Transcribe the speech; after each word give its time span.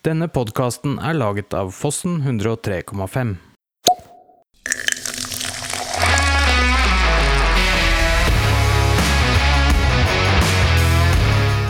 Denne 0.00 0.30
podkasten 0.32 0.94
er 1.04 1.12
laget 1.12 1.52
av 1.52 1.74
Fossen 1.76 2.22
103,5. 2.24 3.34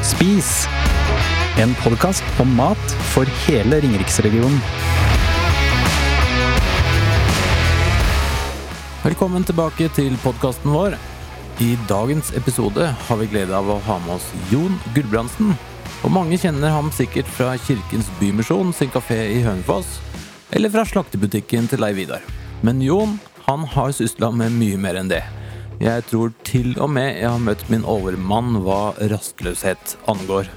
Spis! 0.07 0.51
En 1.59 1.75
podkast 1.83 2.23
om 2.39 2.55
mat 2.55 2.95
for 3.11 3.27
hele 3.49 3.81
Ringeriksregionen. 3.83 4.63
Velkommen 9.03 9.43
tilbake 9.43 9.91
til 9.99 10.15
podkasten 10.23 10.71
vår. 10.71 10.95
I 11.59 11.73
dagens 11.91 12.31
episode 12.39 12.93
har 13.09 13.21
vi 13.25 13.29
glede 13.35 13.59
av 13.59 13.75
å 13.75 13.81
ha 13.91 13.99
med 14.07 14.21
oss 14.21 14.31
Jon 14.55 14.79
Gulbrandsen. 14.95 15.51
Og 16.01 16.09
mange 16.09 16.39
kjenner 16.41 16.73
ham 16.73 16.87
sikkert 16.97 17.29
fra 17.29 17.51
Kirkens 17.61 18.07
Bymisjon 18.17 18.71
sin 18.73 18.89
kafé 18.89 19.19
i 19.35 19.43
Hønefoss, 19.45 19.99
eller 20.57 20.73
fra 20.73 20.87
slaktebutikken 20.89 21.69
til 21.69 21.83
Leiv 21.85 21.99
Vidar. 22.01 22.25
Men 22.65 22.81
Jon, 22.81 23.19
han 23.45 23.67
har 23.75 23.93
sysla 23.93 24.31
med 24.33 24.57
mye 24.57 24.79
mer 24.81 24.97
enn 24.97 25.11
det. 25.13 25.21
Jeg 25.81 26.07
tror 26.09 26.33
til 26.45 26.73
og 26.81 26.89
med 26.93 27.19
jeg 27.19 27.29
har 27.29 27.45
møtt 27.45 27.67
min 27.73 27.85
overmann 27.85 28.63
hva 28.65 28.95
rastløshet 29.13 29.99
angår. 30.09 30.49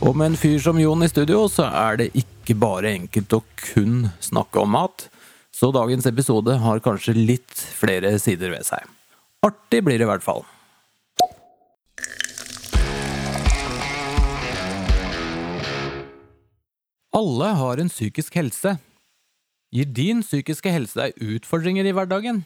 Og 0.00 0.16
med 0.16 0.32
en 0.32 0.40
fyr 0.40 0.56
som 0.64 0.80
Jon 0.80 1.04
i 1.04 1.10
studio, 1.12 1.44
så 1.52 1.68
er 1.68 2.00
det 2.00 2.08
ikke 2.16 2.56
bare 2.56 2.94
enkelt 2.96 3.36
å 3.36 3.42
kun 3.60 4.08
snakke 4.24 4.64
om 4.64 4.72
mat. 4.72 5.06
Så 5.52 5.68
dagens 5.76 6.08
episode 6.08 6.56
har 6.64 6.80
kanskje 6.84 7.12
litt 7.18 7.60
flere 7.76 8.16
sider 8.18 8.56
ved 8.56 8.64
seg. 8.66 8.88
Artig 9.44 9.84
blir 9.84 10.00
det 10.00 10.08
i 10.08 10.12
hvert 10.14 10.24
fall. 10.24 10.46
Alle 17.12 17.50
har 17.58 17.76
en 17.76 17.90
psykisk 17.92 18.38
helse. 18.38 18.78
Gir 19.72 19.88
din 19.92 20.22
psykiske 20.24 20.70
helse 20.72 20.96
deg 20.96 21.18
utfordringer 21.20 21.84
i 21.84 21.92
hverdagen? 21.92 22.38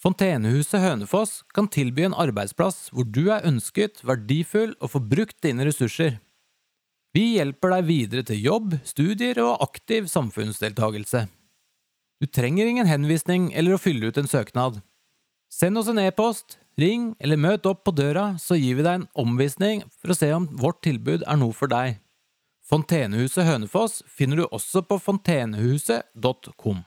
Fontenehuset 0.00 0.80
Hønefoss 0.80 1.42
kan 1.56 1.68
tilby 1.72 2.06
en 2.06 2.16
arbeidsplass 2.16 2.86
hvor 2.88 3.04
du 3.04 3.26
er 3.32 3.44
ønsket, 3.44 4.00
verdifull 4.00 4.72
og 4.80 4.94
får 4.94 5.04
brukt 5.10 5.36
dine 5.44 5.66
ressurser. 5.68 6.16
Vi 7.12 7.34
hjelper 7.36 7.74
deg 7.76 7.88
videre 7.90 8.24
til 8.28 8.40
jobb, 8.44 8.78
studier 8.84 9.42
og 9.44 9.60
aktiv 9.68 10.08
samfunnsdeltagelse. 10.08 11.26
Du 12.20 12.26
trenger 12.32 12.68
ingen 12.68 12.88
henvisning 12.88 13.50
eller 13.52 13.76
å 13.76 13.80
fylle 13.80 14.08
ut 14.08 14.16
en 14.16 14.28
søknad. 14.28 14.80
Send 15.52 15.76
oss 15.76 15.92
en 15.92 16.00
e-post, 16.00 16.56
ring 16.80 17.10
eller 17.20 17.40
møt 17.40 17.68
opp 17.68 17.84
på 17.84 17.92
døra, 17.92 18.38
så 18.40 18.56
gir 18.56 18.80
vi 18.80 18.88
deg 18.88 19.02
en 19.02 19.08
omvisning 19.20 19.84
for 20.00 20.12
å 20.12 20.16
se 20.16 20.32
om 20.32 20.48
vårt 20.64 20.80
tilbud 20.84 21.28
er 21.28 21.44
noe 21.44 21.52
for 21.56 21.68
deg. 21.68 22.00
Fontenehuset 22.66 23.46
Hønefoss 23.46 24.00
finner 24.10 24.40
du 24.40 24.44
også 24.50 24.80
på 24.82 24.96
fontenehuset.com. 24.98 26.80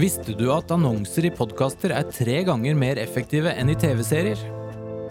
Visste 0.00 0.32
du 0.38 0.46
at 0.54 0.72
annonser 0.72 1.28
i 1.28 1.32
podkaster 1.34 1.92
er 1.92 2.08
tre 2.08 2.38
ganger 2.48 2.78
mer 2.78 2.96
effektive 3.02 3.52
enn 3.52 3.68
i 3.68 3.76
TV-serier? 3.76 4.40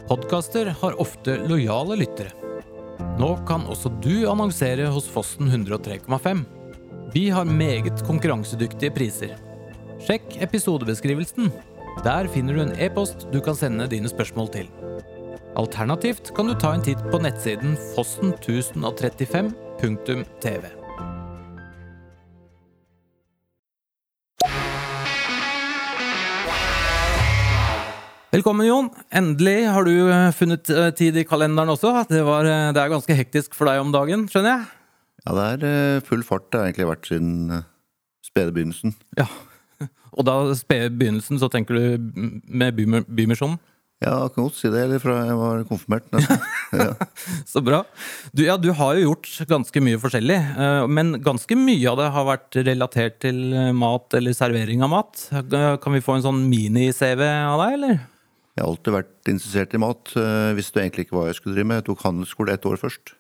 Podkaster 0.10 0.74
har 0.82 0.98
ofte 0.98 1.38
lojale 1.46 2.00
lyttere. 2.02 2.34
Nå 3.22 3.30
kan 3.46 3.68
også 3.70 3.94
du 4.02 4.26
annonsere 4.32 4.90
hos 4.90 5.06
Fossen 5.14 5.52
103,5. 5.52 6.42
Vi 7.14 7.28
har 7.30 7.46
meget 7.46 8.02
konkurransedyktige 8.08 8.96
priser. 8.98 9.36
Sjekk 10.02 10.40
episodebeskrivelsen. 10.42 11.54
Der 12.02 12.34
finner 12.34 12.58
du 12.58 12.66
en 12.66 12.74
e-post 12.82 13.28
du 13.30 13.38
kan 13.46 13.62
sende 13.62 13.86
dine 13.94 14.10
spørsmål 14.10 14.50
til. 14.58 14.74
Alternativt 15.56 16.36
kan 16.36 16.48
du 16.48 16.54
ta 16.60 16.74
en 16.74 16.82
titt 16.82 16.98
på 17.12 17.20
nettsiden 17.22 17.78
fossen1035.tv. 17.96 20.66
Velkommen, 28.34 28.66
Jon. 28.66 28.88
Endelig 29.14 29.68
har 29.70 29.86
du 29.86 29.92
eh, 30.10 30.32
funnet 30.34 30.70
eh, 30.74 30.88
tid 30.98 31.18
i 31.22 31.26
kalenderen 31.30 31.70
også. 31.70 31.92
Det, 32.10 32.24
var, 32.26 32.48
eh, 32.50 32.72
det 32.74 32.82
er 32.82 32.90
ganske 32.90 33.14
hektisk 33.18 33.54
for 33.54 33.70
deg 33.70 33.78
om 33.84 33.92
dagen, 33.94 34.24
skjønner 34.32 34.56
jeg? 34.56 34.64
Ja, 35.28 35.36
det 35.62 35.70
er 35.70 36.00
full 36.08 36.24
fart. 36.26 36.48
Det 36.50 36.58
har 36.60 36.66
egentlig 36.72 36.88
vært 36.90 37.06
siden 37.12 37.34
spede 38.26 38.56
begynnelsen. 38.56 38.96
Ja. 39.20 39.28
Og 40.18 40.26
da 40.26 40.40
spede 40.58 40.90
begynnelsen, 40.98 41.38
så 41.42 41.48
tenker 41.54 41.78
du 41.78 41.84
med 42.50 42.74
Bymi- 42.80 43.06
Bymisjonen? 43.06 43.60
Ja, 44.04 44.18
jeg 44.26 44.34
kan 44.36 44.44
godt 44.50 44.58
si 44.58 44.68
det, 44.68 44.82
eller 44.84 45.00
fra 45.00 45.14
jeg 45.24 45.36
var 45.40 45.62
konfirmert. 45.70 46.08
ja. 46.76 46.90
Så 47.48 47.62
bra. 47.64 47.84
Du, 48.36 48.42
ja, 48.44 48.58
du 48.60 48.70
har 48.76 48.98
jo 48.98 49.06
gjort 49.06 49.30
ganske 49.48 49.84
mye 49.86 50.00
forskjellig, 50.02 50.40
eh, 50.60 50.88
men 50.92 51.14
ganske 51.24 51.56
mye 51.56 51.92
av 51.92 52.00
det 52.02 52.08
har 52.12 52.26
vært 52.28 52.58
relatert 52.68 53.22
til 53.24 53.40
eh, 53.56 53.70
mat 53.78 54.18
eller 54.20 54.36
servering 54.36 54.84
av 54.84 54.92
mat. 54.92 55.22
Eh, 55.32 55.70
Kan 55.84 55.96
vi 55.96 56.02
få 56.04 56.18
en 56.18 56.26
sånn 56.26 56.42
mini-CV 56.52 57.24
av 57.24 57.64
deg, 57.64 57.78
eller? 57.78 58.02
Jeg 58.54 58.62
har 58.62 58.72
alltid 58.74 58.96
vært 58.98 59.32
interessert 59.32 59.72
i 59.74 59.82
mat. 59.82 60.12
hvis 60.14 60.58
Visste 60.60 60.82
egentlig 60.82 61.08
ikke 61.08 61.16
hva 61.18 61.30
jeg 61.30 61.38
skulle 61.40 61.56
drive 61.56 61.70
med. 61.72 61.80
Jeg 61.80 61.88
tok 61.88 62.04
handelsskole 62.06 62.54
ett 62.54 62.68
år 62.70 62.78
først. 62.82 63.16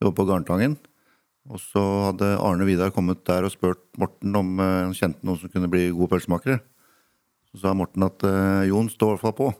Det 0.00 0.08
var 0.08 0.14
på 0.16 0.26
Garntangen. 0.26 0.78
Og 1.52 1.60
så 1.62 1.82
hadde 2.08 2.32
Arne 2.42 2.66
Vidar 2.66 2.90
kommet 2.94 3.20
der 3.28 3.46
og 3.46 3.52
spurt 3.52 3.84
Morten 4.00 4.34
om 4.38 4.56
han 4.58 4.96
kjente 4.96 5.22
noen 5.26 5.38
som 5.38 5.52
kunne 5.52 5.70
bli 5.70 5.84
gode 5.94 6.10
pølsemakere. 6.10 6.58
Så 7.52 7.62
sa 7.62 7.76
Morten 7.78 8.08
at 8.08 8.26
Jon 8.66 8.90
står 8.90 9.12
i 9.12 9.14
hvert 9.14 9.24
fall 9.28 9.38
på. 9.38 9.52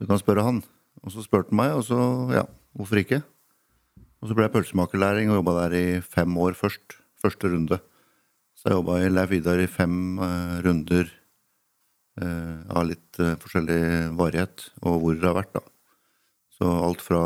Du 0.00 0.08
kan 0.08 0.20
spørre 0.20 0.46
han. 0.46 0.62
Og 1.04 1.12
så 1.12 1.22
spurte 1.24 1.52
han 1.52 1.60
meg, 1.60 1.76
og 1.76 1.84
så 1.84 2.00
ja, 2.32 2.46
hvorfor 2.76 3.00
ikke? 3.02 3.20
Og 4.20 4.28
så 4.28 4.36
ble 4.36 4.46
jeg 4.46 4.54
pølsemakerlæring 4.56 5.30
og 5.30 5.40
jobba 5.40 5.56
der 5.62 5.76
i 5.76 5.86
fem 6.04 6.36
år 6.40 6.56
først. 6.56 6.98
Første 7.20 7.50
runde. 7.52 7.76
Så 8.56 8.70
jeg 8.70 8.78
jobba 8.78 8.96
i 9.00 9.10
Leif 9.12 9.32
Vidar 9.32 9.60
i 9.60 9.68
fem 9.68 10.20
eh, 10.24 10.56
runder 10.64 11.08
eh, 12.20 12.56
av 12.68 12.86
litt 12.88 13.20
eh, 13.20 13.36
forskjellig 13.40 13.82
varighet, 14.16 14.70
og 14.80 14.96
hvor 15.02 15.16
det 15.16 15.28
har 15.28 15.36
vært, 15.36 15.52
da. 15.56 15.62
Så 16.56 16.68
alt 16.68 17.04
fra 17.04 17.22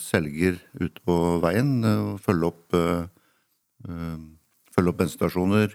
selger 0.00 0.60
ute 0.80 1.04
på 1.04 1.16
veien, 1.44 1.78
eh, 1.84 2.14
følge 2.24 2.52
opp 2.52 2.76
eh, 2.76 3.06
eh, 3.88 4.18
Følge 4.78 4.92
opp 4.92 4.98
bensinstasjoner, 5.00 5.72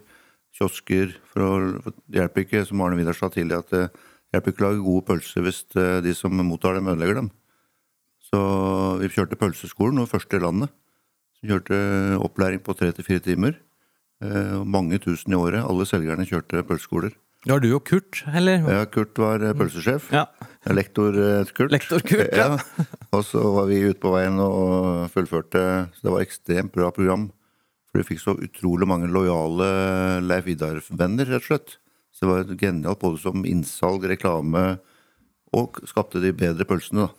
kiosker 0.56 1.09
for 1.28 1.44
å 1.44 1.53
for 1.84 1.96
Det 2.08 2.22
hjelper 2.22 2.46
ikke, 2.46 2.62
som 2.70 2.80
Arne 2.85 2.96
Vidar 2.96 3.18
sa 3.18 3.28
tidlig, 3.34 3.58
at 3.59 3.97
hjelper 4.34 4.54
ikke 4.54 4.64
å 4.64 4.68
lage 4.70 4.84
gode 4.86 5.06
pølser 5.12 5.46
hvis 5.46 5.64
eh, 5.80 6.00
de 6.06 6.14
som 6.18 6.34
mottar 6.44 6.76
dem, 6.78 6.90
ødelegger 6.92 7.22
dem. 7.22 7.32
Så 8.34 8.40
vi 9.02 9.10
kjørte 9.14 9.38
pølseskolen, 9.38 10.00
og 10.02 10.10
første 10.10 10.40
i 10.40 10.44
landet. 10.44 10.72
Så 11.38 11.50
kjørte 11.52 11.78
opplæring 12.24 12.64
på 12.66 12.74
tre 12.78 12.90
til 12.98 13.06
fire 13.06 13.22
timer. 13.26 13.60
eh, 14.24 14.56
Mange 14.66 14.98
tusen 15.04 15.34
i 15.36 15.38
året. 15.38 15.62
Alle 15.64 15.86
selgerne 15.90 16.26
kjørte 16.26 16.64
pølseskoler. 16.66 17.14
Var 17.44 17.60
du 17.60 17.74
og 17.76 17.84
Kurt, 17.84 18.22
eller? 18.32 18.62
Ja, 18.72 18.86
Kurt 18.88 19.20
var 19.20 19.44
eh, 19.44 19.52
pølsesjef. 19.60 20.06
Ja. 20.16 20.26
Lektor 20.72 21.12
Kurt. 21.52 21.74
Lektor 21.76 22.00
Kurt, 22.08 22.32
ja. 22.40 22.56
Og 23.12 23.26
så 23.28 23.42
var 23.58 23.68
vi 23.68 23.82
ute 23.84 24.00
på 24.00 24.14
veien 24.16 24.40
og 24.40 25.10
fullførte. 25.12 25.64
Så 25.98 26.08
det 26.08 26.14
var 26.16 26.24
ekstremt 26.24 26.72
bra 26.74 26.88
program. 26.96 27.28
For 27.92 28.00
vi 28.00 28.08
fikk 28.14 28.24
så 28.24 28.34
utrolig 28.40 28.88
mange 28.90 29.12
lojale 29.12 29.68
Leif 30.24 30.48
Vidar-venner, 30.48 31.28
rett 31.30 31.44
og 31.44 31.50
slett. 31.52 31.76
Det 32.23 32.29
var 32.31 32.47
genialt 32.56 33.01
både 33.03 33.19
som 33.19 33.44
innsalg, 33.44 34.06
reklame, 34.07 34.78
og 35.53 35.81
skapte 35.89 36.22
de 36.23 36.31
bedre 36.34 36.63
pølsene, 36.69 37.09
da. 37.09 37.11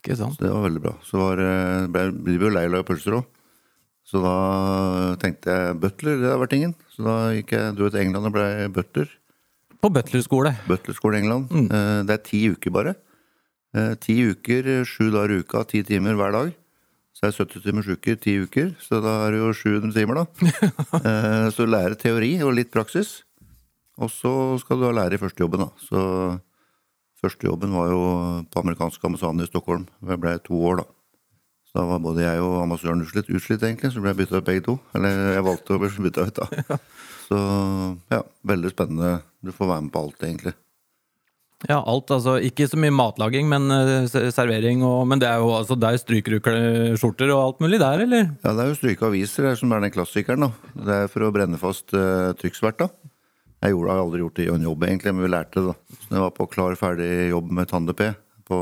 Ikke 0.00 0.16
sant? 0.16 0.36
Så 0.38 0.46
det 0.46 0.52
var 0.54 0.64
veldig 0.64 0.82
bra. 0.86 0.94
Så 1.04 1.18
var, 1.20 1.40
ble, 1.92 2.06
ble, 2.24 2.36
vi 2.38 2.46
jo 2.48 2.52
lei 2.54 2.64
av 2.64 2.72
å 2.72 2.74
lage 2.78 2.86
pølser 2.88 3.18
òg. 3.18 3.26
Så 4.06 4.20
da 4.22 4.34
tenkte 5.20 5.50
jeg 5.50 5.78
butler, 5.82 6.20
det 6.22 6.28
hadde 6.30 6.42
vært 6.44 6.54
ingen. 6.56 6.74
Så 6.94 7.02
da 7.04 7.16
gikk 7.34 7.52
jeg 7.56 7.74
dro 7.76 7.88
til 7.90 8.04
England 8.04 8.28
og 8.30 8.34
ble 8.36 8.46
butler. 8.74 9.10
På 9.82 9.90
butlerskole. 9.92 10.52
Butlerskole 10.70 11.18
England. 11.20 11.50
Mm. 11.50 11.66
Det 12.06 12.14
er 12.16 12.22
ti 12.28 12.44
uker 12.54 12.72
bare. 12.74 12.94
Eh, 13.76 13.92
Ti 14.00 14.14
uker, 14.30 14.70
sju 14.88 15.10
dager 15.12 15.34
i 15.34 15.40
uka, 15.42 15.64
ti 15.68 15.82
timer 15.84 16.16
hver 16.16 16.32
dag. 16.38 16.54
Så 17.16 17.26
er 17.26 17.32
det 17.34 17.38
70 17.50 17.64
timers 17.66 17.90
uker, 17.90 18.16
ti 18.20 18.36
uker. 18.46 18.70
Så 18.80 19.02
da 19.04 19.18
er 19.26 19.34
det 19.34 19.42
jo 19.42 19.50
700 19.58 19.92
timer, 19.98 20.22
da. 20.22 20.26
Eh, 21.02 21.50
Så 21.52 21.66
du 21.66 21.72
lærer 21.74 21.98
teori 21.98 22.36
og 22.46 22.54
litt 22.56 22.70
praksis. 22.74 23.18
Og 23.96 24.12
så 24.12 24.32
skal 24.60 24.80
du 24.80 24.86
ha 24.88 24.92
lærer 24.94 25.16
i 25.16 25.20
første 25.20 25.40
jobben, 25.40 25.64
da. 25.64 25.70
Så 25.80 26.00
første 27.22 27.48
jobben 27.48 27.72
var 27.76 27.88
jo 27.92 28.02
på 28.52 28.60
amerikansk 28.62 29.04
ambassade 29.08 29.46
i 29.46 29.48
Stockholm. 29.48 29.86
Jeg 30.04 30.20
ble 30.20 30.36
to 30.44 30.60
år, 30.68 30.82
da. 30.82 30.86
Så 31.66 31.80
da 31.80 31.86
var 31.88 32.04
både 32.04 32.26
jeg 32.26 32.44
og 32.44 32.60
ambassadøren 32.62 33.02
utslitt, 33.04 33.32
utslitt 33.32 33.64
egentlig, 33.64 33.92
så 33.94 34.02
ble 34.02 34.12
jeg 34.12 34.20
bytta 34.20 34.42
ut 34.42 34.50
begge 34.50 34.66
to. 34.68 34.76
Eller 34.96 35.16
jeg 35.38 35.48
valgte 35.48 35.76
å 35.76 35.80
bli 35.80 35.90
bytta 36.08 36.28
ut, 36.28 36.42
da. 36.42 36.78
Så 37.26 37.40
ja, 38.12 38.22
veldig 38.46 38.70
spennende. 38.74 39.18
Du 39.42 39.52
får 39.56 39.72
være 39.72 39.88
med 39.88 39.92
på 39.96 40.04
alt, 40.04 40.22
egentlig. 40.28 40.54
Ja, 41.64 41.80
alt, 41.80 42.12
altså. 42.12 42.36
Ikke 42.44 42.68
så 42.68 42.76
mye 42.78 42.92
matlaging, 42.92 43.48
men 43.48 43.72
eh, 43.72 44.04
servering 44.12 44.84
og 44.84 45.06
Men 45.08 45.22
det 45.22 45.30
er 45.30 45.40
jo 45.40 45.54
altså, 45.56 45.74
der 45.80 45.96
stryker 45.96 46.36
du 46.36 46.50
skjorter 47.00 47.32
og 47.32 47.40
alt 47.40 47.64
mulig 47.64 47.80
der, 47.80 48.04
eller? 48.04 48.28
Ja, 48.44 48.52
det 48.52 48.60
er 48.60 48.70
jo 48.70 48.76
stryke 48.76 49.08
aviser 49.08 49.48
det 49.48 49.54
er 49.54 49.60
som 49.62 49.72
er 49.72 49.80
den 49.86 49.94
klassikeren, 49.94 50.44
da. 50.44 50.74
Det 50.76 50.98
er 51.00 51.12
for 51.12 51.24
å 51.24 51.32
brenne 51.32 51.60
fast 51.60 51.96
uh, 51.96 52.36
trykksverta. 52.36 52.90
Jeg 53.64 53.72
gjorde, 53.72 53.94
har 53.94 54.02
aldri 54.04 54.20
gjort 54.20 54.36
det 54.36 54.44
i 54.46 54.50
en 54.52 54.66
jobb, 54.66 54.84
egentlig, 54.86 55.14
men 55.14 55.24
vi 55.24 55.32
lærte 55.32 55.62
det, 55.62 55.72
da. 55.72 55.98
Så 56.02 56.10
jeg 56.12 56.22
var 56.22 56.34
på 56.36 56.46
klar, 56.52 56.76
ferdig 56.78 57.08
jobb 57.30 57.50
med 57.56 57.70
Tande-P 57.70 58.10
på, 58.46 58.58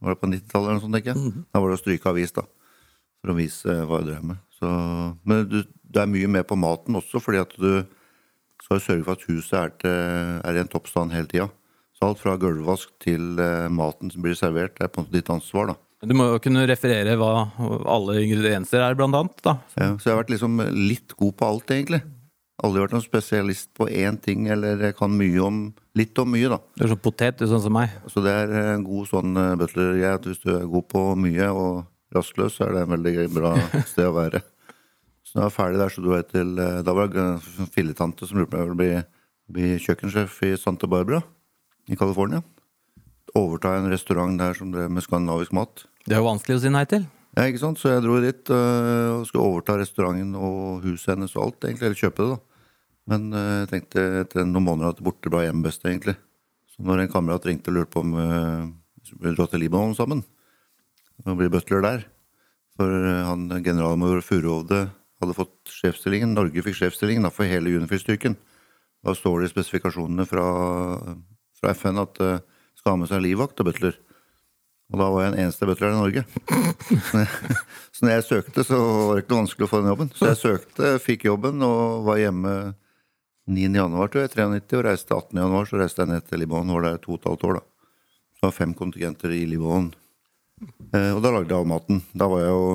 var 0.00 0.14
det 0.14 0.20
på 0.22 0.30
90-tallet 0.32 0.72
eller 0.72 0.82
sånt, 0.82 0.96
tenker 0.96 1.12
jeg. 1.12 1.32
Da 1.52 1.60
var 1.60 1.70
det 1.70 1.78
å 1.78 1.82
stryke 1.82 2.10
avis, 2.10 2.32
da. 2.36 2.46
For 3.20 3.34
å 3.34 3.36
vise 3.36 3.76
hva 3.84 4.00
jeg 4.00 4.08
drev 4.08 4.24
med. 4.32 4.40
Så, 4.56 4.70
men 5.28 5.44
du, 5.50 5.60
du 5.66 6.00
er 6.00 6.08
mye 6.10 6.30
med 6.38 6.48
på 6.48 6.58
maten 6.58 6.96
også, 6.98 7.20
fordi 7.22 7.42
at 7.42 7.52
du 7.60 7.84
skal 8.64 8.82
sørge 8.84 9.06
for 9.06 9.18
at 9.18 9.28
huset 9.28 9.56
er, 9.60 9.74
til, 9.82 10.00
er 10.46 10.56
i 10.56 10.62
en 10.62 10.72
toppstand 10.72 11.12
hele 11.14 11.28
tida. 11.30 11.48
Så 11.96 12.08
alt 12.08 12.20
fra 12.22 12.36
gulvvask 12.40 12.92
til 13.04 13.36
eh, 13.42 13.68
maten 13.72 14.12
som 14.12 14.24
blir 14.24 14.36
servert, 14.38 14.80
er 14.80 14.88
på 14.88 15.02
en 15.02 15.06
måte 15.06 15.18
ditt 15.18 15.30
ansvar. 15.32 15.74
da. 15.74 16.08
Du 16.08 16.14
må 16.16 16.30
jo 16.30 16.40
kunne 16.40 16.62
referere 16.68 17.12
hva 17.20 17.50
alle 17.92 18.22
ingredienser 18.22 18.80
er, 18.80 18.96
blant 18.96 19.18
annet. 19.18 19.42
da. 19.44 19.58
Ja, 19.76 19.90
så 20.00 20.08
jeg 20.08 20.14
har 20.14 20.22
vært 20.22 20.32
liksom 20.32 20.62
litt 20.72 21.12
god 21.18 21.36
på 21.36 21.48
alt, 21.50 21.74
egentlig. 21.76 22.00
Aldri 22.60 22.82
vært 22.82 22.92
noen 22.92 23.04
spesialist 23.04 23.70
på 23.76 23.86
én 23.88 24.18
ting, 24.20 24.48
eller 24.52 24.82
jeg 24.84 24.96
kan 24.98 25.12
mye 25.16 25.40
om 25.40 25.60
litt 25.96 26.18
om 26.20 26.28
mye, 26.28 26.50
da. 26.52 26.58
Du 26.76 26.84
er 26.84 26.92
sånn 26.92 27.00
potet, 27.00 27.38
du, 27.40 27.46
sånn 27.48 27.62
som 27.64 27.72
meg. 27.72 27.94
Så 28.12 28.20
det 28.24 28.34
er 28.42 28.52
en 28.74 28.84
god 28.84 29.08
sånn 29.08 29.36
eh, 29.40 29.54
butler-greie 29.60 30.12
at 30.18 30.28
hvis 30.28 30.42
du 30.42 30.50
er 30.52 30.68
god 30.68 30.88
på 30.92 31.04
mye 31.20 31.48
og 31.56 31.80
rastløs, 32.14 32.58
så 32.58 32.66
er 32.66 32.76
det 32.76 32.82
en 32.84 32.94
veldig 32.96 33.28
bra 33.32 33.54
sted 33.90 34.10
å 34.10 34.16
være. 34.18 34.42
Så 35.24 35.38
når 35.38 35.44
jeg 35.44 35.46
var 35.46 35.56
ferdig 35.56 35.80
der, 35.80 35.94
så 35.94 36.04
dro 36.04 36.16
jeg 36.16 36.26
til 36.32 36.48
eh, 36.58 36.80
Da 36.86 36.94
var 36.96 37.10
det 37.12 37.22
en 37.22 37.70
filletante 37.70 38.28
som 38.28 38.40
lurte 38.40 38.52
på 38.52 38.58
om 38.58 38.64
jeg 38.64 38.70
ville 38.70 38.80
bli, 38.82 39.04
bli 39.56 39.70
kjøkkensjef 39.84 40.40
i 40.48 40.56
Santa 40.60 40.90
Barbara 40.90 41.22
i 41.88 41.96
California. 41.96 42.42
Overta 43.38 43.76
en 43.78 43.88
restaurant 43.92 44.36
der 44.40 44.58
som 44.58 44.74
drev 44.74 44.90
med 44.90 45.06
skandinavisk 45.06 45.54
mat. 45.56 45.86
Det 46.04 46.16
er 46.16 46.20
jo 46.20 46.28
vanskelig 46.28 46.58
å 46.58 46.62
si 46.64 46.74
nei 46.74 46.84
til. 46.90 47.06
Ja, 47.38 47.46
ikke 47.46 47.62
sant? 47.62 47.78
Så 47.78 47.92
jeg 47.92 48.02
dro 48.02 48.18
dit 48.22 48.50
øh, 48.50 49.20
og 49.20 49.26
skulle 49.28 49.46
overta 49.46 49.76
restauranten 49.78 50.34
og 50.34 50.82
huset 50.82 51.14
hennes 51.14 51.36
og 51.36 51.44
alt, 51.44 51.68
egentlig. 51.68 51.86
Eller 51.92 52.00
kjøpe 52.00 52.24
det, 52.24 52.30
da. 52.34 52.49
Men 53.10 53.32
øh, 53.34 53.54
jeg 53.62 53.70
tenkte 53.72 54.04
etter 54.22 54.46
noen 54.46 54.66
måneder 54.68 54.94
at 54.94 55.02
borte 55.02 55.32
ble 55.32 55.42
hjemme 55.46 55.64
best, 55.66 55.82
egentlig. 55.86 56.14
Så 56.70 56.84
når 56.86 57.04
en 57.04 57.12
kamerat 57.12 57.48
ringte 57.48 57.72
og 57.72 57.80
lurte 57.80 57.94
på 57.94 58.04
om 58.04 58.14
øh, 58.14 58.68
vi 59.20 59.34
dra 59.34 59.48
til 59.50 59.64
Libanon 59.64 59.96
sammen 59.98 60.22
og 61.26 61.36
bli 61.36 61.50
butler 61.52 61.82
der 61.84 62.04
For 62.78 62.86
øh, 62.86 63.24
han 63.26 63.48
generalmajor 63.64 64.22
Furuhovde 64.24 64.84
hadde 65.20 65.36
fått 65.36 65.72
sjefsstillingen. 65.80 66.36
Norge 66.36 66.62
fikk 66.64 66.78
sjefsstillingen 66.78 67.26
for 67.34 67.48
hele 67.50 67.74
Unifil-styrken. 67.76 68.38
Da 69.04 69.16
står 69.16 69.40
det 69.40 69.50
i 69.50 69.54
spesifikasjonene 69.54 70.24
fra, 70.28 70.46
fra 71.58 71.74
FN 71.76 72.00
at 72.00 72.14
det 72.20 72.30
skal 72.78 72.94
ha 72.94 73.00
med 73.00 73.10
seg 73.10 73.22
livvakt 73.24 73.60
og 73.60 73.68
butler. 73.68 73.98
Og 74.90 74.98
da 74.98 75.06
var 75.12 75.22
jeg 75.22 75.32
den 75.34 75.42
eneste 75.44 75.68
butleren 75.68 75.98
i 75.98 76.00
Norge. 76.00 76.22
Så 77.94 78.04
når 78.04 78.14
jeg 78.14 78.26
søkte, 78.26 78.64
så 78.66 78.78
var 78.80 79.12
det 79.12 79.22
ikke 79.22 79.32
noe 79.34 79.42
vanskelig 79.42 79.66
å 79.66 79.70
få 79.70 79.80
den 79.82 79.92
jobben. 79.92 80.12
Så 80.16 80.30
jeg 80.30 80.40
søkte, 80.40 80.94
fikk 81.04 81.26
jobben 81.28 81.62
og 81.66 82.08
var 82.08 82.18
hjemme 82.22 82.54
9. 83.50 83.74
januar, 83.74 84.10
tror 84.12 84.24
jeg, 84.24 84.34
93, 84.36 84.78
og 84.78 84.86
reiste 84.86 85.16
18. 85.16 85.42
januar, 85.42 85.66
så 85.66 85.80
reiste 85.80 86.04
jeg 86.04 86.12
ned 86.12 86.28
til 86.28 86.42
Libanon. 86.44 86.76
Var 86.76 86.86
der 86.86 87.02
to 87.02 87.16
og 87.16 87.20
et 87.20 87.28
halvt 87.28 87.48
år, 87.48 87.58
da. 87.58 87.66
Så 88.38 88.46
var 88.46 88.56
fem 88.56 88.72
kontingenter 88.78 89.34
i 89.34 89.42
Libanon. 89.50 89.90
Eh, 90.94 91.12
og 91.16 91.20
da 91.24 91.32
lagde 91.34 91.50
jeg 91.50 91.58
all 91.58 91.68
maten. 91.68 92.02
Da 92.14 92.28
var 92.30 92.44
jeg 92.44 92.54
jo 92.54 92.70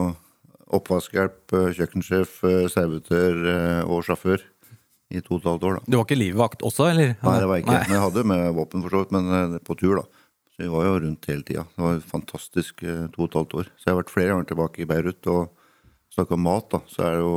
oppvaskhjelp, 0.74 1.54
eh, 1.54 1.72
kjøkkensjef, 1.78 2.44
eh, 2.44 2.68
servitør 2.72 3.42
eh, 3.52 3.82
og 3.86 4.04
sjåfør 4.06 4.42
i 5.14 5.22
to 5.22 5.36
og 5.36 5.42
et 5.42 5.50
halvt 5.50 5.66
år, 5.70 5.74
da. 5.78 5.82
Du 5.88 5.98
var 5.98 6.06
ikke 6.08 6.20
livvakt 6.20 6.66
også, 6.66 6.90
eller? 6.92 7.16
Nei, 7.22 7.40
det 7.40 7.50
var 7.50 7.60
jeg 7.60 7.66
ikke. 7.66 7.76
Nei. 7.76 7.84
Men 7.86 7.96
jeg 7.96 8.06
hadde 8.06 8.24
med 8.32 8.46
våpen, 8.58 8.82
for 8.86 8.90
så 8.90 9.04
vidt, 9.04 9.14
men 9.16 9.60
på 9.60 9.78
tur, 9.78 10.02
da. 10.02 10.24
Så 10.56 10.64
vi 10.64 10.72
var 10.72 10.88
jo 10.88 10.98
rundt 11.04 11.30
hele 11.30 11.44
tida. 11.46 11.66
Det 11.76 11.84
var 11.84 12.02
fantastisk 12.10 12.82
to 12.82 13.22
og 13.22 13.30
et 13.30 13.38
halvt 13.38 13.56
år. 13.60 13.70
Så 13.76 13.86
jeg 13.86 13.94
har 13.94 14.02
vært 14.02 14.14
flere 14.14 14.34
ganger 14.34 14.50
tilbake 14.50 14.82
i 14.82 14.88
Beirut 14.90 15.28
og 15.28 15.50
snakka 16.16 16.38
om 16.38 16.46
mat, 16.48 16.70
da. 16.72 16.80
Så 16.90 17.04
er 17.04 17.18
det 17.18 17.24
jo 17.26 17.36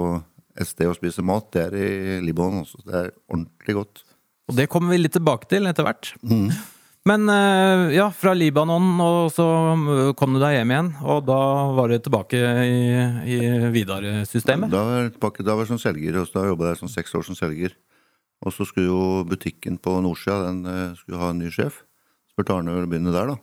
et 0.59 0.69
sted 0.69 0.91
å 0.91 0.97
spise 0.97 1.23
mat, 1.27 1.47
det 1.55 1.69
er 1.69 1.77
i 1.79 1.91
Libanon 2.25 2.65
også. 2.65 2.83
Det 2.87 2.97
er 2.99 3.13
ordentlig 3.31 3.77
godt. 3.79 4.03
Og 4.49 4.57
det 4.57 4.69
kommer 4.73 4.95
vi 4.95 5.03
litt 5.03 5.15
tilbake 5.15 5.49
til 5.51 5.69
etter 5.71 5.87
hvert. 5.87 6.13
Men 7.09 7.29
eh, 7.33 7.95
ja, 7.97 8.09
fra 8.13 8.35
Libanon, 8.37 8.89
og 9.01 9.31
så 9.33 9.47
eh, 9.73 10.11
kom 10.19 10.35
du 10.35 10.41
deg 10.43 10.59
hjem 10.59 10.73
igjen. 10.75 10.91
Og 11.09 11.23
da 11.29 11.41
var 11.77 11.93
du 11.93 11.97
tilbake 12.05 12.41
i, 12.65 12.81
i 13.33 13.39
Vidar-systemet. 13.73 14.73
Da 14.73 14.83
var 14.85 15.05
jeg 15.05 15.15
tilbake, 15.17 15.47
da 15.47 15.57
var 15.57 15.65
jeg 15.65 15.73
som 15.73 15.83
selger, 15.83 16.19
og 16.21 16.33
da 16.35 16.47
jobba 16.51 16.73
jeg 16.73 16.81
sånn 16.83 16.93
seks 16.93 17.15
år 17.17 17.25
som 17.29 17.39
selger. 17.39 17.77
Og 18.45 18.55
så 18.55 18.67
skulle 18.69 18.91
jo 18.91 19.27
butikken 19.29 19.79
på 19.83 19.97
Nordsida, 20.05 20.51
den 20.51 20.61
eh, 20.69 20.97
skulle 21.01 21.23
ha 21.23 21.33
en 21.33 21.41
ny 21.43 21.53
sjef. 21.55 21.83
Spurte 22.33 22.57
Arne 22.57 22.77
å 22.77 22.85
begynne 22.87 23.15
der, 23.15 23.33
da. 23.33 23.39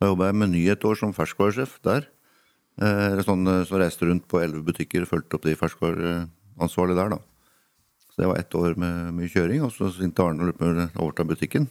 Da 0.00 0.10
jobba 0.10 0.30
jeg 0.30 0.38
med 0.40 0.52
Ny 0.52 0.64
et 0.72 0.84
år 0.88 0.98
som 0.98 1.12
ferskvaresjef 1.16 1.76
der. 1.86 2.08
Eh, 2.82 3.20
sånn, 3.26 3.46
så 3.68 3.78
reiste 3.78 4.08
rundt 4.08 4.26
på 4.30 4.40
elleve 4.42 4.64
butikker 4.66 5.04
og 5.04 5.12
fulgte 5.12 5.38
opp 5.38 5.46
de 5.46 5.54
ferskvareansvarlige 6.54 6.98
der, 7.00 7.14
da. 7.14 7.18
Så 8.14 8.22
det 8.22 8.30
var 8.30 8.38
ett 8.38 8.54
år 8.54 8.76
med 8.78 9.14
mye 9.16 9.30
kjøring, 9.30 9.62
og 9.66 9.72
så 9.74 9.90
sinte 9.90 10.22
Arne 10.22 10.52
og 10.52 10.60
jeg 10.62 10.90
overta 10.94 11.26
butikken. 11.26 11.68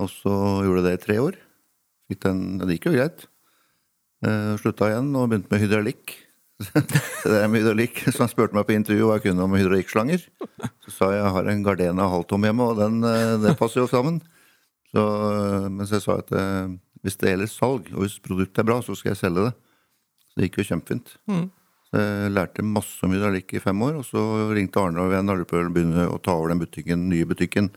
Og 0.00 0.10
så 0.10 0.34
gjorde 0.64 0.82
jeg 0.82 0.86
det 0.86 0.94
i 0.96 1.04
tre 1.04 1.18
år. 1.20 1.40
Den, 2.24 2.58
det 2.60 2.78
gikk 2.78 2.90
jo 2.90 2.94
greit. 2.96 3.26
Uh, 4.24 4.54
slutta 4.60 4.88
igjen 4.88 5.10
og 5.18 5.28
begynte 5.28 5.52
med 5.52 5.60
hydraulikk. 5.60 6.14
det 7.26 7.34
er 7.34 7.48
med 7.50 7.60
hydraulikk, 7.60 8.04
Så 8.08 8.22
han 8.22 8.30
spurte 8.30 8.56
meg 8.56 8.66
på 8.68 8.76
intervju 8.76 9.08
hva 9.08 9.18
jeg 9.18 9.26
kunne 9.28 9.44
om 9.44 9.56
hydraulikkslanger. 9.58 10.24
Så 10.86 10.94
sa 10.94 11.10
jeg 11.12 11.20
jeg 11.20 11.34
har 11.36 11.50
en 11.50 11.64
Gardena 11.66 12.08
halvtom 12.12 12.46
hjemme, 12.46 12.70
og 12.70 12.80
den, 12.80 13.02
eh, 13.08 13.34
det 13.42 13.56
passer 13.60 13.82
jo 13.82 13.90
sammen. 13.90 14.20
Så, 14.94 15.02
eh, 15.02 15.68
mens 15.68 15.92
jeg 15.92 16.04
sa 16.04 16.18
at 16.22 16.32
eh, 16.32 16.76
hvis 17.04 17.18
det 17.20 17.34
gjelder 17.34 17.50
salg, 17.50 17.90
og 17.92 18.04
hvis 18.04 18.20
produktet 18.24 18.62
er 18.62 18.68
bra, 18.70 18.80
så 18.80 18.96
skal 18.96 19.12
jeg 19.12 19.20
selge 19.20 19.48
det. 19.48 19.54
Så 20.24 20.38
det 20.38 20.48
gikk 20.48 20.62
jo 20.62 20.68
kjempefint. 20.70 21.16
Jeg 21.28 21.50
lærte 21.94 22.64
masse 22.66 23.04
om 23.06 23.12
hydraulikk 23.14 23.52
i 23.54 23.62
fem 23.62 23.82
år, 23.86 24.00
og 24.00 24.06
så 24.08 24.20
ringte 24.50 24.80
Arne 24.82 25.02
og 25.02 25.12
venn 25.12 25.30
og 25.30 25.44
begynte 25.46 26.08
å 26.10 26.18
ta 26.18 26.34
over 26.34 26.50
den 26.50 26.62
butikken, 26.62 27.04
nye 27.10 27.28
butikken 27.28 27.68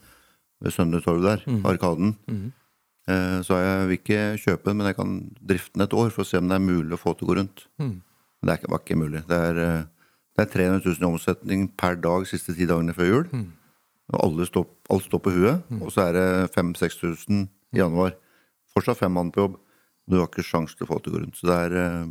ved 0.63 0.73
Søndre 0.73 1.03
Torv 1.05 1.21
der, 1.21 1.43
Arkaden. 1.69 2.15
Mm. 2.25 2.47
Så 3.45 3.59
jeg 3.61 3.85
vil 3.87 3.99
ikke 3.99 4.21
kjøpe 4.41 4.71
den, 4.71 4.79
men 4.79 4.89
jeg 4.89 4.97
kan 4.97 5.11
drifte 5.51 5.77
den 5.77 5.85
et 5.85 5.93
år 5.95 6.09
for 6.15 6.25
å 6.25 6.27
se 6.27 6.41
om 6.41 6.49
det 6.49 6.57
er 6.57 6.65
mulig 6.65 6.97
å 6.97 7.01
få 7.01 7.13
til 7.13 7.27
å 7.27 7.29
gå 7.29 7.37
rundt. 7.39 7.67
Men 8.41 8.51
det 8.51 8.69
var 8.69 8.81
ikke 8.83 8.99
mulig. 8.99 9.23
Det 9.27 9.37
er, 9.37 9.57
eh, 9.57 9.85
det 10.37 10.45
er 10.45 10.51
300 10.53 10.81
000 10.85 11.01
i 11.01 11.09
omsetning 11.11 11.67
per 11.77 11.95
dag 11.95 12.23
de 12.23 12.29
siste 12.29 12.55
ti 12.55 12.67
dagene 12.69 12.95
før 12.95 13.09
jul. 13.09 13.25
Og 14.13 14.19
alle 14.23 14.45
står, 14.47 14.67
alt 14.93 15.07
står 15.07 15.21
på 15.23 15.33
huet. 15.35 15.63
Og 15.81 15.91
så 15.91 16.07
er 16.07 16.13
det 16.13 16.27
5000-6000 16.55 17.47
i 17.73 17.81
januar. 17.81 18.15
Fortsatt 18.73 19.01
fem 19.01 19.11
mann 19.11 19.31
på 19.31 19.43
jobb. 19.43 19.57
Du 20.07 20.19
har 20.19 20.29
ikke 20.29 20.45
sjans 20.45 20.75
til 20.75 20.85
å 20.85 20.91
få 20.91 20.99
det 20.99 21.07
til 21.07 21.13
å 21.13 21.17
gå 21.17 21.23
rundt. 21.25 21.35
Så 21.35 21.49
det 21.49 21.57
er, 21.65 21.77
eh, 21.81 22.05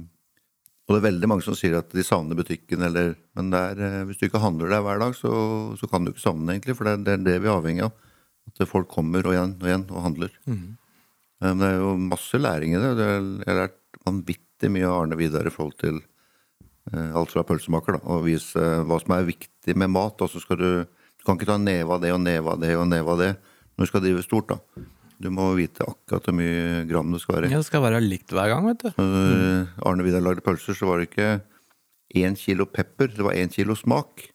og 0.87 0.95
det 0.95 1.01
er 1.01 1.07
veldig 1.09 1.29
mange 1.31 1.43
som 1.43 1.57
sier 1.59 1.81
at 1.81 1.91
de 1.91 2.03
savner 2.07 2.39
butikken, 2.39 2.85
eller, 2.87 3.17
men 3.35 3.49
det 3.51 3.61
er, 3.73 3.81
eh, 3.83 4.03
hvis 4.07 4.21
du 4.21 4.29
ikke 4.29 4.43
handler 4.43 4.71
der 4.71 4.85
hver 4.87 5.01
dag, 5.03 5.17
så, 5.19 5.33
så 5.81 5.89
kan 5.91 6.07
du 6.07 6.13
ikke 6.13 6.23
savne 6.23 6.47
det, 6.47 6.55
egentlig. 6.61 6.77
For 6.79 6.87
det 6.87 6.93
er, 6.93 7.01
det 7.03 7.15
er 7.17 7.25
det 7.27 7.39
vi 7.43 7.51
er 7.51 7.57
avhengig 7.57 7.87
av. 7.89 7.97
At 8.47 8.69
folk 8.71 8.87
kommer 8.93 9.27
og 9.27 9.35
igjen 9.35 9.57
og 9.59 9.67
igjen 9.67 9.87
og 9.91 10.05
handler. 10.05 10.37
Mm. 10.47 10.77
Men 11.43 11.63
det 11.63 11.71
er 11.73 11.81
jo 11.83 11.97
masse 11.99 12.39
læring 12.39 12.77
i 12.77 12.83
det. 12.83 12.93
det 13.01 13.09
er, 13.17 13.27
jeg 13.43 13.51
har 13.51 13.59
lært 13.65 13.81
vanvittig 14.07 14.71
mye 14.77 14.87
av 14.87 15.01
Arne 15.01 15.19
Vidar 15.19 15.51
i 15.51 15.53
forhold 15.53 15.75
til 15.83 15.99
eh, 15.99 17.11
alt 17.19 17.35
fra 17.35 17.45
pølsemaker, 17.49 17.99
da, 17.99 18.05
og 18.07 18.23
vise 18.29 18.63
eh, 18.63 18.85
hva 18.87 19.01
som 19.03 19.17
er 19.17 19.27
viktig 19.27 19.75
med 19.83 19.91
mat. 19.91 20.23
Og 20.23 20.31
så 20.31 20.45
skal 20.45 20.63
du, 20.63 20.71
du 20.87 21.27
kan 21.27 21.35
ikke 21.35 21.51
ta 21.51 21.59
neve 21.59 21.99
av 21.99 22.07
det 22.07 22.15
og 22.15 22.23
neve 22.23 22.55
av 22.55 22.63
det 22.63 22.77
og 22.79 22.87
neve 22.93 23.17
av 23.17 23.25
det 23.25 23.33
når 23.75 23.83
du 23.83 23.91
skal 23.91 24.07
drive 24.07 24.23
stort. 24.25 24.55
da. 24.55 24.87
Du 25.23 25.31
må 25.33 25.47
vite 25.57 25.85
akkurat 25.87 26.27
hvor 26.29 26.37
mye 26.37 26.85
gram 26.91 27.13
det 27.15 27.23
skal 27.23 27.39
være. 27.39 27.51
Ja, 27.51 27.61
det 27.63 27.69
skal 27.69 27.85
være 27.85 28.01
likt 28.05 28.33
hver 28.37 28.51
gang, 28.53 28.67
vet 28.69 28.83
du. 28.85 28.91
Når 29.01 29.87
Arne 29.89 30.05
Vidar 30.05 30.25
lagde 30.25 30.45
pølser, 30.45 30.77
så 30.77 30.89
var 30.89 31.01
det 31.01 31.09
ikke 31.11 31.29
én 32.21 32.37
kilo 32.39 32.67
pepper, 32.69 33.09
det 33.17 33.25
var 33.25 33.37
én 33.37 33.53
kilo 33.53 33.75
smak. 33.79 34.27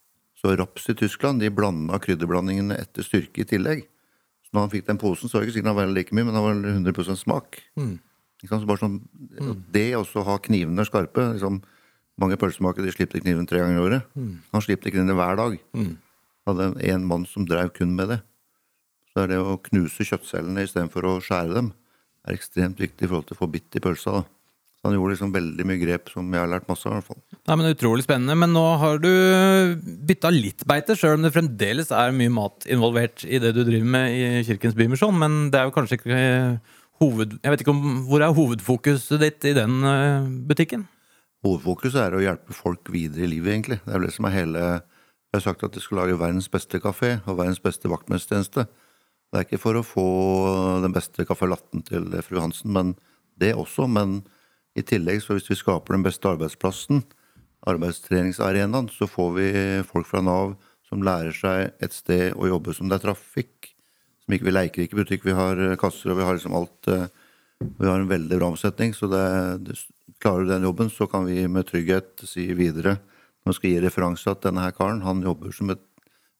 Så 0.42 0.56
Raps 0.58 0.88
i 0.90 0.96
Tyskland 0.98 1.40
de 1.44 1.52
blanda 1.54 2.00
krydderblandingene 2.02 2.80
etter 2.82 3.06
styrke 3.06 3.44
i 3.44 3.48
tillegg. 3.48 3.84
Så 4.42 4.56
når 4.56 4.66
han 4.66 4.72
fikk 4.74 4.88
den 4.88 4.98
posen, 5.02 5.30
så 5.30 5.38
var 5.38 5.44
det 5.46 5.52
ikke 5.52 5.60
sikkert 5.60 5.70
han 5.72 5.78
var 5.78 5.92
like 5.94 6.16
mye, 6.18 6.26
men 6.26 6.34
han 6.38 6.48
var 6.48 6.72
100 6.74 7.16
smak. 7.20 7.62
Sant? 7.78 8.02
Så 8.50 8.66
bare 8.66 8.82
sånn, 8.82 8.98
Det 9.72 9.92
også 9.96 10.24
å 10.24 10.26
ha 10.32 10.40
knivene 10.42 10.86
skarpe 10.90 11.28
liksom, 11.36 11.62
Mange 12.20 12.36
pølsemakere 12.38 12.86
de 12.86 12.92
slipper 12.94 13.22
kniven 13.24 13.46
tre 13.50 13.62
ganger 13.62 13.78
i 13.78 13.82
året. 13.86 14.10
Han 14.52 14.62
slipper 14.62 14.92
kniven 14.94 15.14
hver 15.16 15.38
dag. 15.40 15.56
Hadde 16.50 16.68
en 16.90 17.06
mann 17.08 17.24
som 17.30 17.46
drev 17.46 17.70
kun 17.74 17.96
med 17.96 18.10
det. 18.10 18.18
Så 19.12 19.24
er 19.24 19.34
det 19.34 19.40
å 19.44 19.58
knuse 19.68 20.08
kjøttcellene 20.08 20.64
istedenfor 20.66 21.08
å 21.10 21.18
skjære 21.24 21.58
dem, 21.58 21.74
er 22.28 22.38
ekstremt 22.38 22.80
viktig 22.80 23.06
i 23.06 23.10
forhold 23.10 23.28
til 23.30 23.38
å 23.38 23.42
få 23.42 23.50
bitt 23.52 23.76
i 23.76 23.84
pølsa. 23.84 24.22
da. 24.22 24.42
Så 24.82 24.90
han 24.90 24.96
gjorde 24.98 25.14
liksom 25.14 25.34
veldig 25.36 25.66
mye 25.70 25.78
grep 25.78 26.10
som 26.10 26.32
jeg 26.34 26.42
har 26.42 26.50
lært 26.50 26.70
masse 26.70 26.88
av. 26.90 26.96
i 26.96 26.98
hvert 26.98 27.10
fall. 27.12 27.20
Nei, 27.38 27.56
men 27.60 27.68
Utrolig 27.70 28.06
spennende. 28.08 28.34
Men 28.42 28.50
nå 28.56 28.64
har 28.82 29.02
du 29.04 29.12
bytta 30.10 30.32
litt 30.34 30.66
beite, 30.66 30.96
sjøl 30.98 31.20
om 31.20 31.28
det 31.28 31.34
fremdeles 31.36 31.92
er 31.94 32.16
mye 32.18 32.32
mat 32.34 32.66
involvert 32.66 33.22
i 33.28 33.38
det 33.44 33.52
du 33.54 33.62
driver 33.62 33.92
med 33.94 34.16
i 34.16 34.42
Kirkens 34.48 34.74
Bymisjon. 34.80 35.20
Men 35.22 35.38
det 35.54 35.60
er 35.60 35.70
jo 35.70 35.76
kanskje 35.76 36.00
ikke 36.00 36.18
eh, 36.18 36.80
hoved... 37.04 37.38
Jeg 37.44 37.54
vet 37.54 37.62
ikke 37.62 37.76
om, 37.76 38.02
Hvor 38.10 38.26
er 38.26 38.34
hovedfokuset 38.34 39.22
ditt 39.22 39.46
i 39.52 39.54
den 39.60 39.86
eh, 39.86 40.26
butikken? 40.50 40.88
Hovedfokuset 41.46 42.02
er 42.02 42.18
å 42.18 42.26
hjelpe 42.26 42.58
folk 42.58 42.90
videre 42.90 43.28
i 43.28 43.34
livet, 43.36 43.54
egentlig. 43.54 43.84
Det 43.86 43.94
er 43.94 44.02
vel 44.02 44.10
det 44.10 44.18
som 44.18 44.30
er 44.32 44.38
hele 44.40 44.64
Jeg 44.66 45.38
har 45.38 45.46
sagt 45.46 45.68
at 45.70 45.78
de 45.78 45.86
skal 45.86 46.02
lage 46.02 46.18
verdens 46.18 46.50
beste 46.50 46.82
kafé 46.82 47.20
og 47.28 47.38
verdens 47.38 47.62
beste 47.62 47.90
vaktmestertjeneste. 47.92 48.66
Det 49.32 49.40
er 49.40 49.48
ikke 49.48 49.62
for 49.64 49.80
å 49.80 49.86
få 49.88 50.08
den 50.84 50.92
beste 50.92 51.24
caffè 51.24 51.48
latten 51.48 51.86
til 51.88 52.10
fru 52.26 52.42
Hansen, 52.42 52.74
men 52.76 52.96
det 53.40 53.54
også. 53.56 53.88
Men 53.88 54.20
i 54.76 54.84
tillegg, 54.84 55.22
så 55.24 55.38
hvis 55.38 55.48
vi 55.48 55.60
skaper 55.60 55.96
den 55.96 56.04
beste 56.04 56.28
arbeidsplassen, 56.28 57.06
arbeidstreningsarenaen, 57.72 58.90
så 58.92 59.08
får 59.08 59.30
vi 59.38 59.48
folk 59.88 60.10
fra 60.10 60.24
Nav 60.26 60.58
som 60.88 61.04
lærer 61.06 61.36
seg 61.36 61.72
et 61.80 61.96
sted 61.96 62.36
å 62.36 62.50
jobbe 62.50 62.76
som 62.76 62.90
det 62.92 62.98
er 63.00 63.06
trafikk. 63.06 63.70
Som 64.26 64.36
ikke 64.36 64.50
Vi 64.50 64.56
leker 64.56 64.84
ikke 64.84 65.00
butikk, 65.00 65.24
vi 65.26 65.38
har 65.38 65.62
kasser 65.80 66.12
og 66.12 66.20
vi 66.20 66.26
har 66.28 66.36
liksom 66.36 66.58
alt 66.58 66.90
eh, 66.92 67.08
Vi 67.62 67.88
har 67.88 68.02
en 68.02 68.10
veldig 68.10 68.40
bra 68.40 68.50
omsetning, 68.52 68.92
så 68.98 69.08
det, 69.08 69.24
det, 69.68 69.78
klarer 70.20 70.44
du 70.44 70.52
den 70.52 70.68
jobben, 70.68 70.90
så 70.90 71.08
kan 71.08 71.26
vi 71.26 71.48
med 71.48 71.70
trygghet 71.70 72.26
si 72.26 72.50
videre 72.58 72.98
Man 73.46 73.56
skal 73.56 73.72
gi 73.72 73.80
referanse 73.82 74.30
at 74.30 74.44
denne 74.44 74.66
her 74.66 74.76
karen 74.76 75.02
han 75.06 75.24
jobber, 75.24 75.54
som 75.56 75.72
et, 75.72 75.82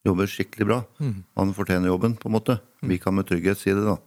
jobber 0.06 0.28
skikkelig 0.30 0.68
bra. 0.68 0.82
Han 1.38 1.54
fortjener 1.54 1.90
jobben, 1.90 2.18
på 2.18 2.30
en 2.30 2.36
måte. 2.36 2.60
Vi 2.82 2.98
kan 3.02 3.16
med 3.16 3.28
trygghet 3.30 3.60
si 3.62 3.74
det, 3.76 3.84
da. 3.86 3.98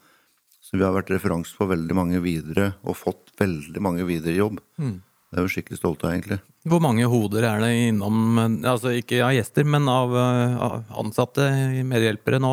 Så 0.64 0.78
vi 0.78 0.82
har 0.84 0.94
vært 0.96 1.12
referanse 1.12 1.54
for 1.54 1.68
veldig 1.70 1.94
mange 1.94 2.20
videre, 2.24 2.72
og 2.82 2.96
fått 2.96 3.34
veldig 3.38 3.82
mange 3.84 4.06
videre 4.08 4.32
i 4.32 4.40
jobb. 4.40 4.58
Det 4.78 5.40
er 5.40 5.46
vi 5.46 5.52
skikkelig 5.52 5.78
stolte 5.80 6.06
av, 6.08 6.14
egentlig. 6.14 6.38
Hvor 6.70 6.80
mange 6.80 7.06
hoder 7.10 7.44
er 7.44 7.60
det 7.60 7.70
innom, 7.90 8.38
altså 8.64 8.94
ikke 8.96 9.20
av 9.26 9.34
gjester, 9.36 9.66
men 9.68 9.88
av, 9.90 10.14
av 10.16 10.94
ansatte 11.02 11.46
medhjelpere 11.84 12.40
nå? 12.42 12.52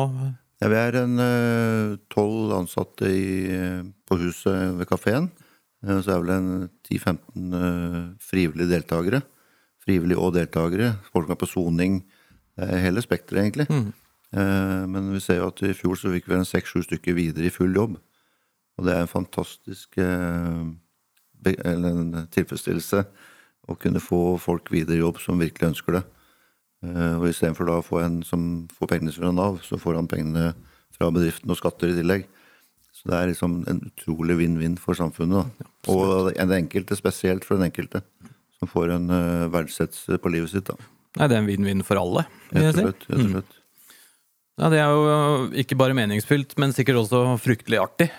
Ja, 0.62 0.68
vi 0.70 0.78
er 0.78 0.98
en 1.00 1.18
eh, 1.18 1.94
tolv 2.12 2.52
ansatte 2.54 3.08
i, 3.10 3.56
på 4.06 4.18
huset 4.20 4.76
ved 4.78 4.86
kafeen. 4.90 5.30
Eh, 5.82 5.98
Så 6.04 6.12
er 6.14 6.20
vel 6.22 6.34
en 6.36 6.50
10-15 6.86 7.56
eh, 7.58 7.96
frivillige 8.22 8.70
deltakere. 8.76 9.22
Frivillige 9.82 10.22
og 10.22 10.36
deltakere. 10.36 10.92
Folk 11.10 11.26
som 11.26 11.34
er 11.34 11.40
på 11.40 11.50
soning. 11.50 11.96
Det 12.54 12.78
hele 12.84 13.02
spekteret, 13.02 13.40
egentlig. 13.48 13.66
Eh, 13.72 13.90
Men 14.32 15.10
vi 15.12 15.20
ser 15.20 15.40
jo 15.42 15.50
at 15.50 15.60
i 15.62 15.74
fjor 15.76 15.98
så 16.00 16.12
fikk 16.14 16.28
vi 16.30 16.38
en 16.38 16.46
seks-sju 16.48 16.82
stykker 16.86 17.14
videre 17.18 17.44
i 17.50 17.52
full 17.52 17.74
jobb. 17.76 17.98
Og 18.78 18.86
det 18.86 18.94
er 18.94 19.02
en 19.04 19.10
fantastisk 19.10 19.98
eh, 20.00 20.62
eller 21.66 21.88
en 21.90 22.28
tilfredsstillelse 22.32 23.02
å 23.68 23.76
kunne 23.78 24.00
få 24.02 24.38
folk 24.42 24.70
videre 24.72 24.96
i 24.96 25.02
jobb 25.02 25.20
som 25.20 25.38
virkelig 25.42 25.68
ønsker 25.74 25.98
det. 25.98 26.02
Eh, 26.86 27.16
Og 27.20 27.28
istedenfor 27.28 27.68
da 27.68 27.76
å 27.82 27.84
få 27.84 28.00
en 28.02 28.22
som 28.26 28.46
får 28.72 28.94
pengene 28.94 29.12
fra 29.14 29.32
Nav, 29.36 29.60
så 29.66 29.76
får 29.78 30.00
han 30.00 30.08
pengene 30.10 30.54
fra 30.96 31.10
bedriften 31.12 31.52
og 31.52 31.60
skatter 31.60 31.92
i 31.92 31.98
tillegg. 32.00 32.24
Så 32.92 33.08
det 33.10 33.18
er 33.18 33.30
liksom 33.32 33.60
en 33.68 33.80
utrolig 33.88 34.36
vinn-vinn 34.40 34.78
for 34.80 34.94
samfunnet. 34.98 35.48
Da. 35.60 35.70
Og 35.92 36.32
den 36.36 36.52
enkelte, 36.56 36.96
spesielt 36.98 37.44
for 37.44 37.58
den 37.58 37.68
enkelte, 37.70 38.02
som 38.58 38.68
får 38.70 38.92
en 38.96 39.08
verdsettelse 39.52 40.18
på 40.22 40.30
livet 40.32 40.52
sitt. 40.52 40.68
da. 40.68 40.76
Nei, 41.18 41.28
det 41.28 41.36
er 41.36 41.40
en 41.42 41.48
vinn-vinn 41.50 41.82
for 41.84 41.98
alle, 42.00 42.24
vil 42.52 42.62
jeg 42.68 42.76
Rett 42.78 43.06
og 43.10 43.18
si. 43.20 43.30
slett. 43.32 43.58
Ja, 44.60 44.68
det 44.68 44.78
er 44.82 44.92
jo 44.92 45.50
ikke 45.62 45.76
bare 45.80 45.94
meningsfylt, 45.96 46.52
men 46.60 46.74
sikkert 46.76 46.98
også 47.06 47.22
fryktelig 47.40 47.78
artig. 47.80 48.10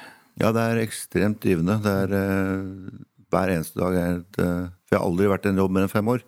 Ja, 0.42 0.50
det 0.56 0.62
er 0.66 0.80
ekstremt 0.82 1.44
givende. 1.46 1.76
Det 1.84 1.92
er 2.08 2.14
uh, 2.18 3.02
Hver 3.34 3.52
eneste 3.54 3.78
dag 3.78 3.94
er 3.98 4.16
et 4.18 4.40
uh, 4.42 4.64
For 4.88 4.96
jeg 4.96 5.00
har 5.00 5.06
aldri 5.06 5.28
vært 5.30 5.46
i 5.46 5.52
en 5.52 5.60
jobb 5.62 5.76
mer 5.76 5.86
enn 5.86 5.92
fem 5.94 6.10
år. 6.10 6.24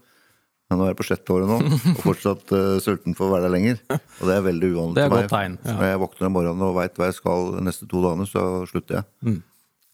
Men 0.70 0.80
nå 0.82 0.86
er 0.86 0.92
jeg 0.94 0.98
på 1.00 1.06
sjette 1.06 1.34
året 1.34 1.50
nå, 1.50 1.58
og 1.96 2.00
fortsatt 2.06 2.54
uh, 2.54 2.78
sulten 2.82 3.18
for 3.18 3.28
å 3.28 3.34
være 3.36 3.48
der 3.48 3.54
lenger. 3.56 3.82
Og 3.98 4.24
det 4.30 4.36
er 4.38 4.46
veldig 4.46 4.70
uvanlig 4.76 5.02
for 5.04 5.14
meg. 5.16 5.26
godt 5.26 5.34
tegn, 5.34 5.58
ja. 5.66 5.76
Når 5.80 5.90
jeg 5.92 6.00
våkner 6.06 6.30
om 6.30 6.36
morgenen 6.38 6.66
og 6.70 6.78
veit 6.80 6.98
hva 7.02 7.10
jeg 7.10 7.18
skal 7.20 7.52
de 7.58 7.66
neste 7.68 7.90
to 7.92 8.02
dagene, 8.06 8.26
så 8.30 8.46
slutter 8.70 9.00
jeg. 9.00 9.10
Mm. 9.30 9.36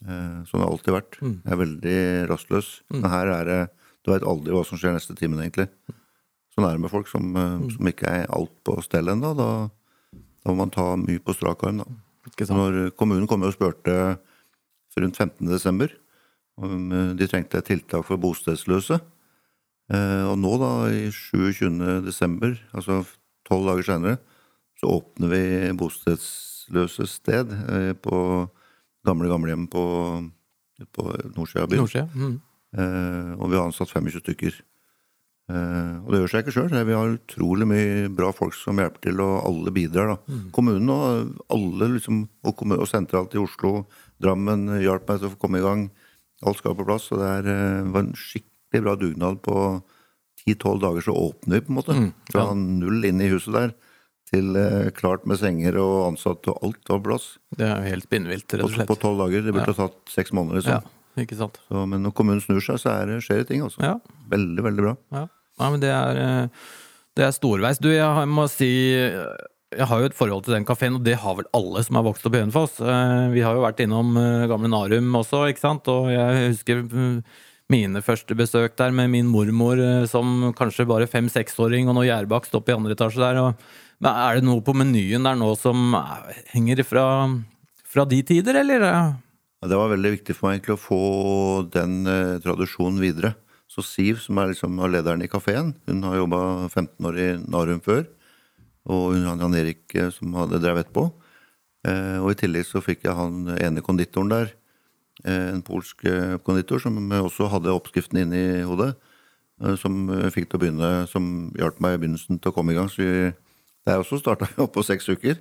Eh, 0.08 0.38
Sånn 0.48 0.62
har 0.64 0.68
det 0.68 0.72
alltid 0.76 0.96
vært. 0.96 1.18
Jeg 1.24 1.52
er 1.56 1.60
veldig 1.64 1.98
rastløs. 2.32 2.70
Mm. 2.92 3.02
Men 3.04 3.12
her 3.16 3.32
er 3.40 3.50
det 3.52 3.60
Du 4.02 4.10
veit 4.12 4.24
aldri 4.26 4.56
hva 4.56 4.64
som 4.66 4.80
skjer 4.82 4.96
neste 4.96 5.14
timen, 5.20 5.40
egentlig. 5.44 5.68
Sånn 6.56 6.66
er 6.68 6.74
det 6.76 6.82
med 6.84 6.92
folk 6.92 7.08
som, 7.12 7.28
Mm. 7.36 7.68
som 7.76 7.92
ikke 7.92 8.08
er 8.10 8.32
alt 8.34 8.56
på 8.66 8.80
stell 8.84 9.12
ennå. 9.12 9.32
Da, 9.38 9.50
da 9.68 9.70
må 10.48 10.56
man 10.58 10.72
ta 10.74 10.94
mye 11.00 11.22
på 11.22 11.36
strak 11.36 11.64
arm, 11.68 11.84
da. 11.84 11.88
Når 12.50 12.94
kommunen 12.98 13.28
kom 13.30 13.44
og 13.46 13.54
spurte 13.56 13.96
rundt 14.98 15.18
15. 15.18 15.48
desember 15.50 15.92
om 16.62 16.92
eh, 16.92 17.14
de 17.18 17.28
trengte 17.30 17.60
et 17.62 17.70
tiltak 17.72 18.06
for 18.08 18.22
bostedsløse. 18.22 19.00
Eh, 19.92 20.24
Og 20.30 20.38
nå, 20.40 20.52
da, 20.62 20.72
i 20.94 21.10
27. 21.12 22.04
desember, 22.06 22.56
altså 22.74 23.02
tolv 23.48 23.72
dager 23.72 23.88
senere, 23.88 24.20
så 24.80 24.92
åpner 24.98 25.32
vi 25.32 25.44
bostedsløse 25.78 27.08
sted 27.10 27.54
eh, 27.54 27.94
på 27.98 28.48
gamle 29.08 29.32
gamlehjem 29.32 29.66
på, 29.72 29.84
på 30.94 31.08
nordsida 31.36 31.66
av 31.66 31.72
byen. 31.72 31.86
Nordsida. 31.86 32.08
Mm. 32.14 32.40
Og 33.42 33.50
vi 33.52 33.58
har 33.58 33.66
ansatt 33.66 33.90
25 33.92 34.22
stykker. 34.22 34.60
Eh, 35.52 35.96
og 36.02 36.14
det 36.14 36.22
gjør 36.22 36.32
seg 36.32 36.46
ikke 36.46 36.56
sjøl. 36.56 36.76
Vi 36.88 36.96
har 36.98 37.16
utrolig 37.18 37.68
mye 37.68 38.08
bra 38.16 38.32
folk 38.36 38.56
som 38.58 38.80
hjelper 38.80 39.04
til, 39.08 39.20
og 39.24 39.34
alle 39.50 39.74
bidrar. 39.76 40.14
da. 40.16 40.40
Kommunen 40.56 40.90
og 40.94 41.36
alle, 41.52 41.92
liksom, 41.98 42.24
og, 42.46 42.56
kommun, 42.60 42.80
og 42.80 42.90
sentralt 42.90 43.36
i 43.36 43.42
Oslo, 43.42 43.86
Drammen 44.22 44.68
hjalp 44.84 45.08
meg 45.10 45.22
til 45.22 45.32
å 45.32 45.38
komme 45.42 45.58
i 45.58 45.66
gang. 45.66 45.88
Alt 46.46 46.60
skal 46.62 46.76
på 46.78 46.86
plass. 46.86 47.12
og 47.12 47.22
Det 47.22 47.30
er, 47.30 47.48
eh, 47.50 47.92
var 47.92 48.06
en 48.06 48.14
skikkelig 48.14 48.84
bra 48.86 48.96
dugnad. 48.96 49.42
På 49.42 49.84
10-12 50.46 50.80
dager 50.80 51.02
så 51.02 51.16
åpner 51.18 51.60
vi, 51.60 51.66
på 51.66 51.74
en 51.74 51.80
måte. 51.80 52.14
Fra 52.32 52.54
null 52.54 53.04
inn 53.06 53.22
i 53.22 53.30
huset 53.30 53.54
der 53.54 53.74
til 54.32 54.56
eh, 54.56 54.92
klart 54.96 55.26
med 55.28 55.40
senger 55.42 55.76
og 55.82 56.14
ansatte, 56.14 56.54
og 56.54 56.64
alt 56.64 56.94
var 56.94 57.04
plass. 57.04 57.28
Det 57.58 57.68
er 57.68 57.82
jo 57.82 57.92
helt 57.96 58.08
spinnvilt, 58.08 58.48
rett 58.54 58.64
og 58.64 58.72
slett. 58.72 58.88
på 58.88 58.98
tolv 59.02 59.20
dager. 59.26 59.44
Det 59.44 59.54
burde 59.56 59.76
tatt 59.76 59.98
seks 60.14 60.32
måneder. 60.32 60.64
Ja, 60.64 60.80
liksom. 60.80 61.24
ikke 61.26 61.40
sant. 61.42 61.60
Så, 61.68 61.84
men 61.92 62.06
når 62.06 62.16
kommunen 62.16 62.44
snur 62.44 62.64
seg, 62.64 62.80
så 62.80 62.94
er 62.96 63.12
det, 63.12 63.20
skjer 63.26 63.44
det 63.44 63.50
ting. 63.52 63.66
altså. 63.66 63.84
Ja. 63.84 63.98
Veldig, 64.32 64.64
veldig 64.70 64.86
bra. 64.88 64.96
Ja, 65.12 65.26
ja 65.62 65.72
men 65.74 65.82
det 65.84 65.92
er, 65.94 66.20
eh, 66.22 66.68
det 67.18 67.28
er 67.28 67.36
storveis. 67.36 67.82
Du, 67.82 67.90
jeg 67.94 68.30
må 68.30 68.48
si 68.52 68.72
jeg 69.72 69.88
har 69.88 70.02
jo 70.02 70.10
et 70.10 70.18
forhold 70.18 70.44
til 70.44 70.58
den 70.58 70.66
kafeen, 70.68 70.98
og 70.98 71.06
det 71.06 71.16
har 71.22 71.38
vel 71.38 71.48
alle 71.56 71.84
som 71.86 71.96
har 71.96 72.04
vokst 72.04 72.26
opp 72.28 72.36
i 72.36 72.42
Hønefoss. 72.42 72.82
Eh, 72.84 73.30
Vi 73.32 73.46
har 73.46 73.56
jo 73.56 73.64
vært 73.64 73.80
innom 73.84 74.18
eh, 74.20 74.48
gamle 74.52 74.72
Narum 74.72 75.16
også, 75.22 75.46
ikke 75.52 75.64
sant, 75.64 75.88
og 75.92 76.12
jeg 76.12 76.50
husker 76.52 76.84
mm, 76.84 77.22
mine 77.72 78.02
første 78.04 78.36
besøk 78.36 78.76
der 78.76 78.92
med 78.92 79.14
min 79.14 79.30
mormor 79.32 79.80
som 80.12 80.52
kanskje 80.58 80.88
bare 80.90 81.08
fem-seksåring, 81.08 81.88
og 81.88 81.96
noe 81.96 82.10
gjærbakst 82.10 82.58
opp 82.60 82.68
i 82.68 82.76
andre 82.76 82.98
etasje 82.98 83.24
der. 83.24 83.40
Og, 83.40 83.72
er 84.04 84.40
det 84.40 84.44
noe 84.44 84.64
på 84.66 84.76
menyen 84.76 85.24
der 85.24 85.38
nå 85.40 85.54
som 85.62 85.94
henger 86.52 86.84
fra, 86.84 87.06
fra 87.88 88.04
de 88.10 88.20
tider, 88.28 88.60
eller? 88.66 88.84
Ja, 89.62 89.68
Det 89.70 89.78
var 89.78 89.94
veldig 89.94 90.12
viktig 90.18 90.36
for 90.36 90.50
meg 90.50 90.60
egentlig 90.60 90.76
å 90.76 90.82
få 90.82 91.02
den 91.72 92.02
eh, 92.10 92.40
tradisjonen 92.44 93.00
videre. 93.00 93.36
Så 93.72 93.84
Siv, 93.88 94.18
som 94.20 94.40
er 94.42 94.50
liksom 94.52 94.80
lederen 94.92 95.22
i 95.24 95.30
kafeen, 95.32 95.70
hun 95.88 96.02
har 96.04 96.18
jobba 96.20 96.40
15 96.68 97.08
år 97.08 97.20
i 97.24 97.28
Narum 97.40 97.80
før. 97.84 98.02
Og 98.92 99.14
hun 99.14 99.24
har 99.30 99.38
Jan 99.40 99.56
Erik 99.56 99.94
eh, 99.96 100.10
som 100.12 100.34
hadde 100.36 100.60
drevet 100.60 100.88
etterpå. 100.88 101.06
Eh, 101.88 102.18
og 102.20 102.34
i 102.34 102.40
tillegg 102.42 102.66
så 102.68 102.82
fikk 102.84 103.06
jeg 103.08 103.16
han 103.16 103.46
ene 103.56 103.84
konditoren 103.86 104.32
der, 104.34 104.52
eh, 105.24 105.48
en 105.54 105.62
polsk 105.64 106.04
eh, 106.10 106.36
konditor, 106.44 106.82
som 106.84 106.98
også 107.22 107.48
hadde 107.54 107.72
oppskriften 107.74 108.20
inne 108.26 108.42
i 108.42 108.64
hodet. 108.68 108.96
eh, 109.64 109.76
Som 109.80 110.10
eh, 110.10 110.28
fikk 110.34 110.50
til 110.50 110.60
å 110.60 110.64
begynne, 110.66 110.92
som 111.08 111.30
hjalp 111.56 111.80
meg 111.80 111.96
i 111.96 112.02
begynnelsen 112.04 112.42
til 112.42 112.52
å 112.52 112.56
komme 112.58 112.74
i 112.74 112.76
gang. 112.76 112.90
Så 112.92 113.06
vi, 113.06 113.32
der 113.88 114.02
også 114.04 114.20
starta 114.20 114.50
vi 114.52 114.66
opp 114.66 114.74
på 114.76 114.84
seks 114.84 115.08
uker. 115.14 115.40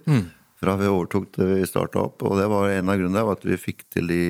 Fra 0.60 0.76
vi 0.76 0.86
overtok 0.92 1.30
til 1.32 1.54
vi 1.56 1.66
starta 1.66 2.04
opp. 2.06 2.22
Og 2.22 2.36
det 2.38 2.46
var 2.52 2.68
en 2.70 2.92
av 2.92 3.00
grunnene 3.00 3.26
var 3.26 3.40
at 3.40 3.48
vi 3.48 3.56
fikk 3.58 3.88
til 3.90 4.06
de 4.12 4.22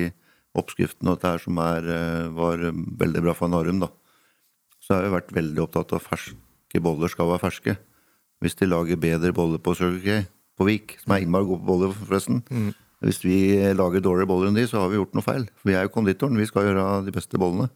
oppskriftene 0.57 1.11
og 1.13 1.17
dette 1.19 1.31
her 1.31 1.43
som 1.43 1.57
er, 1.63 1.87
eh, 1.87 2.27
var 2.35 2.57
veldig 2.57 3.23
bra 3.23 3.33
for 3.37 3.51
Narum. 3.51 3.79
da. 3.79 3.89
Så 4.81 4.95
har 4.95 5.03
vi 5.03 5.15
vært 5.15 5.31
veldig 5.31 5.63
opptatt 5.63 5.93
av 5.93 6.03
ferske 6.03 6.81
boller 6.81 7.09
skal 7.11 7.27
være 7.27 7.43
ferske. 7.45 7.77
Hvis 8.41 8.55
de 8.57 8.65
lager 8.65 8.97
bedre 8.97 9.33
boller 9.33 9.59
på 9.59 9.75
Circle 9.77 10.01
K 10.01 10.27
på 10.57 10.65
Vik, 10.65 10.97
som 11.03 11.13
er 11.13 11.21
innmari 11.23 11.45
gode 11.45 11.61
på 11.61 11.69
boller, 11.69 11.93
forresten 11.93 12.43
Hvis 13.01 13.23
vi 13.25 13.57
lager 13.73 13.99
dårligere 13.99 14.27
boller 14.29 14.47
enn 14.49 14.53
de, 14.53 14.67
så 14.69 14.77
har 14.77 14.89
vi 14.89 14.97
gjort 14.97 15.15
noe 15.15 15.25
feil. 15.25 15.49
Vi 15.65 15.73
er 15.73 15.87
jo 15.87 15.89
konditoren, 15.89 16.37
vi 16.37 16.45
skal 16.45 16.67
gjøre 16.67 17.03
de 17.03 17.11
beste 17.11 17.33
bollene. 17.33 17.71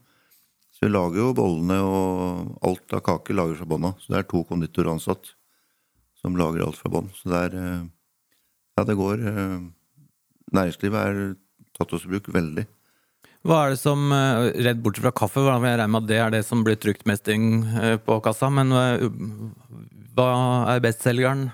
Så 0.70 0.86
vi 0.86 0.92
lager 0.92 1.16
jo 1.16 1.32
bollene, 1.34 1.80
og 1.82 2.58
alt 2.62 2.92
av 2.94 3.02
kake 3.02 3.34
lager 3.34 3.56
fra 3.58 3.66
bånn 3.66 3.88
av. 3.88 3.96
Så 3.98 4.12
det 4.12 4.20
er 4.20 4.28
to 4.30 4.44
konditorer 4.44 4.92
ansatt 4.92 5.32
som 6.14 6.36
lager 6.38 6.62
alt 6.62 6.78
fra 6.78 6.92
bånn. 6.94 7.10
Så 7.10 7.32
det 7.32 7.40
er 7.48 7.58
eh, 7.58 7.84
Ja, 8.76 8.84
det 8.84 8.94
går 8.94 9.26
eh, 9.26 9.66
Næringslivet 10.52 10.94
er 10.94 11.36
tatt 11.76 11.94
oss 11.96 12.06
i 12.06 12.10
bruk 12.10 12.30
veldig. 12.32 12.66
Hva 13.46 13.60
er 13.62 13.74
det 13.74 13.78
som, 13.78 14.00
eh, 14.12 14.50
redd 14.66 14.82
bortsett 14.82 15.04
fra 15.04 15.12
kaffe, 15.14 15.44
jeg 15.44 15.62
regner 15.62 15.90
med 15.92 16.02
at 16.02 16.08
det 16.08 16.18
er 16.18 16.30
det 16.34 16.44
som 16.44 16.64
blir 16.64 16.76
trykt 16.76 17.06
mest 17.06 17.28
inn 17.28 17.62
eh, 17.78 17.96
på 17.96 18.18
kassa, 18.24 18.50
men 18.50 18.72
eh, 18.74 19.06
hva 20.16 20.30
er 20.72 20.82
bestselgeren? 20.82 21.52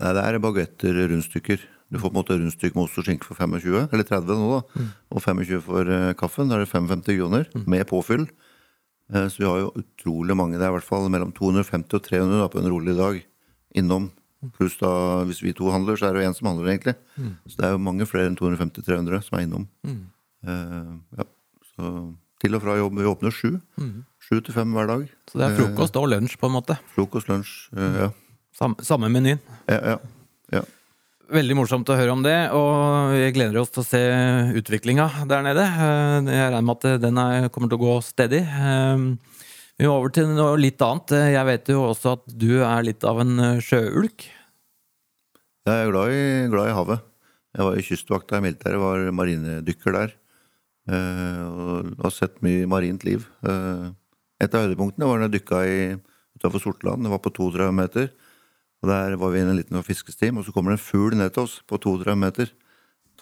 Nei, 0.00 0.12
det 0.16 0.22
er 0.24 0.38
bagetter, 0.40 0.96
rundstykker. 1.12 1.60
Du 1.92 1.98
får 2.00 2.08
på 2.08 2.14
en 2.14 2.20
måte 2.22 2.38
rundstykke 2.38 2.78
med 2.78 2.86
ost 2.86 2.96
og 2.96 3.04
skinke 3.04 3.28
for 3.28 3.36
25, 3.36 3.92
eller 3.92 4.08
30 4.08 4.40
nå, 4.40 4.48
da. 4.56 4.86
Og 5.12 5.20
25 5.20 5.60
for 5.66 5.90
kaffen. 6.16 6.48
Da 6.48 6.56
er 6.56 6.64
det 6.64 6.72
55 6.72 7.18
kroner, 7.18 7.44
med 7.68 7.84
påfyll. 7.86 8.24
Så 9.12 9.36
vi 9.36 9.44
har 9.44 9.60
jo 9.60 9.74
utrolig 9.76 10.34
mange. 10.34 10.56
Det 10.56 10.64
er 10.64 10.72
i 10.72 10.76
hvert 10.78 10.88
fall 10.88 11.10
mellom 11.12 11.34
250 11.36 11.98
og 11.98 12.06
300 12.08 12.40
da, 12.40 12.48
på 12.48 12.62
en 12.62 12.70
rolig 12.72 12.96
dag 12.96 13.20
innom. 13.76 14.08
Pluss 14.56 14.74
da, 14.80 14.90
hvis 15.28 15.42
vi 15.44 15.52
to 15.54 15.70
handler, 15.70 15.94
så 15.96 16.08
er 16.08 16.14
det 16.16 16.22
jo 16.24 16.28
én 16.30 16.34
som 16.34 16.48
handler, 16.50 16.72
egentlig. 16.72 16.96
Så 17.46 17.56
det 17.60 17.64
er 17.68 17.76
jo 17.76 17.78
mange 17.78 18.06
flere 18.10 18.26
enn 18.26 18.36
250-300 18.36 19.22
som 19.22 19.38
er 19.38 19.44
innom. 19.46 19.68
Eh, 19.86 20.92
ja, 21.20 21.24
så 21.76 21.92
til 22.42 22.56
og 22.58 22.62
fra 22.64 22.74
jobb. 22.80 22.98
Vi 22.98 23.06
åpner 23.06 23.30
sju. 23.30 23.60
Sju 24.22 24.40
til 24.40 24.54
fem 24.54 24.72
hver 24.74 24.88
dag. 24.90 25.04
Så 25.30 25.38
det 25.38 25.46
er 25.46 25.56
frokost 25.60 25.96
og 26.00 26.08
lunsj, 26.10 26.34
på 26.42 26.50
en 26.50 26.56
måte. 26.56 26.78
Frokost, 26.96 27.28
lunsj. 27.30 27.52
eh, 27.76 28.00
ja. 28.02 28.10
Samme, 28.58 28.82
samme 28.84 29.08
menyen. 29.08 29.38
Ja, 29.70 29.78
ja, 29.94 29.98
ja. 30.58 30.62
Veldig 31.32 31.54
morsomt 31.56 31.88
å 31.88 31.94
høre 31.96 32.12
om 32.12 32.20
det, 32.26 32.50
og 32.52 33.14
jeg 33.16 33.32
gleder 33.38 33.56
oss 33.62 33.70
til 33.72 33.80
å 33.80 33.86
se 33.88 34.00
utviklinga 34.58 35.06
der 35.30 35.46
nede. 35.46 35.62
Eh, 35.64 36.28
Jeg 36.34 36.50
regner 36.50 36.66
med 36.66 36.76
at 36.84 37.00
den 37.00 37.16
er, 37.22 37.48
kommer 37.48 37.70
til 37.70 37.78
å 37.78 37.84
gå 37.86 37.94
stedig. 38.04 38.42
Vi 39.80 39.88
må 39.88 39.94
over 39.96 40.12
til 40.12 40.28
noe 40.30 40.58
litt 40.60 40.82
annet. 40.84 41.14
Jeg 41.32 41.48
vet 41.48 41.70
jo 41.72 41.84
også 41.88 42.16
at 42.18 42.26
du 42.28 42.60
er 42.60 42.84
litt 42.86 43.04
av 43.08 43.22
en 43.22 43.32
eh, 43.40 43.62
sjøulk. 43.64 44.26
Jeg 45.62 45.72
er 45.72 45.92
glad 45.92 46.12
i, 46.12 46.24
glad 46.52 46.68
i 46.70 46.76
havet. 46.76 47.06
Jeg 47.52 47.68
var 47.68 47.78
i 47.78 47.84
kystvakta 47.86 48.38
i 48.40 48.44
militæret, 48.44 48.80
var 48.82 49.04
marinedykker 49.16 49.96
der. 49.96 50.14
Eh, 50.90 51.40
og 51.46 51.92
har 52.02 52.14
sett 52.14 52.40
mye 52.44 52.68
marint 52.68 53.06
liv. 53.06 53.24
Eh, 53.46 53.88
et 54.42 54.54
av 54.56 54.66
høydepunktene 54.66 55.08
var 55.08 55.22
da 55.22 55.28
jeg 55.28 55.36
dykka 55.38 55.62
utafor 56.38 56.64
Sortland. 56.64 57.06
Det 57.06 57.12
var 57.12 57.22
på 57.24 57.32
32 57.32 57.70
meter. 57.78 58.10
Og 58.82 58.90
Der 58.90 59.16
var 59.16 59.30
vi 59.30 59.38
i 59.38 59.46
en 59.46 59.56
liten 59.56 59.78
fiskestim, 59.86 60.38
og 60.38 60.44
så 60.44 60.52
kommer 60.52 60.74
det 60.74 60.80
en 60.80 60.88
fugl 60.88 61.14
ned 61.16 61.32
til 61.32 61.46
oss 61.46 61.60
på 61.62 61.78
32 61.78 62.16
meter. 62.18 62.50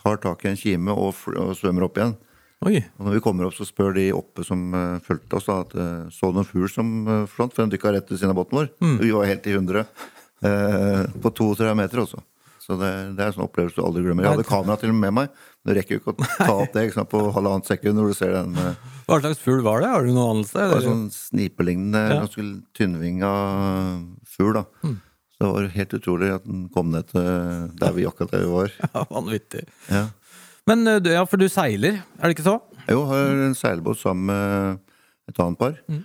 Tar 0.00 0.16
tak 0.16 0.45
i 0.45 0.49
en 0.49 0.57
kime 0.57 0.95
og, 0.97 1.12
og 1.37 1.52
svømmer 1.59 1.85
opp 1.85 2.00
igjen. 2.00 2.16
Oi. 2.61 2.76
Og 3.00 3.07
når 3.07 3.14
vi 3.17 3.21
kommer 3.25 3.47
opp, 3.49 3.55
så 3.57 3.64
spør 3.64 3.95
de 3.97 4.11
oppe 4.12 4.45
som 4.45 4.67
uh, 4.76 4.99
fulgte 5.05 5.38
oss, 5.38 5.47
da, 5.49 5.61
at 5.64 5.71
uh, 5.79 6.09
så 6.12 6.29
du 6.29 6.40
en 6.43 6.49
fugl 6.49 6.67
som 6.69 6.90
uh, 7.09 7.23
flånt, 7.31 7.55
for 7.57 7.64
den 7.64 7.73
dykka 7.73 7.93
rett 7.95 8.11
ved 8.12 8.21
siden 8.21 8.35
av 8.35 8.40
båten 8.43 8.59
vår. 8.59 8.69
Vi 9.00 9.12
var 9.17 9.31
helt 9.31 9.47
i 9.49 9.55
hundre. 9.57 9.87
Uh, 10.45 11.07
på 11.25 11.33
32 11.33 11.73
meter, 11.81 12.02
også. 12.05 12.21
Så 12.61 12.76
det, 12.76 12.90
det 13.17 13.25
er 13.25 13.31
en 13.31 13.35
sånn 13.38 13.47
opplevelse 13.49 13.81
du 13.81 13.83
aldri 13.83 14.05
glemmer. 14.05 14.26
Jeg 14.29 14.37
hadde 14.37 14.47
kamera 14.47 14.76
til 14.79 14.93
og 14.93 14.99
med 14.99 15.07
med 15.09 15.17
meg. 15.17 15.33
men 15.64 15.73
Du 15.73 15.79
rekker 15.81 15.97
jo 15.97 16.02
ikke 16.02 16.12
å 16.12 16.29
ta 16.45 16.52
opp 16.67 16.76
det 16.76 16.85
sant, 16.95 17.09
på 17.11 17.23
halvannet 17.35 17.71
sekund 17.73 17.97
når 17.99 18.12
du 18.12 18.19
ser 18.21 18.37
den. 18.37 18.52
Hva 19.09 19.19
slags 19.25 19.40
fugl 19.43 19.64
var 19.64 19.81
det? 19.83 19.88
Har 19.97 20.05
du 20.07 20.12
noe 20.14 20.29
anelse? 20.37 20.61
det 20.61 20.69
var 20.76 20.85
sånn 20.85 21.07
snipelignende, 21.17 22.05
Ja. 22.12 22.21
ganske 22.26 22.45
tynnvinga 22.76 23.33
fugl, 24.37 24.61
da. 24.61 24.67
Så 25.40 25.47
det 25.47 25.50
var 25.57 25.69
helt 25.73 25.95
utrolig 25.97 26.31
at 26.37 26.45
den 26.45 26.67
kom 26.76 26.90
ned 26.93 27.09
til 27.09 27.25
der 27.81 27.95
vi 27.97 28.05
akkurat 28.05 28.37
der 28.37 28.45
vi 28.45 28.52
var. 28.52 28.75
Ja, 28.93 29.07
vanvittig. 29.09 29.64
Ja. 29.88 30.05
Men 30.69 30.87
eh, 30.87 31.00
ja, 31.14 31.25
for 31.29 31.40
du 31.40 31.49
seiler, 31.49 32.00
er 32.19 32.29
det 32.29 32.37
ikke 32.37 32.47
så? 32.49 32.59
Jo, 32.90 33.05
har 33.09 33.45
en 33.47 33.55
seilbåt 33.55 34.00
sammen 34.00 34.26
med 34.31 34.81
et 35.31 35.38
annet 35.40 35.59
par. 35.61 35.76
Mm. 35.88 36.00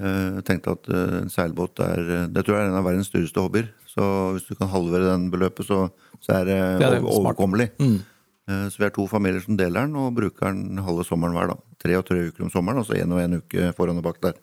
Eh, 0.00 0.28
Jeg 0.38 0.44
tenkte 0.48 0.74
at 0.78 0.88
eh, 0.88 1.18
en 1.22 1.30
seilbåt 1.32 1.82
er 1.84 2.28
Det 2.32 2.44
tror 2.46 2.56
jeg 2.56 2.64
er 2.66 2.70
en 2.72 2.80
av 2.80 2.86
verdens 2.88 3.10
dyreste 3.12 3.40
hobbyer. 3.44 3.68
Så 3.92 4.04
hvis 4.32 4.46
du 4.48 4.54
kan 4.56 4.70
halvere 4.72 5.10
den 5.12 5.28
beløpet, 5.30 5.66
så, 5.68 5.90
så 6.20 6.38
er 6.40 6.48
det 6.48 6.60
Det 6.80 6.88
er 6.88 7.04
overkommelig. 7.04 7.70
Mm. 7.78 8.00
Så 8.72 8.80
vi 8.80 8.84
er 8.88 8.90
to 8.92 9.04
familier 9.06 9.40
som 9.44 9.56
deler 9.56 9.84
den, 9.86 9.94
og 9.96 10.14
bruker 10.16 10.50
den 10.50 10.80
halve 10.82 11.04
sommeren 11.06 11.36
hver. 11.36 11.52
da. 11.52 11.76
Tre 11.84 11.94
og 12.00 12.06
tre 12.08 12.16
uker 12.26 12.42
om 12.42 12.50
sommeren, 12.50 12.80
altså 12.80 12.96
så 12.96 13.04
én 13.04 13.12
og 13.14 13.20
én 13.22 13.36
uke 13.38 13.68
foran 13.76 14.00
og 14.00 14.04
bak 14.08 14.18
der. 14.24 14.34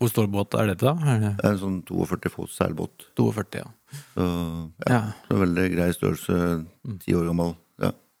Hvor 0.00 0.10
stor 0.10 0.26
båt 0.28 0.56
er 0.58 0.72
dette, 0.72 0.84
da? 0.84 0.96
Er 1.08 1.20
det 1.22 1.30
Det 1.38 1.44
er 1.46 1.52
en 1.54 1.60
sånn 1.60 1.76
42 1.88 2.32
fots 2.32 2.56
seilbåt. 2.58 3.06
42, 3.16 3.60
ja. 3.62 3.68
Så 4.16 4.26
ja, 4.88 4.90
ja. 4.92 5.00
så 5.28 5.38
veldig 5.40 5.68
grei 5.76 5.86
størrelse. 5.94 6.40
Mm. 6.84 6.98
Ti 7.04 7.14
år 7.16 7.30
gammel. 7.30 7.54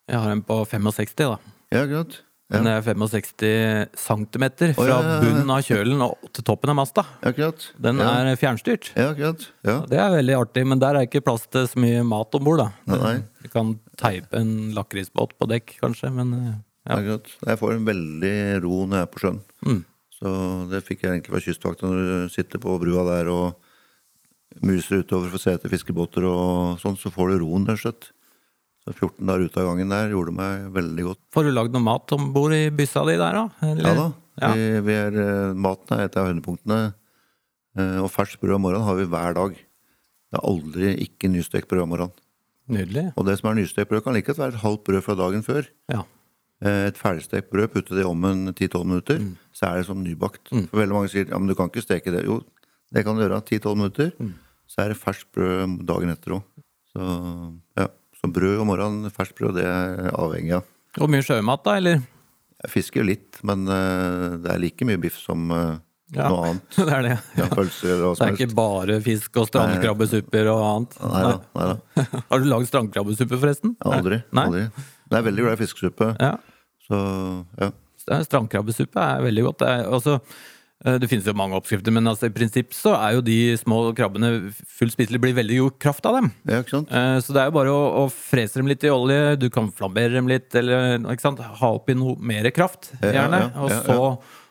Jeg 0.06 0.22
har 0.22 0.30
en 0.30 0.42
på 0.46 0.60
65, 0.70 1.16
da. 1.18 1.36
ja 1.74 1.84
greit. 1.90 2.20
Ja. 2.46 2.60
Den 2.60 2.68
er 2.70 2.82
65 2.86 3.96
centimeter 3.98 4.70
fra 4.76 4.84
ja, 4.86 4.98
ja, 5.02 5.14
bunnen 5.24 5.48
av 5.50 5.64
kjølen 5.66 6.02
og 6.04 6.28
til 6.30 6.44
toppen 6.46 6.70
av 6.70 6.76
masta. 6.78 7.02
Ja, 7.24 7.32
greit. 7.34 7.64
Den 7.82 7.98
er 7.98 8.30
fjernstyrt. 8.38 8.92
Ja, 8.94 9.08
akkurat. 9.16 9.48
Ja. 9.66 9.80
Det 9.90 9.98
er 9.98 10.14
veldig 10.14 10.36
artig, 10.38 10.62
men 10.70 10.78
der 10.78 10.94
er 10.94 11.08
ikke 11.08 11.24
plass 11.26 11.48
til 11.50 11.66
så 11.66 11.82
mye 11.82 12.04
mat 12.06 12.38
om 12.38 12.46
bord. 12.46 12.62
Du 12.86 13.50
kan 13.50 13.74
teipe 13.98 14.38
en 14.38 14.70
lakrisbåt 14.78 15.34
på 15.34 15.50
dekk, 15.50 15.74
kanskje, 15.82 16.12
men 16.14 16.32
eh, 16.38 16.54
Ja. 16.86 17.00
ja. 17.02 17.18
Jeg 17.50 17.58
får 17.58 17.74
en 17.74 17.90
veldig 17.90 18.34
ro 18.62 18.84
når 18.86 19.00
jeg 19.00 19.08
er 19.08 19.10
på 19.10 19.24
sjøen. 19.24 19.42
Mm. 19.66 19.82
Så 20.20 20.30
det 20.70 20.84
fikk 20.86 21.02
jeg 21.02 21.16
egentlig 21.16 21.34
fra 21.34 21.42
Kystvakta 21.48 21.90
når 21.90 22.04
du 22.06 22.34
sitter 22.36 22.62
på 22.62 22.78
brua 22.78 23.02
der 23.10 23.32
og 23.34 23.56
muser 24.62 25.02
utover 25.02 25.32
for 25.32 25.40
å 25.40 25.42
se 25.42 25.56
etter 25.58 25.72
fiskebåter 25.72 26.24
og 26.30 26.78
sånn, 26.78 26.94
så 26.94 27.10
får 27.10 27.34
du 27.34 27.42
roen 27.42 27.66
rett 27.66 27.80
og 27.80 27.88
slett. 27.88 28.12
Så 28.86 28.92
14 28.94 29.26
dager 29.26 29.48
ute 29.48 29.58
av 29.62 29.66
gangen 29.72 29.90
der 29.90 30.12
gjorde 30.14 30.32
meg 30.36 30.68
veldig 30.76 31.04
godt. 31.08 31.18
Får 31.34 31.48
du 31.48 31.50
lagd 31.56 31.72
noe 31.74 31.82
mat 31.82 32.12
om 32.14 32.28
bord 32.32 32.52
i 32.54 32.68
byssa 32.70 33.02
di 33.08 33.16
der, 33.18 33.34
da? 33.34 33.46
Eller? 33.66 33.82
Ja 33.88 33.94
da. 33.98 34.06
Ja. 34.36 34.50
Vi, 34.54 34.66
vi 34.86 34.94
er, 34.94 35.16
eh, 35.16 35.54
maten 35.56 35.96
er 35.96 36.04
et 36.06 36.16
av 36.20 36.28
høydepunktene. 36.28 36.78
Eh, 37.78 37.96
Og 38.04 38.10
ferskt 38.12 38.38
brød 38.42 38.54
om 38.58 38.62
morgenen 38.66 38.86
har 38.86 38.94
vi 39.00 39.06
hver 39.10 39.34
dag. 39.34 39.56
Det 39.56 40.38
er 40.38 40.44
aldri 40.46 40.92
ikke 41.06 41.30
nystekt 41.32 41.66
brød 41.70 41.82
om 41.86 41.90
morgenen. 41.94 42.14
Nydelig. 42.68 43.06
Og 43.16 43.26
det 43.26 43.38
som 43.40 43.50
er 43.50 43.58
nystekt 43.58 43.88
brød, 43.90 44.04
kan 44.04 44.14
like 44.14 44.26
godt 44.30 44.38
være 44.42 44.54
et 44.54 44.62
halvt 44.62 44.84
brød 44.86 45.02
fra 45.06 45.14
dagen 45.18 45.42
før. 45.46 45.66
Ja. 45.90 46.04
Eh, 46.62 46.86
Et 46.88 46.96
ferdigstekt 46.98 47.50
brød, 47.50 47.68
putte 47.74 47.94
det 47.96 48.04
i 48.04 48.08
ovnen 48.08 48.52
10-12 48.54 48.84
minutter, 48.86 49.18
så 49.52 49.66
er 49.72 49.80
det 49.82 49.86
som 49.90 49.98
nybakt. 50.04 50.48
For 50.70 50.78
veldig 50.78 50.94
mange 50.94 51.10
sier 51.10 51.26
ja, 51.28 51.38
men 51.38 51.48
du 51.50 51.54
kan 51.58 51.68
ikke 51.72 51.82
steke 51.84 52.12
det. 52.14 52.24
Jo, 52.24 52.38
det 52.94 53.04
kan 53.04 53.16
du 53.18 53.22
gjøre. 53.26 53.42
10-12 53.42 53.74
minutter, 53.82 54.12
så 54.70 54.84
er 54.84 54.88
det 54.94 55.00
ferskt 55.02 55.32
brød 55.34 55.82
dagen 55.86 56.10
etter 56.14 56.38
òg. 56.38 56.42
Så 56.94 57.02
ja. 57.76 57.88
Så 58.20 58.30
brød 58.32 58.60
om 58.62 58.70
morgenen, 58.72 59.10
ferskt 59.14 59.36
brød, 59.38 59.58
det 59.60 59.66
er 59.68 60.10
avhengig 60.16 60.56
av. 60.58 60.68
Og 61.00 61.10
mye 61.12 61.24
sjømat, 61.26 61.62
da, 61.66 61.74
eller? 61.80 62.00
Jeg 62.64 62.72
fisker 62.72 63.04
litt, 63.04 63.40
men 63.46 63.66
eh, 63.68 64.38
det 64.42 64.54
er 64.54 64.62
like 64.62 64.86
mye 64.88 65.00
biff 65.02 65.18
som 65.20 65.50
eh, 65.52 65.74
Ja. 66.16 66.28
noe 66.30 66.48
annet. 66.52 66.76
Det 66.78 66.92
er 66.96 67.02
det. 67.04 67.14
Ja, 67.36 67.46
pølser 67.50 68.00
og 68.06 68.12
hva 68.14 68.18
Det 68.20 68.26
er 68.30 68.36
ikke 68.38 68.56
bare 68.56 68.98
fisk 69.04 69.36
og 69.42 69.48
strandkrabbesupper 69.50 70.50
og 70.52 70.60
annet. 70.70 70.98
Nei 71.02 71.22
da. 71.26 71.32
Nei 71.58 71.66
da. 71.72 72.04
Har 72.30 72.42
du 72.44 72.46
lagd 72.50 72.68
strandkrabbesuppe, 72.70 73.40
forresten? 73.42 73.74
Aldri. 73.84 74.20
Nei? 74.32 74.44
aldri. 74.46 74.62
Jeg 75.10 75.18
er 75.20 75.26
veldig 75.28 75.44
glad 75.46 75.58
i 75.58 75.60
fiskesuppe. 75.64 76.12
Ja. 76.22 76.32
Så 76.86 77.00
ja. 77.60 77.70
Strandkrabbesuppe 78.22 79.02
er 79.02 79.24
veldig 79.26 79.44
godt. 79.48 79.58
Det, 79.64 79.72
er, 79.74 79.88
altså, 79.98 80.20
det 80.84 81.08
finnes 81.08 81.24
jo 81.26 81.32
mange 81.32 81.56
oppskrifter, 81.56 81.90
men 81.96 82.04
altså, 82.06 82.28
i 82.28 82.34
prinsipp 82.36 82.74
så 82.76 82.92
er 82.98 83.14
jo 83.16 83.22
de 83.24 83.36
små 83.56 83.78
krabbene 83.96 84.52
fullt 84.76 84.92
spiselige. 84.92 85.22
Blir 85.24 85.34
veldig 85.38 85.58
god 85.64 85.78
kraft 85.82 86.06
av 86.06 86.18
dem. 86.20 86.32
ja, 86.46 86.60
ikke 86.62 86.74
sant? 86.76 86.90
Eh, 86.92 87.18
Så 87.24 87.32
det 87.32 87.40
er 87.42 87.48
jo 87.48 87.54
bare 87.56 87.72
å, 87.72 87.84
å 88.04 88.08
frese 88.12 88.60
dem 88.60 88.68
litt 88.68 88.84
i 88.84 88.90
olje, 88.92 89.36
du 89.40 89.48
kan 89.50 89.70
flambere 89.72 90.12
dem 90.18 90.28
litt, 90.28 90.52
eller 90.54 90.98
ikke 91.00 91.24
sant? 91.24 91.40
ha 91.40 91.70
oppi 91.78 91.96
noe 91.96 92.14
mer 92.20 92.50
kraft, 92.52 92.92
gjerne. 93.00 93.40
ja, 93.46 93.62
Og 93.64 93.70
ja, 93.72 93.80
så, 93.88 93.98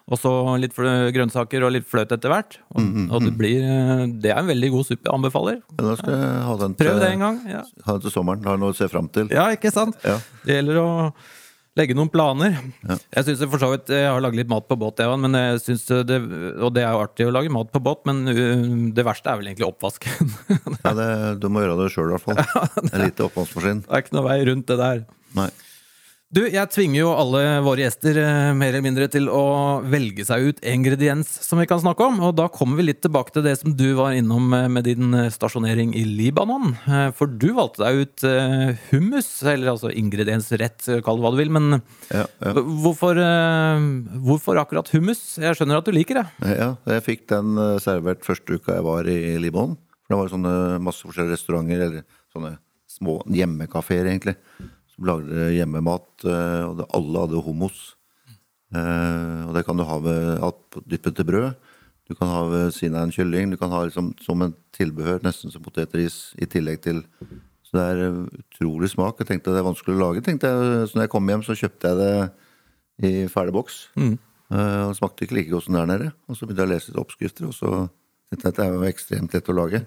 og 0.05 0.19
så 0.21 0.31
litt 0.61 0.75
grønnsaker 0.77 1.63
og 1.65 1.71
litt 1.77 1.87
fløt 1.89 2.11
etter 2.17 2.29
hvert. 2.33 2.57
Og, 2.75 2.81
Mm, 2.81 3.07
og 3.13 3.21
det 3.25 3.31
blir 3.37 3.61
eh, 3.63 4.03
Det 4.21 4.29
er 4.33 4.37
en 4.41 4.49
veldig 4.49 4.69
god 4.75 4.85
suppe. 4.85 5.09
Anbefaler. 5.13 5.61
Da 5.77 5.95
skal 6.01 6.13
jeg 6.19 6.43
ha 6.49 6.57
den 6.65 6.75
til, 6.75 6.85
Prøv 6.89 6.99
det 7.01 7.07
en 7.13 7.23
gang. 7.23 7.39
Ha 7.85 7.91
den 7.95 8.01
til 8.03 8.11
sommeren. 8.13 8.43
Har 8.45 8.57
noe 8.61 8.73
å 8.73 8.77
se 8.77 8.89
fram 8.91 9.07
til. 9.13 9.29
ja 9.33 9.47
ikke 9.55 9.71
sant? 9.73 9.95
Ja. 10.03 10.17
Det 10.45 10.57
gjelder 10.59 10.81
å 10.83 10.89
legge 11.75 11.95
noen 11.97 12.11
planer. 12.11 12.55
Ja. 12.87 12.97
Jeg 13.17 13.27
synes 13.27 13.43
for 13.51 13.61
så 13.61 13.69
vidt 13.73 13.91
Jeg 13.91 14.07
har 14.07 14.21
laget 14.23 14.39
litt 14.39 14.51
mat 14.51 14.67
på 14.69 14.77
båt, 14.79 15.01
jeg 15.03 15.19
men 15.21 15.37
jeg 15.39 15.61
synes 15.63 15.85
det, 16.07 16.19
og 16.63 16.71
det 16.75 16.85
er 16.85 16.95
jo 16.95 17.03
artig 17.03 17.27
å 17.27 17.33
lage 17.35 17.51
mat 17.53 17.71
på 17.73 17.81
båt, 17.83 18.05
men 18.07 18.23
uh, 18.31 18.65
det 18.95 19.05
verste 19.07 19.31
er 19.31 19.41
vel 19.41 19.51
egentlig 19.51 19.69
oppvasken. 19.69 20.33
Ja, 20.85 20.91
det, 20.93 21.07
du 21.41 21.47
må 21.49 21.63
gjøre 21.63 21.77
det 21.79 21.91
sjøl, 21.93 22.11
i 22.11 22.15
hvert 22.15 22.25
fall. 22.25 22.83
En 22.91 23.01
liten 23.01 23.25
oppvaskmaskin. 23.25 23.79
det 23.85 23.95
er 23.95 24.03
ikke 24.03 24.15
noe 24.17 24.27
vei 24.27 24.37
rundt 24.47 24.67
det 24.69 24.77
der. 24.77 24.99
Nei. 25.35 25.47
Du, 26.35 26.41
jeg 26.51 26.67
tvinger 26.67 26.97
jo 26.99 27.11
alle 27.15 27.41
våre 27.63 27.85
gjester 27.85 28.17
eh, 28.19 28.49
mer 28.59 28.73
eller 28.73 28.83
mindre 28.83 29.05
til 29.07 29.29
å 29.31 29.79
velge 29.87 30.25
seg 30.27 30.49
ut 30.49 30.57
en 30.67 30.73
ingrediens 30.81 31.29
som 31.45 31.61
vi 31.61 31.67
kan 31.69 31.79
snakke 31.79 32.03
om, 32.03 32.17
og 32.27 32.33
da 32.35 32.49
kommer 32.51 32.81
vi 32.81 32.89
litt 32.89 32.99
tilbake 33.05 33.31
til 33.31 33.45
det 33.45 33.53
som 33.61 33.71
du 33.79 33.85
var 33.95 34.17
innom 34.17 34.51
eh, 34.57 34.65
med 34.67 34.83
din 34.83 35.15
eh, 35.15 35.29
stasjonering 35.31 35.93
i 35.95 36.03
Libanon. 36.03 36.73
For 37.15 37.31
du 37.31 37.47
valgte 37.55 37.85
deg 37.85 38.01
ut 38.03 38.25
hummus, 38.89 39.29
eller 39.47 39.71
altså 39.77 39.93
ingrediensrett, 39.95 40.89
kall 41.07 41.21
det 41.21 41.23
hva 41.23 41.31
du 41.31 41.39
vil, 41.39 41.55
men 41.55 41.77
Ja, 42.11 42.25
ja. 42.43 42.51
hvorfor, 42.83 43.21
hvorfor 44.27 44.59
akkurat 44.59 44.91
hummus? 44.91 45.23
Jeg 45.39 45.55
skjønner 45.55 45.79
at 45.79 45.87
du 45.87 45.95
liker 45.95 46.19
det. 46.19 46.27
ja, 46.51 46.73
jeg 46.97 47.07
fikk 47.07 47.27
den 47.31 47.55
servert 47.79 48.27
første 48.27 48.59
uka 48.59 48.75
jeg 48.75 48.89
var 48.91 49.07
i 49.07 49.37
Libanon. 49.39 49.79
For 50.03 50.17
det 50.17 50.19
var 50.19 50.35
sånne 50.35 50.55
masse 50.83 51.07
forskjellige 51.07 51.39
restauranter, 51.39 51.87
eller 51.87 52.03
sånne 52.35 52.57
små 52.91 53.21
hjemmekafeer, 53.31 54.11
egentlig, 54.11 54.35
som 54.95 55.05
lagde 55.11 55.51
hjemmemat. 55.55 56.07
eh, 56.25 56.63
Og 56.69 56.77
det, 56.79 56.85
alle 56.95 57.19
hadde 57.25 57.43
hummus. 57.45 57.95
Eh, 58.73 59.45
Og 59.47 59.53
det 59.55 59.65
kan 59.65 59.77
du 59.77 59.83
ha 59.83 59.97
ved 59.99 60.41
dyppet 60.87 61.15
til 61.15 61.25
brød. 61.25 61.55
Du 62.07 62.13
kan 62.13 62.27
ha 62.29 62.43
ved 62.49 62.71
siden 62.73 62.95
av 62.95 63.03
en 63.07 63.11
kylling. 63.11 63.49
Du 63.51 63.57
kan 63.57 63.71
ha 63.71 63.83
liksom, 63.85 64.13
som 64.21 64.41
en 64.41 64.53
tilbehør, 64.77 65.23
nesten 65.23 65.51
som 65.51 65.61
potetris, 65.65 66.35
i 66.37 66.45
tillegg 66.45 66.81
til 66.81 67.03
Så 67.65 67.79
det 67.79 67.85
er 67.97 68.27
utrolig 68.29 68.89
smak. 68.91 69.17
Jeg 69.19 69.27
tenkte 69.27 69.51
det 69.51 69.57
er 69.59 69.65
vanskelig 69.73 69.95
å 69.97 70.03
lage. 70.13 70.21
tenkte 70.23 70.47
jeg, 70.47 70.87
Så 70.87 70.95
når 70.95 71.01
jeg 71.07 71.09
kom 71.09 71.27
hjem, 71.27 71.41
så 71.43 71.55
kjøpte 71.57 71.89
jeg 71.89 71.97
det 71.97 72.31
i 73.09 73.27
ferdig 73.27 73.53
boks. 73.53 73.89
Mm. 73.97 74.17
Uh, 74.53 74.87
det 74.93 74.97
smakte 74.99 75.25
ikke 75.25 75.35
like 75.35 75.49
godt 75.49 75.65
som 75.65 75.73
der 75.73 75.87
nede. 75.89 76.11
Og 76.29 76.37
så 76.37 76.45
begynte 76.45 76.61
jeg 76.61 76.69
å 76.69 76.73
lese 76.75 76.91
litt 76.91 77.01
oppskrifter, 77.01 77.47
og 77.49 77.53
så 77.57 77.89
tenkte 78.29 78.45
jeg 78.45 78.53
at 78.53 78.55
det 78.55 78.65
er 78.65 78.73
jo 78.77 78.85
ekstremt 78.93 79.33
lett 79.33 79.49
å 79.49 79.55
lage. 79.57 79.81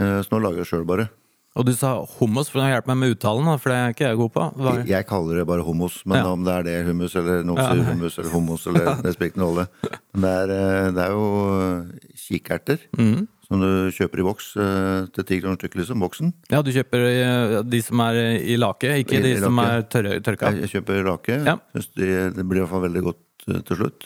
Uh, 0.00 0.22
Så 0.22 0.30
nå 0.30 0.38
lager 0.40 0.62
jeg 0.62 0.70
sjøl 0.70 0.86
bare. 0.86 1.08
Og 1.56 1.64
du 1.64 1.72
sa 1.72 1.94
hummus, 2.18 2.50
for 2.52 2.60
du 2.60 2.64
har 2.66 2.74
hjulpet 2.74 2.90
meg 2.92 2.98
med 3.00 3.12
uttalen, 3.16 3.46
for 3.58 3.72
det 3.72 3.76
er 3.80 3.92
ikke 3.94 4.04
jeg 4.10 4.16
god 4.20 4.32
på. 4.34 4.42
Det? 4.60 4.72
Jeg 4.90 5.06
kaller 5.08 5.38
det 5.40 5.46
bare 5.48 5.64
hummus, 5.64 6.02
men 6.04 6.18
Ja. 6.18 6.26
om 6.32 6.42
det 6.44 6.52
er 6.52 6.62
det 6.66 6.74
hummus 6.86 7.14
eller 7.16 7.42
noe 7.48 7.56
Ja, 7.56 7.70
hummus 7.72 8.18
eller 8.18 8.30
hummus 8.34 8.66
eller 8.66 9.12
spiller 9.16 9.30
ikke 9.30 9.40
rolle. 9.40 9.64
Det 10.12 10.32
er, 10.36 10.52
eh, 10.52 10.90
det 10.92 11.02
er 11.06 11.14
jo 11.16 11.24
eh, 11.56 12.10
kikerter 12.26 12.78
Mm. 12.98 13.26
som 13.48 13.60
du 13.60 13.90
kjøper 13.96 14.20
i 14.20 14.26
boks 14.26 14.50
eh, 14.60 15.06
til 15.16 15.24
ti 15.24 15.40
kroner 15.40 15.56
stykket, 15.56 15.80
liksom. 15.80 16.00
Boksen. 16.04 16.32
Ja, 16.50 16.60
du 16.60 16.70
kjøper 16.76 17.64
de 17.64 17.80
som 17.82 18.00
er 18.04 18.20
i 18.36 18.56
lake, 18.60 18.92
ikke 19.04 19.16
I- 19.16 19.22
de 19.22 19.32
i 19.36 19.40
som 19.40 19.56
lake. 19.56 19.70
er 19.78 19.82
tørre, 19.88 20.20
tørka. 20.20 20.52
Jeg, 20.60 20.68
kjøper 20.74 21.04
lake. 21.08 21.38
Ja. 21.46 21.56
De, 21.72 22.30
det 22.36 22.44
blir 22.46 22.60
i 22.60 22.64
hvert 22.66 22.74
fall 22.74 22.84
veldig 22.90 23.02
godt 23.02 23.64
til 23.64 23.76
slutt. 23.80 24.04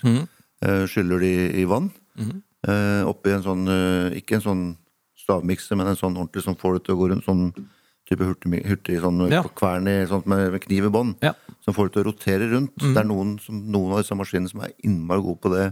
Eh, 0.62 0.86
Skyller 0.86 1.18
de 1.18 1.34
i 1.62 1.64
vann. 1.64 1.90
Mm. 2.16 2.42
Oppi 3.08 3.32
en 3.32 3.42
sånn, 3.42 3.66
ikke 4.14 4.36
en 4.38 4.44
sånn 4.44 4.64
stavmikser, 5.30 5.78
men 5.78 5.86
en 5.94 5.96
sånn 5.98 6.18
ordentlig 6.18 6.42
som 6.44 6.56
får 6.58 6.78
det 6.80 6.84
til 6.88 6.96
å 6.96 7.00
gå 7.00 7.08
rundt. 7.14 7.24
Sånn 7.24 7.52
type 8.10 8.26
hurtig, 8.26 8.64
hurtig 8.66 8.98
sånn 9.00 9.20
Ja. 9.30 9.42
kvern 9.44 9.86
i, 9.86 10.04
sånt 10.10 10.26
med, 10.26 10.56
kniv 10.64 10.88
i 10.88 10.90
bånd. 10.90 11.14
Ja. 11.22 11.32
Som 11.62 11.74
får 11.76 11.88
det 11.88 11.92
til 11.94 12.02
å 12.02 12.08
rotere 12.10 12.48
rundt. 12.50 12.74
Mm. 12.82 12.94
Det 12.94 13.00
er 13.04 13.06
noen, 13.06 13.38
som, 13.38 13.60
noen 13.70 13.92
av 13.94 14.02
disse 14.02 14.16
maskinene 14.18 14.50
som 14.50 14.60
er 14.66 14.72
innmari 14.82 15.22
gode 15.22 15.40
på 15.40 15.52
det. 15.54 15.68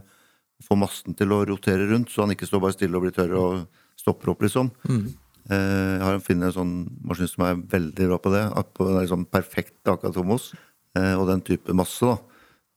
Få 0.63 0.77
masten 0.79 1.15
til 1.19 1.31
å 1.35 1.45
rotere 1.47 1.89
rundt, 1.91 2.11
så 2.11 2.23
han 2.27 2.31
ikke 2.35 2.47
står 2.47 2.61
bare 2.63 2.75
stille 2.77 2.95
og 2.99 3.03
blir 3.03 3.15
tørr 3.15 3.35
og 3.39 3.67
stopper 3.99 4.31
opp, 4.31 4.41
liksom. 4.47 4.71
Mm. 4.89 5.09
Eh, 5.51 5.99
Jeg 5.99 6.03
har 6.05 6.19
funnet 6.21 6.47
en 6.51 6.53
sånn 6.53 6.73
maskin 7.07 7.29
som 7.31 7.45
er 7.47 7.55
veldig 7.75 8.09
bra 8.09 8.19
på 8.19 8.31
det. 8.35 8.45
På, 8.75 8.87
det 8.87 8.95
er 8.97 9.07
liksom 9.07 9.27
perfekt 9.31 9.83
akkurat 9.87 10.15
hummus. 10.19 10.53
Eh, 10.95 11.15
Og 11.19 11.27
den 11.27 11.41
type 11.43 11.75
masse, 11.75 12.03
da. 12.07 12.19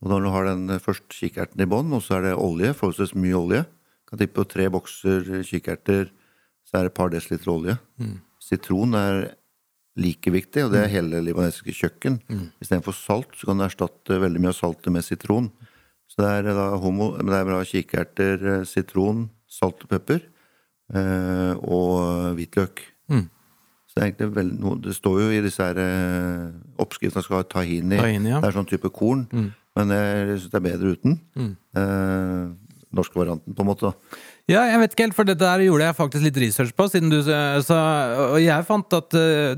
Og 0.01 0.09
når 0.09 0.23
du 0.23 0.29
har 0.33 0.45
den 0.45 0.67
først 0.81 1.05
kikkerten 1.13 1.61
i 1.61 1.65
bånn, 1.69 1.93
og 1.93 2.01
så 2.01 2.17
er 2.17 2.21
det 2.31 2.37
olje, 2.41 2.73
forholdsvis 2.73 3.13
mye 3.13 3.37
olje. 3.37 3.65
Kan 4.09 4.17
tippe 4.19 4.41
på 4.41 4.47
tre 4.49 4.65
bokser 4.73 5.21
kikerter, 5.45 6.09
så 6.71 6.79
er 6.79 6.87
det 6.87 6.93
et 6.93 6.97
par 6.97 7.11
desiliter 7.11 7.51
olje. 7.51 7.77
Sitron 8.39 8.95
er 8.95 9.17
like 9.99 10.31
viktig, 10.31 10.63
og 10.65 10.71
det 10.71 10.85
er 10.85 10.93
hele 10.93 11.19
libanesiske 11.19 11.75
kjøkken. 11.75 12.21
Istedenfor 12.63 12.95
salt 12.95 13.35
så 13.35 13.49
kan 13.49 13.59
du 13.59 13.65
erstatte 13.67 14.21
veldig 14.23 14.39
mye 14.39 14.53
av 14.53 14.57
saltet 14.57 14.93
med 14.95 15.03
sitron. 15.03 15.51
Så 16.11 16.23
det 16.23 16.31
er 16.31 16.55
da 16.55 16.69
homo, 16.79 17.13
men 17.17 17.31
det 17.31 17.37
er 17.39 17.47
bra 17.47 17.59
kikerter, 17.63 18.41
eh, 18.53 18.63
sitron, 18.67 19.29
salt 19.47 19.85
og 19.85 19.91
pepper 19.93 20.19
eh, 20.91 21.53
og 21.63 22.35
hvitløk. 22.35 22.81
Mm. 23.11 23.29
Så 23.87 23.95
det 23.95 24.01
er 24.01 24.09
egentlig 24.09 24.59
noe 24.59 24.79
Det 24.83 24.95
står 24.95 25.21
jo 25.21 25.29
i 25.31 25.39
disse 25.43 25.63
her 25.63 25.79
eh, 25.79 26.51
oppskriftene 26.83 27.23
skal 27.23 27.39
ha 27.41 27.47
tahini. 27.47 27.99
Tahini, 27.99 28.33
ja. 28.33 28.41
Det 28.43 28.49
er 28.49 28.57
sånn 28.57 28.67
type 28.67 28.91
korn, 28.91 29.23
men 29.31 29.95
jeg 29.95 30.35
syns 30.41 30.51
det 30.51 30.59
er 30.59 30.67
bedre 30.67 30.93
uten. 30.97 31.17
Mm. 31.39 31.53
Eh, 31.79 32.43
norske 32.91 33.15
varianten, 33.15 33.55
på 33.55 33.63
en 33.63 33.71
måte. 33.71 33.91
da. 33.91 34.21
Ja, 34.49 34.63
jeg 34.67 34.79
vet 34.81 34.93
ikke 34.95 35.03
helt, 35.05 35.15
for 35.15 35.23
dette 35.27 35.45
her 35.47 35.61
gjorde 35.63 35.85
jeg 35.85 35.95
faktisk 35.95 36.23
litt 36.25 36.37
research 36.41 36.71
på, 36.75 36.87
siden 36.91 37.11
du 37.13 37.19
sa 37.23 37.77
Og 38.33 38.39
jeg 38.41 38.65
fant 38.67 38.93
at 38.97 39.13
eh, 39.13 39.53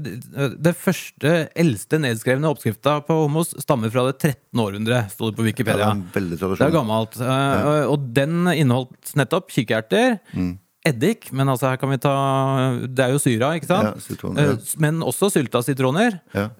det 0.59 0.73
første, 0.77 1.31
eldste 1.55 1.99
nedskrevne 2.03 2.49
oppskrifta 2.51 2.97
på 3.07 3.15
homos 3.23 3.53
stammer 3.63 3.89
fra 3.93 4.03
det 4.11 4.17
13. 4.19 4.59
århundre, 4.59 4.99
sto 5.09 5.29
det 5.31 5.37
på 5.39 5.45
Wikipedia. 5.47 5.87
Ja, 5.87 5.93
det 5.95 6.23
er 6.35 6.55
Det 6.55 6.67
er 6.67 6.75
gammelt. 6.75 7.15
ja. 7.17 7.85
Og 7.89 8.09
den 8.13 8.43
inneholdt 8.51 9.15
nettopp 9.15 9.49
kikerter, 9.55 10.19
Mm. 10.35 10.57
eddik, 10.85 11.31
men 11.31 11.47
altså 11.47 11.69
her 11.71 11.77
kan 11.77 11.89
vi 11.89 11.97
ta 11.97 12.13
Det 12.83 12.99
er 13.05 13.11
jo 13.13 13.19
syra, 13.23 13.53
ikke 13.55 13.67
sant? 13.69 13.87
Ja, 13.87 13.93
sitron, 14.03 14.35
ja. 14.35 14.51
Eh, 14.51 14.57
Men 14.77 14.99
også 15.01 15.31
sylta 15.31 15.63
sitroner. 15.63 16.19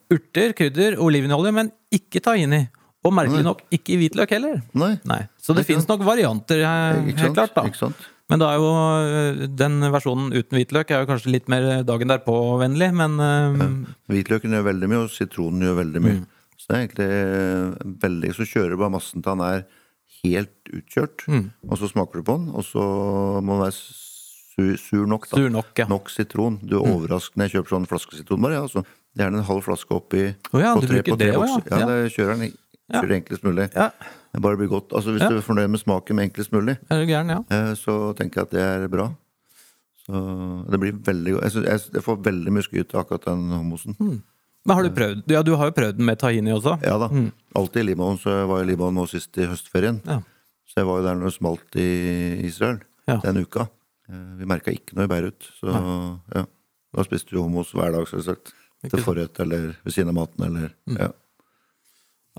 Urter, 0.10 0.54
krydder, 0.54 0.96
olivenolje, 0.98 1.52
men 1.54 1.72
ikke 1.92 2.22
tahini. 2.24 2.70
Og 3.04 3.12
merkelig 3.12 3.44
nok 3.44 3.62
ikke 3.70 3.98
hvitløk 4.00 4.30
heller. 4.32 4.62
Nei, 4.74 4.98
Nei, 5.04 5.28
Så 5.42 5.54
det 5.54 5.66
fins 5.68 5.86
nok 5.90 6.00
varianter, 6.08 6.62
eh, 6.64 7.02
helt 7.20 7.36
klart. 7.36 7.54
da 7.54 7.64
Ikke 7.68 7.76
sant? 7.76 7.96
Men 8.34 8.42
da 8.42 8.48
er 8.50 8.58
jo 8.58 8.70
øh, 8.74 9.42
den 9.62 9.76
versjonen 9.94 10.32
uten 10.34 10.58
hvitløk 10.58 10.90
er 10.90 11.04
jo 11.04 11.10
kanskje 11.12 11.34
litt 11.36 11.50
mer 11.54 11.84
dagen 11.86 12.10
derpå-vennlig, 12.10 12.88
men 12.98 13.20
øh, 13.22 13.66
Hvitløken 14.10 14.56
gjør 14.58 14.66
veldig 14.72 14.90
mye, 14.90 15.02
og 15.06 15.12
sitronen 15.14 15.62
gjør 15.68 15.78
veldig 15.84 16.02
Mm. 16.02 16.08
mye. 16.10 16.24
Så 16.58 16.66
det 16.70 16.76
er 16.76 16.82
egentlig 16.84 17.10
eh, 17.14 17.94
veldig 18.08 18.30
Så 18.38 18.46
kjører 18.48 18.70
du 18.74 18.78
bare 18.82 18.94
massen 18.96 19.22
til 19.22 19.30
han 19.36 19.42
er 19.46 19.64
helt 20.24 20.72
utkjørt, 20.74 21.28
Mm. 21.28 21.52
og 21.70 21.78
så 21.78 21.90
smaker 21.92 22.22
du 22.22 22.24
på 22.24 22.38
den, 22.40 22.50
og 22.56 22.64
så 22.66 22.82
må 23.44 23.58
den 23.60 23.64
være 23.68 23.78
sur, 23.78 24.74
sur 24.78 25.06
nok. 25.06 25.30
da. 25.30 25.38
sur 25.38 25.50
nok, 25.50 25.72
ja. 25.78 25.86
Nok 25.90 26.10
sitron. 26.10 26.60
Du 26.64 26.78
er 26.80 26.88
overraskende. 26.90 27.38
når 27.38 27.50
jeg 27.50 27.56
kjøper 27.58 27.70
sånn 27.76 27.88
flaskesitron. 27.90 28.42
bare, 28.42 28.54
ja, 28.58 28.62
altså. 28.66 28.84
Gjerne 29.18 29.38
en 29.44 29.44
halv 29.46 29.62
flaske 29.62 29.94
oppi 29.94 30.24
oh, 30.54 30.60
ja, 30.62 30.74
på 30.74 30.82
du 30.82 30.88
tre, 30.88 31.04
på 31.06 31.18
tre 31.20 31.32
bokser. 31.38 31.70
ja. 31.70 31.80
Ja, 31.80 31.86
det 31.86 32.14
kjører 32.16 32.34
den 32.34 32.48
i- 32.50 32.58
Ja. 32.92 33.02
det 33.02 33.16
enklest 33.22 33.44
mulig. 33.46 33.70
Ja, 33.76 33.90
bare 34.44 34.58
bli 34.60 34.68
godt. 34.68 34.92
Altså 34.92 35.14
Hvis 35.16 35.22
Ja. 35.24 35.30
du 35.30 35.38
er 35.38 35.42
fornøyd 35.46 35.70
med 35.72 35.80
smaken 35.80 36.16
med 36.16 36.26
enklest 36.30 36.52
mulig, 36.52 36.78
gæren, 36.90 37.30
ja. 37.30 37.40
eh, 37.50 37.74
så 37.80 38.14
tenker 38.18 38.42
jeg 38.42 38.48
at 38.50 38.52
det 38.52 38.62
er 38.62 38.88
bra. 38.92 39.06
Så 40.06 40.70
det 40.70 40.80
blir 40.82 40.92
veldig 41.00 41.34
godt. 41.34 41.44
Jeg, 41.44 41.52
synes, 41.52 41.90
jeg, 41.94 42.04
får 42.04 42.18
veldig 42.26 42.52
mye 42.52 42.66
skryt 42.66 42.94
av 42.94 43.06
akkurat 43.06 43.26
den 43.30 43.46
hummusen. 43.56 43.96
Men 44.66 44.76
har 44.76 44.84
du 44.84 44.90
prøvd 44.96 45.32
Ja, 45.32 45.42
du 45.44 45.56
har 45.56 45.70
jo 45.72 45.76
prøvd 45.78 45.98
den 45.98 46.06
med 46.06 46.20
tahini 46.20 46.52
også. 46.52 46.78
Ja 46.84 46.98
da. 47.00 47.08
Alltid 47.56 47.84
i 47.84 47.88
Libanon. 47.88 48.18
Så 48.20 48.30
jeg 48.36 48.48
var 48.52 48.62
i 48.64 48.68
Libanon 48.68 48.96
nå 49.00 49.08
sist 49.08 49.38
i 49.38 49.48
høstferien. 49.48 50.02
Ja. 50.06 50.20
Så 50.68 50.82
jeg 50.82 50.88
var 50.90 51.00
jo 51.00 51.06
der 51.08 51.16
når 51.16 51.32
det 51.32 51.38
smalt 51.38 51.76
i 51.80 51.88
Israel 52.48 52.82
den 53.08 53.38
uka. 53.46 53.68
Eh, 54.10 54.38
Vi 54.40 54.46
merka 54.46 54.72
ikke 54.76 54.96
noe 54.98 55.08
i 55.08 55.12
Beirut. 55.12 55.48
Så 55.60 55.72
ja. 56.36 56.46
Da 56.94 57.04
spiste 57.08 57.32
vi 57.32 57.40
hummus 57.42 57.72
hver 57.74 57.92
dag, 57.96 58.06
selvsagt. 58.08 58.54
Til 58.84 59.00
forrett 59.00 59.40
eller 59.40 59.78
ved 59.86 59.94
siden 59.96 60.10
av 60.12 60.16
maten 60.20 60.44
eller 60.44 60.74
ja. 61.00 61.14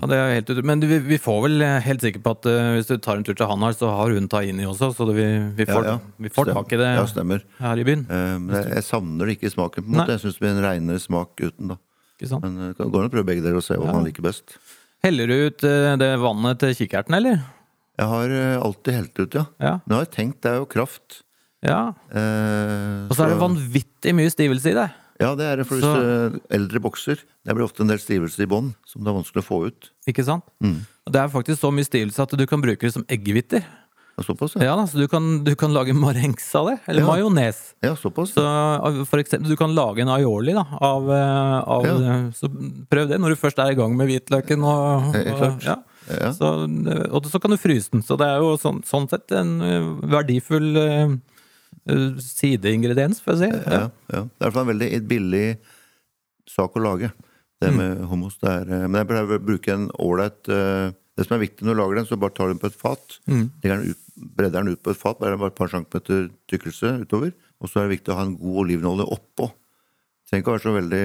Ja, 0.00 0.09
det 0.11 0.16
er 0.18 0.33
helt 0.35 0.48
ut. 0.50 0.59
Men 0.66 0.80
vi, 0.83 0.96
vi 1.07 1.16
får 1.22 1.37
vel 1.44 1.62
eh, 1.62 1.76
helt 1.85 2.02
sikker 2.02 2.22
på 2.24 2.33
at 2.35 2.46
uh, 2.50 2.72
hvis 2.74 2.88
du 2.90 2.96
tar 2.98 3.20
en 3.20 3.22
tur 3.26 3.37
til 3.38 3.46
Hanar, 3.46 3.76
så 3.78 3.92
har 3.94 4.11
hun 4.16 4.26
tahini 4.28 4.64
også, 4.66 4.88
så 4.96 5.07
det, 5.07 5.14
vi, 5.14 5.26
vi 5.61 5.66
får, 5.68 5.87
ja, 5.87 5.92
ja. 5.94 6.14
vi 6.24 6.33
får 6.35 6.50
tak 6.50 6.72
i 6.74 6.80
det 6.80 6.88
Ja, 6.96 7.04
stemmer. 7.07 7.44
her 7.61 7.78
i 7.78 7.85
byen. 7.87 8.02
Uh, 8.11 8.35
Men 8.42 8.57
jeg, 8.59 8.72
jeg 8.74 8.87
savner 8.88 9.30
det 9.30 9.37
ikke 9.37 9.46
i 9.46 9.54
smaken. 9.54 9.85
på 9.85 9.87
en 9.87 9.94
Nei. 9.94 10.00
måte 10.02 10.16
Jeg 10.16 10.24
syns 10.24 10.38
det 10.40 10.42
blir 10.42 10.54
en 10.57 10.64
reinere 10.66 11.02
smak 11.04 11.38
uten. 11.44 11.70
da 11.70 11.78
Ikke 12.18 12.30
sant? 12.33 12.42
Men 12.48 12.72
det 12.74 12.88
går 12.90 13.04
an 13.04 13.11
å 13.12 13.14
prøve 13.14 13.28
begge 13.30 13.44
deler 13.46 13.61
og 13.62 13.66
se 13.68 13.78
hva 13.78 13.92
man 13.94 14.09
liker 14.09 14.26
best. 14.26 14.57
Heller 15.07 15.30
du 15.30 15.37
ut 15.52 15.62
det 16.02 16.11
vannet 16.24 16.59
til 16.64 16.74
kikerten, 16.80 17.14
eller? 17.20 17.38
Jeg 17.94 18.11
har 18.11 18.33
alltid 18.66 18.94
helt 18.98 19.20
ut, 19.22 19.35
ja. 19.38 19.46
Ja. 19.62 19.76
Men 19.87 19.94
jeg 19.94 20.02
har 20.09 20.12
tenkt, 20.18 20.40
det 20.42 20.50
er 20.50 20.59
jo 20.59 20.66
kraft. 20.74 21.20
ja. 21.62 21.80
Eh, 22.11 23.07
Og 23.07 23.14
så 23.14 23.28
er 23.28 23.35
det 23.37 23.38
vanvittig 23.46 24.14
mye 24.18 24.33
stivelse 24.33 24.72
i 24.72 24.76
det. 24.80 24.88
Ja, 25.20 25.35
det 25.38 25.44
er 25.46 25.57
det. 25.61 25.66
For 25.68 25.79
Så- 25.81 25.92
hvis 25.94 26.40
eldre 26.50 26.81
bokser, 26.83 27.18
det 27.44 27.55
blir 27.55 27.64
ofte 27.64 27.81
en 27.83 27.88
del 27.88 27.98
stivelse 27.98 28.40
i 28.42 28.46
bånd 28.50 28.74
som 28.85 29.05
det 29.05 29.11
er 29.12 29.18
vanskelig 29.22 29.42
å 29.44 29.46
få 29.46 29.66
ut. 29.68 29.90
Ikke 30.09 30.24
sant? 30.24 30.42
Mm. 30.62 30.81
Det 31.07 31.20
er 31.20 31.29
faktisk 31.29 31.61
så 31.61 31.70
mye 31.72 31.85
stivelse 31.87 32.18
at 32.22 32.31
du 32.37 32.46
kan 32.46 32.61
bruke 32.61 32.81
det 32.81 32.92
som 32.92 33.05
eggehviter. 33.05 33.62
Ja, 34.16 34.22
såpass, 34.22 34.55
ja. 34.55 34.62
Ja, 34.62 34.77
da, 34.77 34.85
så 34.87 34.94
du 34.98 35.09
kan, 35.09 35.42
du 35.42 35.55
kan 35.57 35.72
lage 35.74 35.92
marengs 35.94 36.55
av 36.55 36.66
det, 36.68 36.81
eller 36.87 37.00
Ja. 37.03 37.07
majones. 37.07 37.74
Ja, 37.83 37.94
såpass. 37.96 38.33
Så 38.35 39.07
for 39.07 39.18
eksempel, 39.18 39.48
du 39.48 39.57
kan 39.57 39.74
lage 39.74 40.00
en 40.03 40.09
aioli 40.09 40.55
da, 40.55 40.64
av, 40.81 41.09
uh, 41.09 41.64
av 41.66 41.85
Ja. 41.85 41.94
uh, 41.94 42.31
Så 42.31 42.48
prøv 42.90 43.09
det 43.09 43.18
når 43.20 43.31
du 43.35 43.37
først 43.37 43.59
er 43.59 43.72
i 43.72 43.74
gang 43.74 43.96
med 43.96 44.09
hvitløken. 44.09 44.62
Og, 44.62 45.14
og, 45.14 45.62
ja. 45.62 45.77
Så, 46.33 46.46
uh, 46.66 47.14
og 47.14 47.24
så 47.27 47.40
kan 47.40 47.50
du 47.50 47.57
fryse 47.57 47.90
den. 47.90 48.03
Så 48.03 48.16
det 48.16 48.27
er 48.27 48.38
jo 48.38 48.57
sånn, 48.57 48.85
sånn 48.85 49.09
sett 49.11 49.31
en 49.33 49.59
verdifull 50.03 51.20
sideingrediens, 51.84 53.20
for 53.20 53.34
å 53.34 53.40
si. 53.42 53.50
Ja, 53.50 53.86
ja. 53.90 53.90
Det 54.08 54.18
er 54.18 54.24
i 54.24 54.44
hvert 54.46 54.56
fall 54.56 54.66
en 54.66 54.72
veldig 54.72 54.90
billig 55.10 55.46
sak 56.48 56.76
å 56.76 56.84
lage, 56.84 57.10
det 57.62 57.72
med 57.74 58.04
hummus. 58.10 58.36
Det 58.40 58.50
er, 58.50 58.70
eh, 58.72 58.86
men 58.88 59.00
jeg 59.00 59.10
pleier 59.10 59.34
å 59.36 59.40
bruke 59.40 59.72
en 59.72 59.88
ålreit 60.02 60.52
eh, 60.52 60.92
Det 61.14 61.22
som 61.28 61.36
er 61.36 61.44
viktig 61.44 61.62
når 61.62 61.76
du 61.76 61.78
lager 61.78 61.94
den, 62.00 62.06
så 62.08 62.16
bare 62.18 62.34
tar 62.34 62.48
du 62.48 62.56
den 62.56 62.58
på 62.58 62.66
et 62.66 62.74
fat. 62.74 63.20
Mm. 63.30 63.44
den 63.62 63.82
ut, 63.92 63.98
bredder 64.34 64.64
den 64.64 64.72
ut 64.74 64.82
på 64.82 64.90
et 64.90 64.98
fat, 64.98 65.20
bare 65.20 65.38
et 65.38 65.54
par 65.54 65.68
centimeter 65.70 66.24
tykkelse 66.50 66.90
utover. 67.04 67.30
Og 67.62 67.70
så 67.70 67.78
er 67.78 67.86
det 67.86 68.00
viktig 68.00 68.10
å 68.10 68.16
ha 68.18 68.24
en 68.26 68.34
god 68.34 68.56
olivenolje 68.64 69.06
oppå. 69.14 69.46
Det 69.46 70.32
trenger 70.32 70.42
ikke 70.42 70.50
å 70.50 70.56
være 70.56 70.64
så 70.64 70.74
veldig 70.74 71.04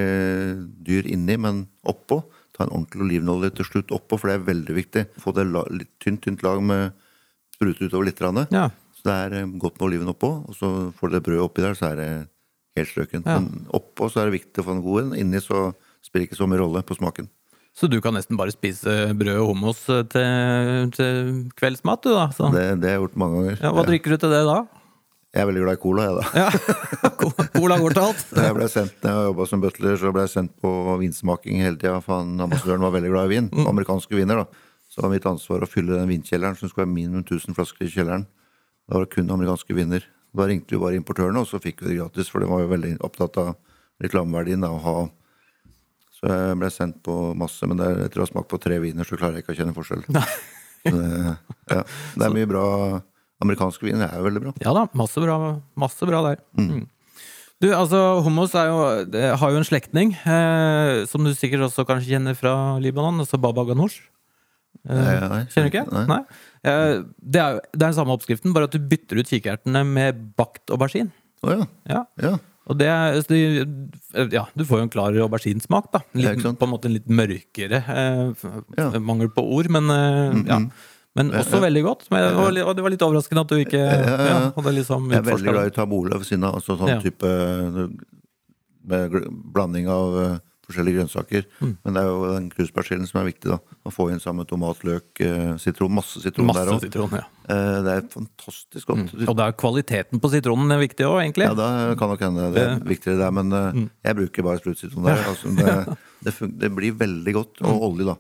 dyr 0.88 1.12
inni, 1.14 1.36
men 1.38 1.62
oppå. 1.86 2.24
Ta 2.58 2.66
en 2.66 2.74
ordentlig 2.74 3.06
olivenolje 3.06 3.52
til 3.60 3.70
slutt 3.70 3.94
oppå, 4.00 4.18
for 4.18 4.32
det 4.32 4.40
er 4.40 4.50
veldig 4.50 4.78
viktig. 4.80 5.06
Få 5.22 5.36
det 5.38 5.46
la, 5.46 5.62
litt 5.70 5.94
tynt, 6.02 6.24
tynt 6.26 6.42
lag 6.42 6.66
med 6.66 6.98
sprute 7.54 7.86
utover 7.86 8.10
litt. 8.10 8.26
Ja. 8.50 8.66
Så 9.00 9.08
det 9.08 9.16
er 9.16 9.38
eh, 9.42 9.52
godt 9.62 9.80
med 9.80 9.88
oliven 9.88 10.12
oppå, 10.12 10.32
og 10.50 10.56
så 10.58 10.70
får 11.00 11.10
du 11.12 11.18
det 11.18 11.26
brødet 11.26 11.46
oppi 11.46 11.64
der, 11.64 11.78
så 11.78 11.94
er 11.94 12.00
det 12.00 12.10
helt 12.80 12.92
strøken. 12.92 13.24
Ja. 13.26 13.40
Men 13.40 13.68
oppå 13.76 14.10
så 14.12 14.22
er 14.22 14.30
det 14.30 14.40
viktig 14.42 14.62
å 14.62 14.68
få 14.68 14.76
den 14.76 14.86
god 14.86 15.04
en. 15.06 15.14
Inni 15.24 15.42
så 15.44 15.70
spiller 16.06 16.28
ikke 16.28 16.40
så 16.40 16.48
mye 16.50 16.62
rolle 16.62 16.84
på 16.84 16.98
smaken. 17.00 17.30
Så 17.80 17.88
du 17.88 18.00
kan 18.04 18.16
nesten 18.18 18.36
bare 18.36 18.52
spise 18.52 19.14
brød 19.16 19.38
og 19.40 19.54
hummus 19.54 19.86
til, 19.88 20.90
til 20.96 21.30
kveldsmat, 21.56 22.04
du 22.04 22.12
da? 22.12 22.26
Så. 22.36 22.50
Det, 22.52 22.66
det 22.82 22.92
har 22.92 22.98
jeg 22.98 23.04
gjort 23.06 23.20
mange 23.22 23.40
ganger. 23.40 23.62
Ja, 23.62 23.72
hva 23.76 23.86
drikker 23.88 24.16
du 24.16 24.24
til 24.26 24.34
det 24.34 24.42
da? 24.50 24.58
Jeg 25.30 25.44
er 25.44 25.46
veldig 25.46 25.62
glad 25.62 25.78
i 25.78 25.82
cola, 25.84 26.06
jeg, 26.08 26.16
da. 26.18 26.24
Ja, 26.42 27.10
Cola 27.60 27.76
går 27.78 27.94
til 27.94 28.02
alt. 28.02 28.24
Da 28.34 28.48
jeg 28.48 28.56
ble 28.58 28.68
sendt, 28.74 28.96
når 29.04 29.14
jeg 29.14 29.28
jobba 29.30 29.46
som 29.52 29.62
butler, 29.62 30.00
så 30.02 30.14
ble 30.16 30.24
jeg 30.26 30.34
sendt 30.34 30.56
på 30.64 30.72
vinsmaking 31.04 31.62
hele 31.62 31.78
tida. 31.78 32.00
Ambassadøren 32.18 32.84
var 32.88 32.96
veldig 32.98 33.12
glad 33.14 33.30
i 33.30 33.36
vin. 33.36 33.52
Amerikanske 33.70 34.18
viner, 34.18 34.42
da. 34.42 34.66
Så 34.90 34.98
det 35.00 35.06
var 35.06 35.14
mitt 35.14 35.28
ansvar 35.30 35.64
å 35.64 35.70
fylle 35.70 36.00
den 36.00 36.10
vinkjelleren, 36.10 36.58
som 36.58 36.72
skulle 36.72 36.88
være 36.88 36.96
minimum 36.96 37.22
1000 37.22 37.54
flasker 37.60 37.86
i 37.86 37.94
kjelleren. 37.94 38.26
Da 38.90 38.98
var 38.98 39.06
det 39.06 39.14
kun 39.14 39.30
amerikanske 39.30 39.76
viner. 39.78 40.06
Da 40.34 40.46
ringte 40.50 40.74
vi 40.74 40.82
bare 40.82 40.98
importørene, 40.98 41.44
og 41.44 41.50
så 41.50 41.60
fikk 41.62 41.84
vi 41.84 41.92
det 41.92 42.00
gratis, 42.00 42.30
for 42.30 42.42
de 42.42 42.50
var 42.50 42.64
jo 42.64 42.72
veldig 42.72 42.96
opptatt 43.06 43.38
av 43.42 43.52
reklameverdien. 44.02 44.64
av 44.66 44.78
å 44.78 44.84
ha 44.86 44.96
Så 46.20 46.28
jeg 46.28 46.58
ble 46.60 46.70
sendt 46.74 46.98
på 47.06 47.14
masse, 47.38 47.64
men 47.70 47.78
det 47.80 47.86
er, 47.86 48.00
etter 48.10 48.20
å 48.20 48.26
ha 48.26 48.32
smakt 48.32 48.50
på 48.52 48.60
tre 48.60 48.80
viner, 48.84 49.08
så 49.08 49.16
klarer 49.16 49.38
jeg 49.40 49.46
ikke 49.46 49.54
å 49.56 49.60
kjenne 49.62 49.76
forskjell. 49.78 50.04
Det, 50.80 50.96
ja. 51.68 51.82
det 52.16 52.24
er 52.24 52.32
mye 52.32 52.48
bra 52.48 52.62
Amerikanske 53.44 53.84
viner 53.84 54.06
er 54.08 54.22
jo 54.22 54.24
veldig 54.30 54.42
bra. 54.46 54.52
Ja 54.64 54.72
da, 54.72 54.86
masse 54.96 55.20
bra, 55.20 55.36
masse 55.76 56.08
bra 56.08 56.22
der. 56.24 56.40
Mm. 56.56 56.86
Du, 57.60 57.68
altså, 57.76 58.00
hummus 58.24 58.54
er 58.56 58.70
jo, 58.72 58.78
har 59.42 59.52
jo 59.52 59.60
en 59.60 59.68
slektning, 59.68 60.14
eh, 60.24 61.02
som 61.12 61.28
du 61.28 61.34
sikkert 61.36 61.66
også 61.68 61.84
kanskje 61.88 62.14
kjenner 62.14 62.38
fra 62.40 62.54
Libanon, 62.80 63.20
altså 63.20 63.40
baba 63.44 63.66
ganoush. 63.68 64.06
Eh, 64.88 64.96
Nei, 64.96 65.18
nei, 65.20 65.42
kjenner 65.52 65.68
du 65.68 65.74
ikke? 65.74 66.06
nei. 66.08 66.22
Eh, 66.68 67.00
det, 67.22 67.40
er, 67.40 67.60
det 67.72 67.80
er 67.80 67.88
den 67.90 67.98
samme 67.98 68.16
oppskriften, 68.18 68.54
bare 68.56 68.68
at 68.70 68.76
du 68.76 68.80
bytter 68.92 69.22
ut 69.22 69.30
kikertene 69.32 69.86
med 69.88 70.22
bakt 70.40 70.72
aubergine. 70.76 71.12
Å 71.46 71.54
ja. 71.56 71.66
Ja. 71.88 72.04
ja. 72.20 72.34
Og 72.70 72.78
det 72.78 72.86
er, 72.92 73.16
så 73.24 73.32
de, 73.34 73.40
ja, 74.36 74.44
du 74.54 74.62
får 74.68 74.82
jo 74.82 74.86
en 74.86 74.92
klar 74.94 75.16
auberginesmak, 75.24 75.88
da. 75.96 76.04
Litt, 76.20 76.44
på 76.44 76.68
en 76.68 76.74
måte 76.74 76.90
en 76.92 76.98
litt 77.00 77.08
mørkere. 77.10 77.80
Eh, 77.82 78.48
Ja. 78.78 78.92
Mangel 79.02 79.32
på 79.34 79.42
ord, 79.56 79.70
men 79.74 79.90
eh, 79.90 80.40
ja. 80.52 80.60
Men 81.18 81.32
også 81.34 81.58
veldig 81.64 81.82
godt. 81.84 82.04
Men, 82.14 82.28
og, 82.38 82.54
og 82.62 82.76
det 82.78 82.84
var 82.86 82.94
litt 82.94 83.02
overraskende 83.04 83.42
at 83.42 83.50
du 83.50 83.58
ikke 83.58 83.80
ja, 83.82 83.96
ja. 84.06 84.28
ja, 84.30 84.36
hadde 84.56 84.74
liksom 84.78 85.08
Jeg 85.10 85.24
er 85.24 85.26
veldig 85.32 85.56
glad 85.56 85.72
i 85.72 85.74
tabbouleh 85.74 86.20
ved 86.22 86.28
siden 86.30 86.46
av. 86.48 86.60
Altså 86.62 86.78
sånn 86.78 86.92
Ja. 86.94 87.00
type 87.02 87.32
med 88.90 89.18
blanding 89.54 89.90
av 89.92 90.20
eh, 90.22 90.36
forskjellige 90.70 91.00
grønnsaker. 91.00 91.48
Mm. 91.60 91.74
Men 91.84 91.98
det 91.98 92.02
er 92.04 92.08
jo 92.10 92.20
den 92.36 92.48
kruspersillen 92.54 93.08
som 93.10 93.20
er 93.22 93.28
viktig. 93.32 93.50
da 93.52 93.58
Å 93.90 93.92
få 93.94 94.08
inn 94.14 94.22
sammen 94.24 94.48
tomat, 94.50 94.84
løk, 94.88 95.10
eh, 95.26 95.52
sitron. 95.62 95.92
Masse 95.98 96.22
sitron 96.24 96.48
Masse 96.48 96.64
der 96.66 97.02
òg. 97.04 97.18
ja. 97.18 97.26
Det 97.50 97.94
er 97.98 98.08
fantastisk 98.14 98.88
godt. 98.94 99.14
Og 99.28 99.36
da 99.40 99.48
er 99.50 99.58
kvaliteten 99.58 100.22
på 100.22 100.30
sitronen 100.30 100.80
viktig 100.80 101.06
òg, 101.10 101.20
egentlig. 101.26 101.50
Ja, 101.50 101.56
da 101.58 101.96
kan 101.98 102.10
nok 102.14 102.22
hende 102.22 102.52
det 102.54 102.62
er 102.68 102.80
viktigere 102.86 103.18
der, 103.26 103.32
men 103.36 103.52
eh, 103.52 103.72
Mm. 103.80 103.90
jeg 104.06 104.16
bruker 104.16 104.44
bare 104.44 104.60
sprutsitron 104.62 105.04
der. 105.10 105.24
Altså, 105.28 105.50
det, 105.60 105.98
det, 106.24 106.34
det 106.60 106.72
blir 106.76 106.94
veldig 106.98 107.34
godt. 107.34 107.62
Mm. 107.62 107.70
Og 107.74 107.86
olje, 107.92 108.06
da. 108.14 108.18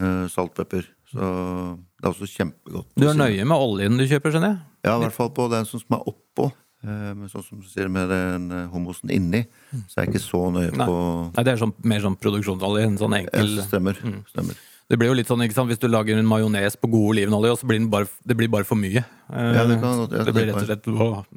Saltpepper. 0.00 0.28
Salt, 0.30 0.54
pepper. 0.54 0.88
Så 1.10 1.18
det 1.18 2.06
er 2.06 2.12
også 2.12 2.28
kjempegodt. 2.30 2.86
Du 2.96 3.08
er 3.08 3.16
nøye 3.18 3.44
med 3.44 3.56
oljen 3.58 3.96
du 3.98 4.04
kjøper, 4.06 4.30
skjønner 4.30 4.52
jeg? 4.54 4.60
Ja, 4.86 4.92
i 4.96 5.00
hvert 5.02 5.16
fall 5.16 5.30
på 5.34 5.48
den 5.50 5.66
som 5.66 5.80
er 5.96 6.04
oppå. 6.06 6.52
Eh, 6.82 7.12
Men 7.14 7.28
sånn 7.28 7.44
som 7.44 7.60
du 7.60 7.66
sier 7.68 7.88
med 7.92 8.08
den 8.08 8.48
homosen 8.72 8.72
hummusen 8.72 9.10
inni, 9.12 9.44
så 9.88 10.00
er 10.00 10.06
jeg 10.06 10.14
ikke 10.14 10.24
så 10.24 10.40
nøye 10.54 10.72
på 10.72 10.94
Nei, 11.36 11.44
det 11.44 11.52
er 11.52 11.60
sånn, 11.60 11.74
mer 11.84 12.00
sånn 12.00 12.16
produksjonsolje. 12.16 12.86
En 12.86 12.96
sånn 12.98 13.12
Ja, 13.12 13.24
enkel 13.26 13.58
Stemmer. 13.66 14.00
Mm. 14.02 14.22
stemmer. 14.32 14.54
Det 14.90 14.98
blir 14.98 15.06
jo 15.12 15.14
litt 15.14 15.28
sånn, 15.30 15.38
ikke 15.44 15.54
sant, 15.54 15.68
Hvis 15.70 15.78
du 15.78 15.86
lager 15.86 16.18
en 16.18 16.26
majones 16.26 16.74
på 16.80 16.88
god 16.90 17.12
olivenolje, 17.12 17.52
så 17.60 17.66
blir 17.68 17.78
den 17.78 17.90
bare, 17.92 18.08
det 18.26 18.34
blir 18.36 18.48
bare 18.50 18.64
for 18.66 18.74
mye. 18.74 19.04
Eh, 19.30 19.52
Ja, 19.54 19.64
det 19.68 19.76
kan 19.80 19.98
godt- 20.00 20.10
jeg 20.16 20.24
det 20.26 20.34
blir 20.34 20.46
rett 20.46 20.56
og 20.56 20.66
slett 20.66 20.86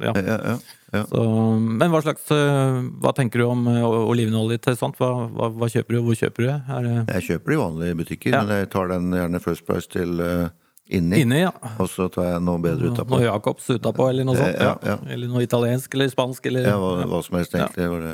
ja. 0.01 0.13
Ja, 0.15 0.21
ja, 0.21 0.58
ja. 0.93 1.03
Så, 1.06 1.60
men 1.60 1.91
hva 1.91 2.01
slags 2.01 2.32
eh, 2.32 2.82
Hva 3.01 3.13
tenker 3.13 3.39
du 3.39 3.45
om 3.45 3.67
eh, 3.67 3.82
olivenolje 3.84 4.60
til 4.62 4.75
sånt? 4.75 4.95
Hva, 4.97 5.29
hva, 5.29 5.51
hva 5.53 5.67
kjøper 5.69 5.89
du, 5.89 5.97
og 5.99 6.06
hvor 6.06 6.15
kjøper 6.17 6.38
du? 6.38 6.49
Er 6.49 6.82
det 6.82 7.13
Jeg 7.13 7.23
kjøper 7.29 7.45
det 7.45 7.53
i 7.53 7.62
vanlige 7.62 7.95
butikker, 7.97 8.32
Ja. 8.32 8.41
men 8.43 8.56
jeg 8.58 8.69
tar 8.71 8.88
den 8.88 9.12
gjerne 9.12 9.41
First 9.41 9.65
Price 9.67 9.88
til 9.88 10.19
eh, 10.19 10.49
inni. 10.89 11.22
inni, 11.24 11.39
ja? 11.43 11.52
Og 11.80 11.88
så 11.89 12.10
tar 12.12 12.28
jeg 12.34 12.41
noe 12.43 12.60
bedre 12.63 12.91
utapå. 12.91 13.15
Noe 13.17 13.26
Jacobs 13.26 13.69
utapå, 13.69 14.10
eller 14.10 14.28
noe 14.28 14.36
sånt? 14.38 14.56
Eh, 14.56 14.63
ja, 14.67 14.74
ja. 14.84 14.98
Eller 15.13 15.28
noe 15.32 15.43
italiensk 15.46 15.93
eller 15.96 16.10
spansk, 16.12 16.46
eller 16.52 16.67
Ja, 16.67 16.76
hva, 16.82 17.06
hva 17.10 17.22
som 17.26 17.38
helst, 17.39 17.56
egentlig. 17.56 17.88
Hvor 17.89 18.08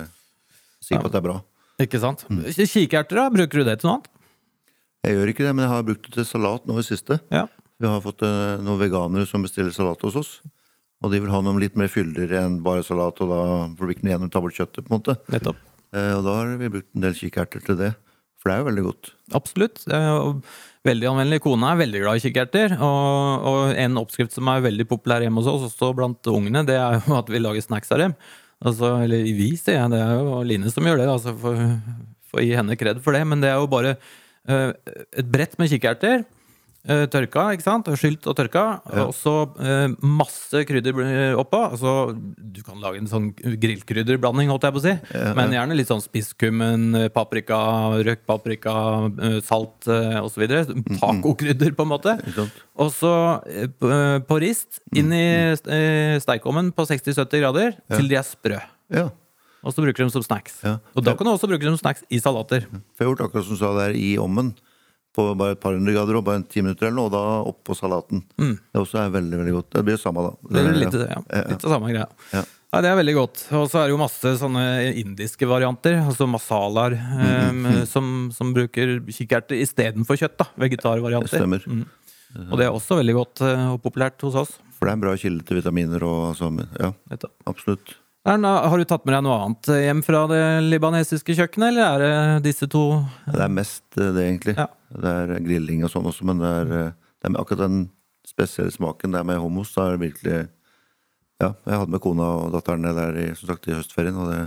si 0.82 0.96
på 0.96 1.06
at 1.06 1.12
det 1.12 1.20
er 1.22 1.26
bra. 1.30 1.38
Ikke 1.80 2.00
sant? 2.02 2.26
Mm. 2.30 2.44
Kikerter, 2.54 3.16
da? 3.24 3.30
Bruker 3.34 3.62
du 3.62 3.68
det 3.68 3.80
til 3.82 3.90
noe 3.90 3.98
annet? 4.00 4.08
Jeg 5.08 5.16
gjør 5.16 5.30
ikke 5.32 5.46
det, 5.48 5.52
men 5.56 5.64
jeg 5.64 5.72
har 5.72 5.84
brukt 5.88 6.08
det 6.10 6.14
til 6.18 6.26
salat 6.28 6.66
nå 6.68 6.76
i 6.82 6.84
siste. 6.84 7.20
Ja. 7.32 7.46
Vi 7.80 7.88
har 7.88 8.02
fått 8.04 8.22
eh, 8.28 8.58
noen 8.60 8.80
veganere 8.82 9.26
som 9.30 9.46
bestiller 9.46 9.72
salat 9.72 10.02
hos 10.04 10.18
oss. 10.20 10.32
Og 11.00 11.14
de 11.14 11.22
vil 11.24 11.32
ha 11.32 11.40
noe 11.40 11.56
litt 11.62 11.78
mer 11.80 11.88
fyldigere 11.88 12.42
enn 12.44 12.58
bare 12.66 12.84
salat, 12.84 13.22
og 13.24 13.30
da 13.32 13.40
får 13.80 13.88
det 13.88 13.96
ikke 13.96 14.04
noe 14.04 14.12
igjen 14.12 14.28
å 14.28 14.32
ta 14.34 14.42
bort 14.44 14.58
kjøttet. 14.58 14.84
på 14.84 14.92
en 14.92 14.98
måte. 15.00 15.16
Nettopp. 15.32 15.62
Eh, 15.96 16.12
Og 16.18 16.26
da 16.28 16.34
har 16.36 16.52
vi 16.60 16.68
brukt 16.76 16.90
en 16.94 17.06
del 17.08 17.16
kikerter 17.16 17.64
til 17.64 17.80
det. 17.80 17.94
For 18.40 18.52
det 18.52 18.56
er 18.58 18.60
jo 18.62 18.68
veldig 18.70 18.84
godt. 18.90 19.12
Absolutt. 19.40 19.80
Veldig 20.88 21.10
anvendelig. 21.10 21.42
Kona 21.44 21.74
er 21.74 21.82
veldig 21.82 22.02
glad 22.06 22.20
i 22.20 22.24
kikkerter. 22.24 22.76
Og, 22.80 23.48
og 23.52 23.74
en 23.76 24.00
oppskrift 24.00 24.36
som 24.36 24.48
er 24.52 24.64
veldig 24.64 24.86
populær 24.88 25.26
hjemme 25.26 25.42
hos 25.42 25.50
oss, 25.52 25.66
også 25.74 25.92
blant 25.98 26.30
ungene, 26.32 26.64
det 26.68 26.78
er 26.80 27.02
jo 27.02 27.18
at 27.18 27.32
vi 27.32 27.42
lager 27.42 27.66
snacks 27.66 27.92
av 27.96 28.04
dem. 28.06 28.16
Altså, 28.60 28.94
eller 29.04 29.28
vi, 29.28 29.52
sier 29.60 29.82
jeg. 29.82 29.92
Det 29.92 30.00
er 30.04 30.16
jo 30.16 30.40
Line 30.48 30.72
som 30.72 30.88
gjør 30.88 31.02
det. 31.02 31.10
Altså, 31.12 31.36
for, 31.40 32.40
å 32.40 32.46
gi 32.46 32.56
henne 32.56 32.80
kred 32.80 33.04
for 33.04 33.18
det. 33.18 33.26
Men 33.28 33.44
det 33.44 33.52
er 33.52 33.60
jo 33.60 33.72
bare 33.72 33.98
uh, 34.00 34.72
et 35.20 35.32
brett 35.32 35.60
med 35.60 35.72
kikerter. 35.72 36.24
Eh, 36.90 37.06
tørka, 37.14 37.44
ikke 37.56 37.66
sant? 37.66 37.88
Skylt 38.00 38.26
og 38.28 38.36
tørka. 38.40 38.64
Og 39.06 39.14
så 39.16 39.34
eh, 39.62 39.94
masse 40.02 40.64
krydder 40.68 41.38
oppå. 41.40 41.62
Altså, 41.76 41.94
du 42.18 42.60
kan 42.66 42.82
lage 42.84 43.00
en 43.04 43.10
sånn 43.12 43.30
grillkrydderblanding, 43.38 44.50
holdt 44.52 44.68
jeg 44.68 44.76
på 44.76 44.82
å 44.82 44.86
si. 44.88 44.96
Men 45.38 45.54
gjerne 45.56 45.78
litt 45.78 45.90
sånn 45.92 46.04
spisskummen, 46.04 46.88
eh, 47.04 47.08
paprika, 47.14 47.60
røkt 48.06 48.26
paprika, 48.30 48.76
eh, 49.22 49.40
salt 49.46 49.88
eh, 49.92 50.20
osv. 50.24 50.46
Tacokrydder, 51.00 51.76
på 51.78 51.86
en 51.88 51.92
måte. 51.94 52.18
Og 52.80 52.92
så 52.96 53.14
eh, 53.48 53.70
på- 54.26 54.40
rist 54.40 54.80
inn 54.96 55.12
i 55.12 55.24
eh, 55.54 56.16
stekeovnen 56.24 56.70
på 56.76 56.86
60-70 56.88 57.42
grader 57.44 57.74
til 57.92 58.08
de 58.08 58.16
er 58.16 58.24
sprø. 58.28 58.60
Ja. 58.94 59.10
Og 59.60 59.74
så 59.76 59.84
bruker 59.84 60.06
dem 60.06 60.12
som 60.14 60.24
snacks. 60.24 60.62
Ja. 60.64 60.78
Og 60.96 61.04
da 61.04 61.12
kan 61.20 61.28
du 61.28 61.34
også 61.34 61.50
bruke 61.52 61.66
dem 61.66 61.74
som 61.76 61.82
snacks 61.82 62.06
i 62.08 62.22
salater. 62.24 62.64
For 62.96 63.04
jeg 63.04 63.10
har 63.10 63.10
gjort 63.12 63.24
akkurat 63.26 63.44
som 63.50 63.58
du 63.58 63.60
sa 63.60 63.72
der 63.76 63.98
i 64.00 64.14
ommen. 64.22 64.54
På 65.16 65.24
bare 65.36 65.56
et 65.56 65.60
par 65.64 65.74
hundre 65.74 65.92
grader 65.96 66.16
og 66.20 66.24
bare 66.28 66.40
en 66.40 66.44
ti 66.46 66.62
minutter 66.62 66.86
eller 66.88 66.96
noe, 67.00 67.10
og 67.10 67.14
da 67.16 67.22
oppå 67.50 67.74
salaten. 67.76 68.22
Det 68.38 68.78
også 68.78 69.00
er 69.02 69.10
veldig 69.16 69.40
veldig 69.42 69.54
godt. 69.56 69.70
Det 69.74 69.84
blir 69.88 69.98
det 69.98 70.04
samme, 70.04 70.22
da. 70.28 70.50
Det 70.54 70.62
er 70.62 70.78
litt, 70.78 70.98
ja, 71.02 71.18
Ja, 71.34 71.44
litt 71.50 71.66
av 71.66 71.74
samme 71.74 71.90
greia. 71.92 72.08
Ja. 72.36 72.44
Nei, 72.70 72.82
det 72.86 72.90
er 72.92 72.98
veldig 73.00 73.16
godt. 73.18 73.42
Og 73.58 73.64
så 73.72 73.80
er 73.82 73.88
det 73.90 73.96
jo 73.96 73.98
masse 74.04 74.34
sånne 74.38 74.64
indiske 75.02 75.48
varianter, 75.50 75.98
altså 76.06 76.28
masalaer, 76.30 76.94
Mm, 77.50 77.64
mm, 77.66 77.86
som, 77.90 78.12
som 78.36 78.52
bruker 78.54 79.00
kikerter 79.10 79.58
istedenfor 79.58 80.20
kjøtt. 80.22 80.38
da, 80.38 80.46
Vegetarvarianter. 80.62 81.42
Stemmer. 81.42 81.66
Mm. 81.66 81.88
Og 82.52 82.58
det 82.62 82.68
er 82.68 82.76
også 82.78 83.00
veldig 83.02 83.16
godt 83.18 83.42
eh, 83.42 83.64
og 83.74 83.82
populært 83.82 84.22
hos 84.22 84.36
oss. 84.38 84.52
For 84.78 84.86
det 84.86 84.94
er 84.94 85.00
en 85.00 85.02
bra 85.08 85.16
kilde 85.18 85.44
til 85.50 85.58
vitaminer 85.58 86.06
og 86.06 86.30
altså, 86.36 86.52
Ja, 86.78 86.92
absolutt. 87.50 87.96
Erna, 88.30 88.50
har 88.70 88.78
du 88.78 88.86
tatt 88.86 89.08
med 89.08 89.16
deg 89.16 89.24
noe 89.26 89.36
annet 89.42 89.68
hjem 89.74 90.02
fra 90.06 90.20
det 90.30 90.42
libanesiske 90.68 91.34
kjøkkenet, 91.34 91.72
eller 91.72 91.86
er 91.88 92.02
det 92.04 92.52
disse 92.52 92.68
to? 92.70 92.84
Det 93.26 93.42
er 93.42 93.56
mest 93.56 93.98
eh, 93.98 94.12
det, 94.14 94.26
egentlig. 94.28 94.54
Ja. 94.60 94.68
Det 94.94 95.14
er 95.24 95.32
grilling 95.48 95.82
og 95.88 95.90
sånn 95.90 96.10
også, 96.12 96.28
men 96.30 96.44
det 96.44 96.52
er, 96.60 96.74
eh, 96.78 96.92
det 97.18 97.32
er 97.32 97.40
akkurat 97.42 97.64
den 97.64 97.88
spesielle 98.30 98.76
smaken 98.76 99.18
der 99.18 99.26
med 99.26 99.42
hummus, 99.42 99.74
da 99.74 99.88
er 99.88 99.98
det 99.98 100.04
virkelig 100.12 100.40
Ja, 101.40 101.54
jeg 101.64 101.80
hadde 101.80 101.94
med 101.96 102.04
kona 102.04 102.30
og 102.44 102.54
datteren 102.54 102.86
der 102.86 103.18
i, 103.18 103.26
som 103.40 103.50
sagt, 103.50 103.66
i 103.66 103.74
høstferien, 103.74 104.18
og 104.20 104.30
det, 104.30 104.40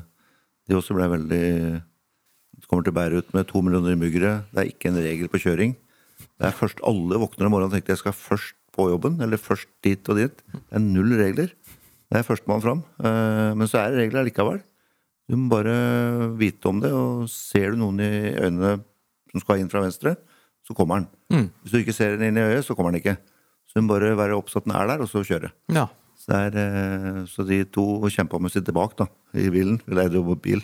de 0.69 0.79
også 0.79 0.95
ble 0.95 1.11
veldig 1.17 1.45
Kommer 2.71 2.87
til 2.87 2.95
Beirut 2.95 3.33
med 3.35 3.49
to 3.49 3.61
millioner 3.65 3.97
innbyggere. 3.97 4.45
Det 4.53 4.61
er 4.61 4.69
ikke 4.71 4.93
en 4.93 5.01
regel 5.03 5.29
på 5.33 5.41
kjøring. 5.43 5.73
Det 6.39 6.47
er 6.47 6.55
først 6.55 6.79
Alle 6.87 7.19
våkner 7.19 7.49
om 7.49 7.57
morgenen 7.57 7.73
og 7.73 7.75
tenker 7.75 7.97
jeg 7.97 8.01
skal 8.05 8.15
først 8.15 8.55
på 8.73 8.87
jobben, 8.93 9.19
eller 9.25 9.41
først 9.41 9.69
dit 9.85 10.09
og 10.13 10.21
dit. 10.21 10.45
Det 10.53 10.79
er 10.79 10.85
null 10.85 11.17
regler. 11.19 11.51
Det 12.13 12.21
er 12.21 12.27
førstemann 12.29 12.61
fram. 12.65 12.83
Eh, 13.01 13.55
Men 13.57 13.69
så 13.71 13.81
er 13.81 13.91
det 13.95 14.03
regler 14.07 14.27
likevel. 14.29 14.61
Du 15.31 15.37
må 15.39 15.49
bare 15.55 15.75
vite 16.37 16.69
om 16.69 16.81
det, 16.83 16.91
og 16.93 17.29
ser 17.31 17.73
du 17.73 17.79
noen 17.81 18.01
i 18.05 18.35
øynene 18.37 18.75
som 19.33 19.41
skal 19.41 19.63
inn 19.63 19.71
fra 19.73 19.81
venstre, 19.81 20.17
så 20.67 20.75
kommer 20.77 21.01
han. 21.01 21.07
Mm. 21.33 21.47
Hvis 21.63 21.73
du 21.73 21.79
ikke 21.81 21.95
ser 21.97 22.17
den 22.19 22.27
inn 22.29 22.37
i 22.37 22.45
øyet, 22.45 22.67
så 22.67 22.75
kommer 22.77 22.93
han 22.93 23.01
ikke. 23.01 23.15
Så 23.65 23.79
du 23.79 23.87
må 23.87 23.95
bare 23.95 24.13
være 24.19 24.37
oppsatt 24.37 24.67
den 24.69 24.75
er 24.77 24.91
der, 24.91 25.01
og 25.01 25.09
så 25.09 25.23
kjøre. 25.25 25.49
Ja. 25.73 25.87
Så, 26.19 26.29
det 26.29 26.41
er, 26.53 26.59
eh, 26.61 27.23
så 27.33 27.47
de 27.49 27.63
to 27.73 27.85
kjempa 28.13 28.39
med 28.39 28.51
å 28.53 28.55
sitte 28.59 28.75
bak 28.77 28.93
da, 28.99 29.07
i 29.35 29.49
bilen. 29.55 29.81
Vi 29.87 29.97
leide 29.97 30.21
jo 30.21 30.37
bil. 30.37 30.61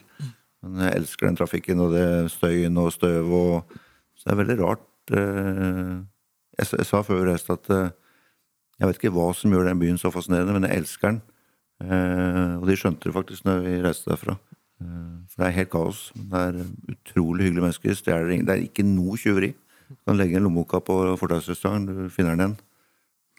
Men 0.62 0.84
jeg 0.84 1.00
elsker 1.00 1.26
den 1.30 1.38
trafikken 1.38 1.80
og 1.80 1.94
det 1.94 2.04
støyen 2.34 2.76
og 2.82 2.92
støv 2.92 3.32
og 3.32 3.78
Så 4.18 4.26
det 4.26 4.32
er 4.34 4.40
veldig 4.44 4.58
rart. 4.61 4.84
eh, 5.14 6.02
Jeg, 6.58 6.84
sa- 6.84 7.02
før 7.06 7.22
vi 7.24 7.30
reiste 7.30 7.52
at 7.54 7.68
jeg 7.70 8.87
vet 8.88 8.98
ikke 8.98 9.12
hva 9.14 9.32
som 9.34 9.50
gjør 9.54 9.64
den 9.70 9.78
byen 9.78 9.96
så 9.98 10.11
fascinerende, 10.12 10.52
men 10.58 10.68
jeg 10.68 10.82
elsker 10.82 11.08
den. 11.12 11.22
Eh, 11.80 12.54
Og 12.58 12.66
de 12.66 12.76
skjønte 12.76 13.06
det 13.08 13.14
faktisk 13.14 13.44
når 13.46 13.60
vi 13.64 13.74
reiste 13.84 14.10
derfra. 14.10 14.38
Eh, 14.80 15.14
For 15.30 15.42
det 15.42 15.46
er 15.48 15.56
helt 15.58 15.70
kaos. 15.70 16.12
Det 16.14 16.40
er 16.40 16.60
utrolig 16.94 17.46
hyggelige 17.48 17.66
mennesker. 17.66 17.94
Stjeler 17.94 18.28
Det 18.46 18.48
er 18.54 18.64
ikke 18.66 18.84
noe 18.86 19.16
tjuveri. 19.16 19.54
Du 19.88 19.96
kan 20.06 20.16
legge 20.18 20.36
en 20.36 20.42
lommeboka 20.44 20.80
på 20.84 21.16
fortausrestauranten, 21.16 22.04
du 22.04 22.10
finner 22.10 22.36
den 22.36 22.40
igjen. 22.40 22.56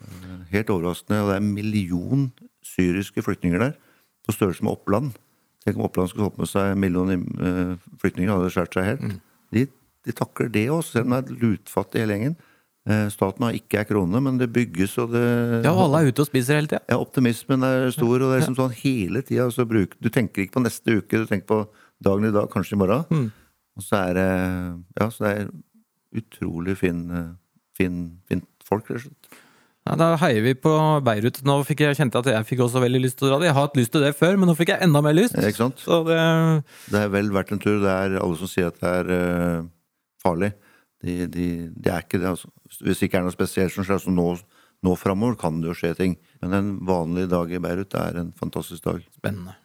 Eh, 0.02 0.46
Helt 0.52 0.70
overraskende. 0.70 1.22
Og 1.22 1.28
det 1.30 1.36
er 1.36 1.42
en 1.44 1.54
million 1.54 2.32
syriske 2.64 3.22
flyktninger 3.22 3.60
der. 3.60 3.74
På 4.26 4.32
størrelse 4.34 4.64
med 4.64 4.72
Oppland. 4.72 5.12
Tenk 5.66 5.78
om 5.78 5.84
Oppland 5.84 6.10
skulle 6.10 6.30
fått 6.30 6.40
med 6.40 6.48
seg 6.48 6.72
en 6.72 6.80
million 6.80 7.10
flyktninger. 8.00 8.32
hadde 8.32 8.46
det 8.48 8.54
skjært 8.56 8.74
seg 8.74 8.84
helt. 8.86 9.22
De, 9.52 9.68
de 10.06 10.12
takler 10.16 10.48
det 10.50 10.70
også, 10.70 10.92
selv 10.92 11.06
om 11.06 11.12
det 11.12 11.20
er 11.32 11.42
lutfattig 11.44 12.00
hele 12.02 12.14
gjengen. 12.16 12.36
Eh, 12.90 13.06
Staten 13.14 13.46
har 13.46 13.54
ikke 13.54 13.84
ei 13.84 13.86
krone, 13.86 14.22
men 14.26 14.40
det 14.40 14.48
bygges 14.54 14.96
og 15.04 15.12
det 15.14 15.26
ja, 15.62 15.74
og 15.76 15.84
alle 15.84 16.00
er 16.02 16.10
ute 16.10 16.24
og 16.24 16.30
spiser 16.30 16.58
hele 16.58 16.72
tida. 16.72 16.82
ja, 16.90 16.98
optimismen 16.98 17.66
er 17.68 17.92
stor, 17.94 18.16
og 18.18 18.32
det 18.32 18.40
er 18.40 18.48
som 18.48 18.58
sånn 18.58 18.74
hele 18.82 19.22
tida. 19.26 19.46
Så 19.54 19.68
bruk, 19.70 19.94
du 20.02 20.10
tenker 20.10 20.46
ikke 20.46 20.58
på 20.58 20.64
neste 20.66 20.96
uke, 20.98 21.22
du 21.22 21.30
tenker 21.30 21.46
på 21.52 21.60
dagen 22.02 22.26
i 22.26 22.34
dag, 22.34 22.50
kanskje 22.50 22.78
i 22.78 22.80
morgen. 22.82 23.06
Mm. 23.14 23.28
Og 23.78 23.86
så 23.86 24.02
er 24.08 24.18
det 24.18 24.30
Ja, 24.98 25.10
så 25.14 25.26
det 25.26 25.36
er 25.36 25.52
utrolig 26.20 26.78
fin, 26.80 27.04
eh, 27.14 27.30
fin, 27.78 28.00
fint 28.28 28.48
folk, 28.66 28.90
rett 28.90 29.04
og 29.04 29.12
slett. 29.12 29.38
Ja, 29.88 29.96
da 29.96 30.10
heier 30.22 30.42
vi 30.46 30.54
på 30.54 30.72
Beirut. 31.06 31.40
Nå 31.46 31.60
fikk 31.66 31.86
jeg 31.86 31.98
kjente 31.98 32.20
at 32.20 32.28
jeg 32.30 32.46
fikk 32.46 32.60
også 32.66 32.82
veldig 32.84 33.00
lyst 33.02 33.20
til 33.20 33.28
å 33.28 33.32
dra 33.32 33.40
dit. 33.40 33.48
Jeg 33.50 33.56
har 33.58 33.68
hatt 33.68 33.78
lyst 33.78 33.94
til 33.94 34.04
det 34.04 34.16
før, 34.18 34.36
men 34.38 34.50
nå 34.50 34.56
fikk 34.58 34.74
jeg 34.74 34.86
enda 34.86 35.02
mer 35.02 35.16
lyst. 35.18 35.38
Ikke 35.38 35.62
sant? 35.62 35.80
Så 35.82 36.02
det 36.06 36.20
Det 36.92 37.00
er 37.06 37.14
vel 37.14 37.30
verdt 37.34 37.54
en 37.54 37.62
tur. 37.62 37.80
Det 37.82 37.90
er 37.90 38.18
alle 38.20 38.38
som 38.38 38.50
sier 38.50 38.68
at 38.68 38.82
det 38.82 38.90
er 38.90 39.10
uh, 39.10 39.70
farlig. 40.22 40.52
De, 41.06 41.16
de, 41.32 41.48
de 41.72 41.94
er 41.94 42.04
ikke 42.04 42.20
det, 42.20 42.34
altså. 42.36 42.52
Hvis 42.84 43.00
det 43.00 43.10
ikke 43.10 43.22
er 43.22 43.26
noe 43.28 43.36
spesielt 43.36 43.74
som 43.76 43.88
skjer, 43.88 44.02
så 44.04 44.12
nå, 44.14 44.28
nå 44.86 44.98
framover 45.00 45.40
kan 45.40 45.62
det 45.62 45.72
jo 45.72 45.78
skje 45.78 45.96
ting. 45.98 46.20
Men 46.44 46.58
en 46.58 46.76
vanlig 46.88 47.30
dag 47.32 47.52
i 47.52 47.64
Beirut 47.64 47.96
er 47.98 48.20
en 48.22 48.36
fantastisk 48.38 48.84
dag. 48.86 49.02
Spennende. 49.18 49.56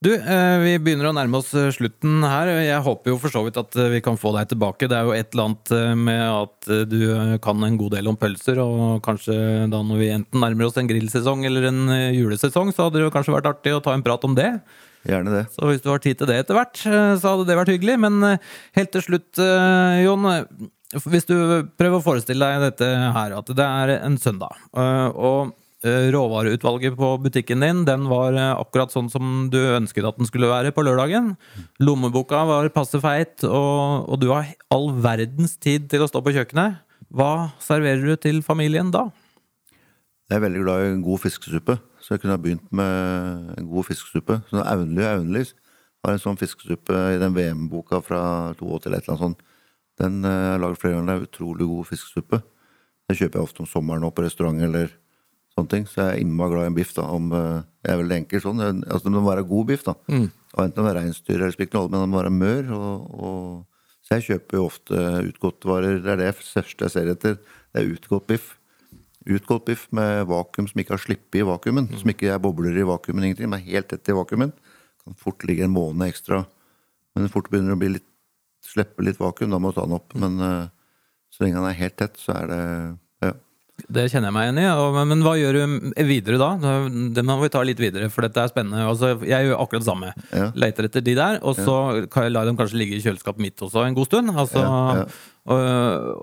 Du, 0.00 0.14
eh, 0.16 0.58
vi 0.62 0.78
begynner 0.80 1.10
å 1.10 1.12
nærme 1.12 1.42
oss 1.42 1.50
eh, 1.52 1.66
slutten 1.76 2.22
her. 2.24 2.48
Jeg 2.64 2.80
håper 2.86 3.12
jo 3.12 3.18
for 3.20 3.34
så 3.34 3.42
vidt 3.44 3.58
at 3.60 3.74
eh, 3.76 3.90
vi 3.92 3.98
kan 4.00 4.16
få 4.16 4.30
deg 4.32 4.48
tilbake. 4.48 4.88
Det 4.88 4.96
er 4.96 5.04
jo 5.04 5.12
et 5.12 5.34
eller 5.34 5.50
annet 5.50 5.72
med 6.00 6.22
at 6.24 6.70
du 6.88 7.02
kan 7.44 7.66
en 7.66 7.76
god 7.76 7.98
del 7.98 8.08
om 8.08 8.16
pølser, 8.16 8.62
og 8.64 9.02
kanskje 9.04 9.36
da 9.68 9.82
når 9.84 10.00
vi 10.00 10.08
enten 10.14 10.40
nærmer 10.40 10.70
oss 10.70 10.80
en 10.80 10.88
grillsesong 10.88 11.44
eller 11.44 11.68
en 11.68 11.82
julesesong, 12.16 12.72
så 12.72 12.86
hadde 12.86 12.96
det 12.96 13.10
jo 13.10 13.12
kanskje 13.12 13.36
vært 13.36 13.50
artig 13.52 13.76
å 13.76 13.82
ta 13.84 13.92
en 13.92 14.06
prat 14.06 14.24
om 14.24 14.38
det. 14.38 14.54
Gjerne 15.08 15.32
det. 15.32 15.44
Så 15.54 15.68
hvis 15.68 15.80
du 15.84 15.88
har 15.92 16.02
tid 16.02 16.18
til 16.20 16.28
det 16.28 16.42
etter 16.42 16.58
hvert, 16.58 16.82
eh, 16.84 17.14
så 17.20 17.32
hadde 17.32 17.46
det 17.48 17.56
vært 17.56 17.72
hyggelig. 17.72 17.96
Men 18.02 18.20
eh, 18.26 18.50
helt 18.76 18.92
til 18.92 19.06
slutt, 19.06 19.30
eh, 19.40 20.02
Jon. 20.04 20.28
Hvis 21.06 21.28
du 21.28 21.36
prøver 21.78 21.96
å 21.96 22.04
forestille 22.04 22.44
deg 22.50 22.66
dette 22.66 22.90
her, 23.14 23.36
at 23.38 23.50
det 23.56 23.66
er 23.66 23.92
en 24.00 24.18
søndag, 24.18 24.58
og 24.74 25.54
råvareutvalget 25.80 26.96
på 26.98 27.12
butikken 27.24 27.62
din 27.62 27.84
den 27.86 28.02
var 28.10 28.34
akkurat 28.50 28.90
sånn 28.92 29.06
som 29.08 29.46
du 29.54 29.56
ønsket 29.78 30.04
at 30.04 30.18
den 30.18 30.28
skulle 30.28 30.50
være 30.50 30.74
på 30.76 30.82
lørdagen. 30.84 31.30
Lommeboka 31.80 32.42
var 32.50 32.68
passe 32.74 32.98
feit, 33.00 33.46
og, 33.46 34.10
og 34.10 34.18
du 34.20 34.26
har 34.34 34.50
all 34.74 34.90
verdens 34.98 35.54
tid 35.62 35.86
til 35.88 36.02
å 36.02 36.10
stå 36.10 36.20
på 36.26 36.34
kjøkkenet. 36.34 36.82
Hva 37.14 37.54
serverer 37.62 38.02
du 38.02 38.18
til 38.20 38.42
familien 38.44 38.90
da? 38.92 39.06
Jeg 40.30 40.38
er 40.38 40.44
veldig 40.44 40.60
glad 40.62 40.84
i 40.84 40.90
en 40.92 41.02
god 41.02 41.18
fiskesuppe, 41.24 41.74
så 41.98 42.14
jeg 42.14 42.22
kunne 42.22 42.36
ha 42.36 42.40
begynt 42.40 42.68
med 42.70 43.54
en 43.58 43.66
god 43.66 43.88
fiskesuppe. 43.88 44.36
Så 44.46 44.62
Aunli 44.62 45.02
og 45.02 45.16
Aunli 45.16 45.42
har 45.42 46.14
en 46.14 46.22
sånn 46.22 46.38
fiskesuppe 46.38 46.94
i 47.16 47.18
den 47.18 47.34
VM-boka 47.34 47.98
fra 48.06 48.20
82 48.54 48.86
eller 48.86 49.00
et 49.00 49.08
eller 49.08 49.16
annet 49.16 49.24
sånt. 49.24 49.42
Den 50.00 50.22
eh, 50.24 50.30
har 50.30 50.54
jeg 50.54 50.62
laget 50.62 50.80
flere 50.80 50.94
ganger. 50.94 51.08
Det 51.10 51.16
er 51.16 51.26
utrolig 51.26 51.66
god 51.72 51.88
fiskesuppe. 51.90 52.40
Den 53.10 53.18
kjøper 53.18 53.40
jeg 53.40 53.48
ofte 53.48 53.64
om 53.64 53.68
sommeren 53.68 54.06
nå 54.06 54.12
på 54.14 54.26
restaurant 54.26 54.66
eller 54.70 54.96
Sånne 55.50 55.66
ting. 55.66 55.86
Så 55.90 55.98
jeg 55.98 56.12
er 56.12 56.20
innmari 56.22 56.52
glad 56.54 56.62
i 56.62 56.70
en 56.70 56.76
biff. 56.76 56.92
da, 56.94 57.02
om, 57.10 57.32
eh, 57.34 57.62
Jeg 57.82 57.90
er 57.90 57.98
veldig 57.98 58.16
enkel 58.20 58.40
sånn. 58.40 58.60
Altså, 58.86 59.02
Det 59.02 59.12
må 59.12 59.26
være 59.26 59.48
god 59.48 59.66
biff. 59.66 59.82
da. 59.84 59.94
Og 60.54 60.64
Enten 60.64 60.84
det 60.84 60.90
er 60.94 61.00
reinsdyr 61.00 61.34
eller 61.34 61.58
ingen 61.58 61.90
men 61.90 62.00
det 62.00 62.08
må 62.08 62.22
være 62.22 62.30
mør. 62.30 62.70
Og, 62.70 63.20
og... 63.24 63.66
Så 64.06 64.14
jeg 64.14 64.22
kjøper 64.30 64.56
jo 64.56 64.64
ofte 64.64 64.94
utgåttvarer. 65.26 66.02
Det 66.02 66.12
er 66.12 66.16
det 66.16 66.34
første 66.36 66.86
jeg 66.86 66.90
ser 66.90 67.10
etter. 67.10 67.34
Det 67.74 67.82
er 67.82 67.90
utgått 67.90 68.26
biff. 68.28 68.59
Utgått 69.28 69.66
biff 69.68 69.82
med 69.92 70.24
vakuum 70.30 70.68
som 70.70 70.80
ikke 70.80 70.94
har 70.94 71.02
sluppet 71.02 71.42
i 71.42 71.44
vakuumen. 71.44 71.90
Som 72.00 72.12
ikke 72.12 72.30
er 72.32 72.40
bobler 72.40 72.78
i 72.80 72.86
vakuumen, 72.88 73.26
ingenting, 73.26 73.50
men 73.52 73.60
helt 73.66 73.90
tett 73.90 74.08
i 74.08 74.16
vakuumen. 74.16 74.54
Kan 75.04 75.18
fort 75.20 75.44
ligge 75.48 75.66
en 75.66 75.74
måned 75.74 76.08
ekstra. 76.08 76.44
Men 77.14 77.28
fort 77.32 77.50
begynner 77.52 77.76
å 77.76 77.80
bli 77.80 77.94
litt, 77.98 78.06
slippe 78.64 79.04
litt 79.04 79.20
vakuum, 79.20 79.52
da 79.52 79.60
må 79.60 79.72
du 79.72 79.76
ta 79.76 79.84
den 79.84 79.98
opp. 79.98 80.16
Men 80.16 80.40
uh, 80.40 80.70
så 81.32 81.44
lenge 81.44 81.60
den 81.60 81.68
er 81.68 81.80
helt 81.82 81.98
tett, 82.00 82.20
så 82.20 82.36
er 82.38 82.50
det. 82.50 82.62
Det 83.88 84.06
kjenner 84.12 84.30
jeg 84.30 84.36
meg 84.36 84.48
igjen 84.48 84.60
i. 84.62 84.66
Men, 84.96 85.10
men 85.14 85.24
hva 85.24 85.34
gjør 85.38 85.58
du 85.58 86.04
videre 86.08 86.40
da? 86.40 86.50
Det 87.16 87.24
må 87.26 87.38
vi 87.42 87.50
ta 87.52 87.64
litt 87.66 87.80
videre, 87.82 88.10
for 88.12 88.26
dette 88.26 88.44
er 88.44 88.52
spennende. 88.52 88.84
Altså, 88.90 89.14
jeg 89.26 89.48
gjør 89.48 89.60
akkurat 89.62 89.84
det 89.84 89.90
samme. 89.90 90.14
Ja. 90.34 90.50
Leter 90.66 90.90
etter 90.90 91.04
de 91.06 91.16
der, 91.18 91.40
og 91.40 91.58
så 91.58 91.76
kan 92.12 92.28
jeg 92.28 92.36
la 92.36 92.46
dem 92.48 92.58
kanskje 92.60 92.80
ligge 92.80 92.98
i 92.98 93.04
kjøleskapet 93.04 93.42
mitt 93.42 93.62
også 93.64 93.86
en 93.86 93.98
god 93.98 94.10
stund. 94.10 94.34
Altså, 94.36 94.60
Ja, 94.60 94.80
ja. 95.02 95.10
Og, 95.50 95.60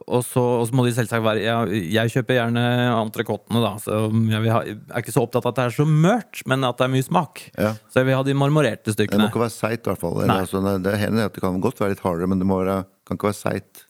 og, 0.06 0.22
så, 0.24 0.42
og 0.62 0.68
så 0.70 0.76
må 0.78 0.84
de 0.86 0.92
selvsagt 0.94 1.24
være 1.26 1.42
Jeg, 1.42 1.80
jeg 1.90 2.12
kjøper 2.14 2.38
gjerne 2.38 2.62
entrecôtene, 2.94 3.64
da. 3.64 3.72
Så 3.82 3.98
jeg, 4.14 4.52
ha, 4.54 4.62
er 4.62 5.02
ikke 5.02 5.16
så 5.16 5.24
opptatt 5.26 5.48
av 5.48 5.56
at 5.56 5.58
det 5.58 5.66
er 5.66 5.76
så 5.80 5.88
mørkt, 5.90 6.44
men 6.48 6.64
at 6.68 6.78
det 6.78 6.86
er 6.86 6.94
mye 6.94 7.08
smak. 7.08 7.42
Ja. 7.58 7.74
Så 7.90 8.02
jeg 8.04 8.12
vil 8.12 8.20
ha 8.20 8.22
de 8.28 8.38
marmorerte 8.38 8.94
stykkene. 8.94 9.26
Det 9.26 9.26
må 9.26 9.34
ikke 9.34 9.44
være 9.48 9.56
seigt, 9.58 9.84
i 9.84 9.92
hvert 9.92 10.04
fall. 10.04 10.22
Eller, 10.22 10.46
altså, 10.46 10.62
det, 10.86 10.96
hender 11.02 11.32
at 11.32 11.36
det 11.36 11.44
kan 11.44 11.60
godt 11.64 11.82
være 11.82 11.96
litt 11.96 12.06
hardere, 12.06 12.30
men 12.30 12.44
det 12.44 12.48
må 12.48 12.62
være, 12.62 12.80
kan 13.10 13.20
ikke 13.20 13.32
være 13.32 13.40
seigt. 13.42 13.84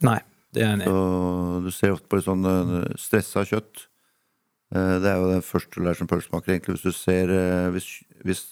Det 0.58 0.66
er 0.66 0.74
enig. 0.74 0.88
Så 0.90 1.62
du 1.66 1.70
ser 1.74 1.94
ofte 1.94 2.10
på 2.10 2.20
litt 2.20 2.28
sånn 2.28 2.48
eh, 2.50 2.96
stressa 3.00 3.44
kjøtt. 3.48 3.84
Eh, 4.74 4.96
Det 5.04 5.12
er 5.12 5.20
jo 5.22 5.30
det 5.32 5.44
første 5.46 5.78
du 5.78 5.84
lærer 5.86 6.00
som 6.02 6.10
pølsemaker, 6.10 6.56
egentlig. 6.56 6.78
Hvis 6.78 6.88
du 6.88 6.98
ser 6.98 7.34
eh, 7.34 7.70
Hvis, 7.76 7.90
hvis 8.26 8.44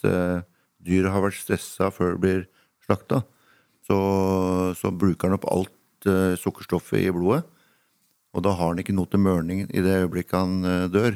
dyret 0.86 1.12
har 1.12 1.26
vært 1.26 1.40
stressa 1.42 1.90
før 1.94 2.16
det 2.16 2.22
blir 2.22 2.44
slakta, 2.86 3.24
så, 3.86 3.98
så 4.78 4.92
bruker 4.94 5.30
den 5.30 5.38
opp 5.40 5.50
alt 5.50 5.72
sukkerstoffet 6.38 7.02
i 7.02 7.14
blodet. 7.14 7.42
Og 8.36 8.44
da 8.46 8.52
har 8.54 8.74
den 8.74 8.84
ikke 8.84 8.94
noe 8.94 9.10
til 9.10 9.24
mørning 9.26 9.64
i 9.74 9.82
det 9.82 9.96
øyeblikket 10.04 10.36
han 10.38 10.90
dør. 10.94 11.16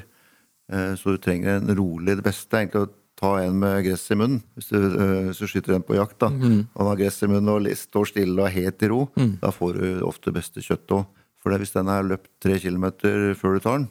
Så 0.98 1.14
du 1.14 1.20
trenger 1.22 1.60
en 1.60 1.70
rolig 1.78 2.16
Det 2.18 2.26
beste 2.26 2.56
er 2.56 2.64
egentlig 2.64 2.88
å 2.88 2.90
ta 3.20 3.34
en 3.44 3.58
med 3.60 3.84
gress 3.84 4.06
i 4.14 4.16
munnen. 4.16 4.42
Hvis 4.56 4.70
du, 4.72 4.78
eh, 4.80 5.28
hvis 5.28 5.42
du 5.44 5.48
skyter 5.52 5.76
en 5.76 5.84
på 5.84 5.98
jakt, 5.98 6.18
da. 6.24 6.30
Og 6.32 6.80
han 6.80 6.92
har 6.94 7.00
gress 7.02 7.22
i 7.26 7.28
munnen 7.28 7.52
og 7.52 7.68
står 7.76 8.08
stille 8.14 8.40
og 8.46 8.54
helt 8.56 8.84
i 8.86 8.90
ro, 8.92 9.02
da 9.42 9.52
får 9.52 9.80
du 9.80 9.88
ofte 10.08 10.32
beste 10.36 10.64
kjøttet 10.64 10.96
òg. 10.96 11.06
For 11.40 11.56
hvis 11.56 11.72
den 11.76 11.88
har 11.88 12.04
løpt 12.04 12.30
tre 12.44 12.58
kilometer 12.60 13.34
før 13.40 13.56
du 13.56 13.60
tar 13.64 13.78
den, 13.80 13.90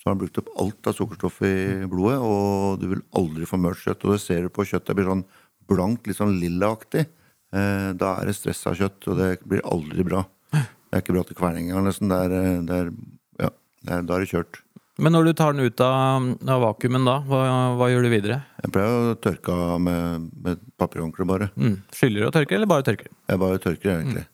så 0.00 0.08
har 0.08 0.14
den 0.14 0.22
brukt 0.22 0.38
opp 0.38 0.48
alt 0.62 0.86
av 0.86 0.94
sukkerstoffet 0.96 1.48
i 1.84 1.88
blodet, 1.90 2.20
og 2.20 2.80
du 2.80 2.86
vil 2.92 3.02
aldri 3.16 3.48
få 3.48 3.58
mørt 3.58 3.80
kjøtt. 3.82 4.04
Og 4.04 4.14
det 4.14 4.20
ser 4.22 4.42
du 4.42 4.48
på 4.48 4.64
kjøttet 4.64 4.96
blir 4.96 5.08
sånn 5.08 5.24
blankt, 5.66 6.06
litt 6.06 6.20
sånn 6.20 6.38
lillaaktig. 6.40 7.06
Eh, 7.52 7.90
da 7.96 8.12
er 8.20 8.28
det 8.28 8.36
stressa 8.36 8.74
kjøtt, 8.76 9.08
og 9.08 9.18
det 9.20 9.30
blir 9.44 9.64
aldri 9.64 10.04
bra. 10.06 10.24
Det 10.52 10.94
er 10.94 11.02
ikke 11.02 11.16
bra 11.16 11.24
til 11.26 11.36
kverning 11.36 11.70
engang, 11.70 11.88
nesten. 11.88 12.08
Det 12.08 12.16
er, 12.16 12.36
eh, 12.38 12.60
det 12.68 12.76
er, 12.76 12.92
ja, 13.40 13.50
det 13.82 13.92
er, 13.92 14.02
da 14.06 14.14
er 14.14 14.24
det 14.24 14.30
kjørt. 14.30 14.60
Men 14.98 15.12
når 15.12 15.26
du 15.28 15.32
tar 15.36 15.52
den 15.52 15.66
ut 15.68 15.80
av, 15.84 16.24
av 16.48 16.62
vakuumen 16.62 17.04
da, 17.04 17.18
hva, 17.28 17.40
hva 17.76 17.90
gjør 17.92 18.06
du 18.06 18.10
videre? 18.14 18.38
Jeg 18.62 18.72
pleier 18.72 19.10
å 19.12 19.16
tørke 19.20 19.52
av 19.52 19.80
med, 19.84 20.30
med 20.40 20.62
papirhåndkle, 20.80 21.26
bare. 21.28 21.50
Mm. 21.60 21.74
Skyller 21.92 22.24
du 22.24 22.28
å 22.30 22.32
tørke, 22.32 22.56
eller 22.56 22.70
bare 22.70 22.86
tørker? 22.86 23.10
Jeg 23.28 23.42
bare 23.42 23.60
tørker, 23.60 23.92
egentlig. 23.98 24.24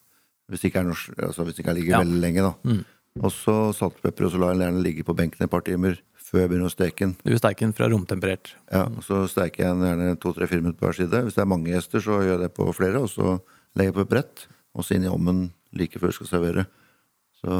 Hvis 0.52 0.62
det 0.62 0.70
ikke 0.70 0.84
altså 0.92 1.46
ikke 1.50 1.74
ligger 1.74 1.96
Ja. 1.96 2.02
veldig 2.04 2.20
lenge, 2.22 2.46
da. 2.46 2.76
Og 3.22 3.34
så 3.34 3.56
saltpepper, 3.76 4.24
og 4.24 4.30
og 4.30 4.32
så 4.36 4.40
lar 4.40 4.52
jeg 4.52 4.60
den 4.60 4.66
gjerne 4.68 4.84
ligge 4.86 5.04
på 5.04 5.16
benken 5.18 5.42
et 5.44 5.50
par 5.52 5.64
timer 5.66 5.98
før 6.22 6.40
jeg 6.44 6.48
begynner 6.52 6.70
å 6.70 6.72
steke 6.72 7.04
den. 7.04 7.16
Du 7.26 7.34
steker 7.36 7.66
den 7.66 7.74
fra 7.76 7.88
romtemperert. 7.92 8.54
Ja, 8.72 8.86
og 8.86 9.02
så 9.04 9.26
steker 9.28 9.66
jeg 9.66 9.74
den 9.76 9.84
gjerne 9.84 10.14
to-tre-fire 10.22 10.62
minutter 10.62 10.80
på 10.80 10.88
hver 10.88 10.96
side. 10.96 11.24
Hvis 11.26 11.36
det 11.36 11.42
er 11.44 11.50
mange 11.50 11.74
gjester, 11.74 12.00
så 12.00 12.22
gjør 12.22 12.38
jeg 12.38 12.44
det 12.46 12.52
på 12.56 12.68
flere, 12.72 13.02
og 13.04 13.10
så 13.12 13.34
legger 13.76 13.90
jeg 13.90 13.98
på 13.98 14.04
et 14.06 14.12
brett, 14.14 14.46
og 14.72 14.86
så 14.86 14.96
inn 14.96 15.04
i 15.04 15.12
ovnen 15.12 15.42
like 15.76 16.00
før 16.00 16.08
jeg 16.08 16.20
skal 16.22 16.30
servere. 16.30 16.64
Så 17.42 17.52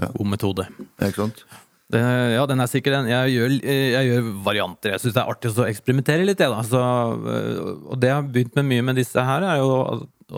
ja, 0.00 0.08
God 0.14 0.30
metode. 0.32 0.68
ja, 0.96 1.10
ikke 1.10 1.26
sant? 1.26 1.44
Det, 1.92 2.02
ja, 2.34 2.42
den 2.50 2.62
er 2.62 2.70
sikker, 2.70 2.96
den. 2.96 3.08
Jeg 3.12 3.34
gjør, 3.36 3.52
jeg 3.62 4.06
gjør 4.08 4.30
varianter. 4.46 4.94
Jeg 4.96 5.02
syns 5.04 5.14
det 5.14 5.22
er 5.22 5.30
artig 5.30 5.52
å 5.52 5.66
eksperimentere 5.68 6.24
litt, 6.26 6.40
jeg. 6.42 6.64
Så, 6.66 6.80
øh, 6.82 7.60
og 7.92 8.00
det 8.02 8.10
jeg 8.10 8.16
har 8.18 8.30
begynt 8.34 8.56
med 8.58 8.66
mye 8.72 8.86
med 8.88 8.98
disse 8.98 9.22
her, 9.28 9.46
er 9.46 9.60
jo 9.62 9.76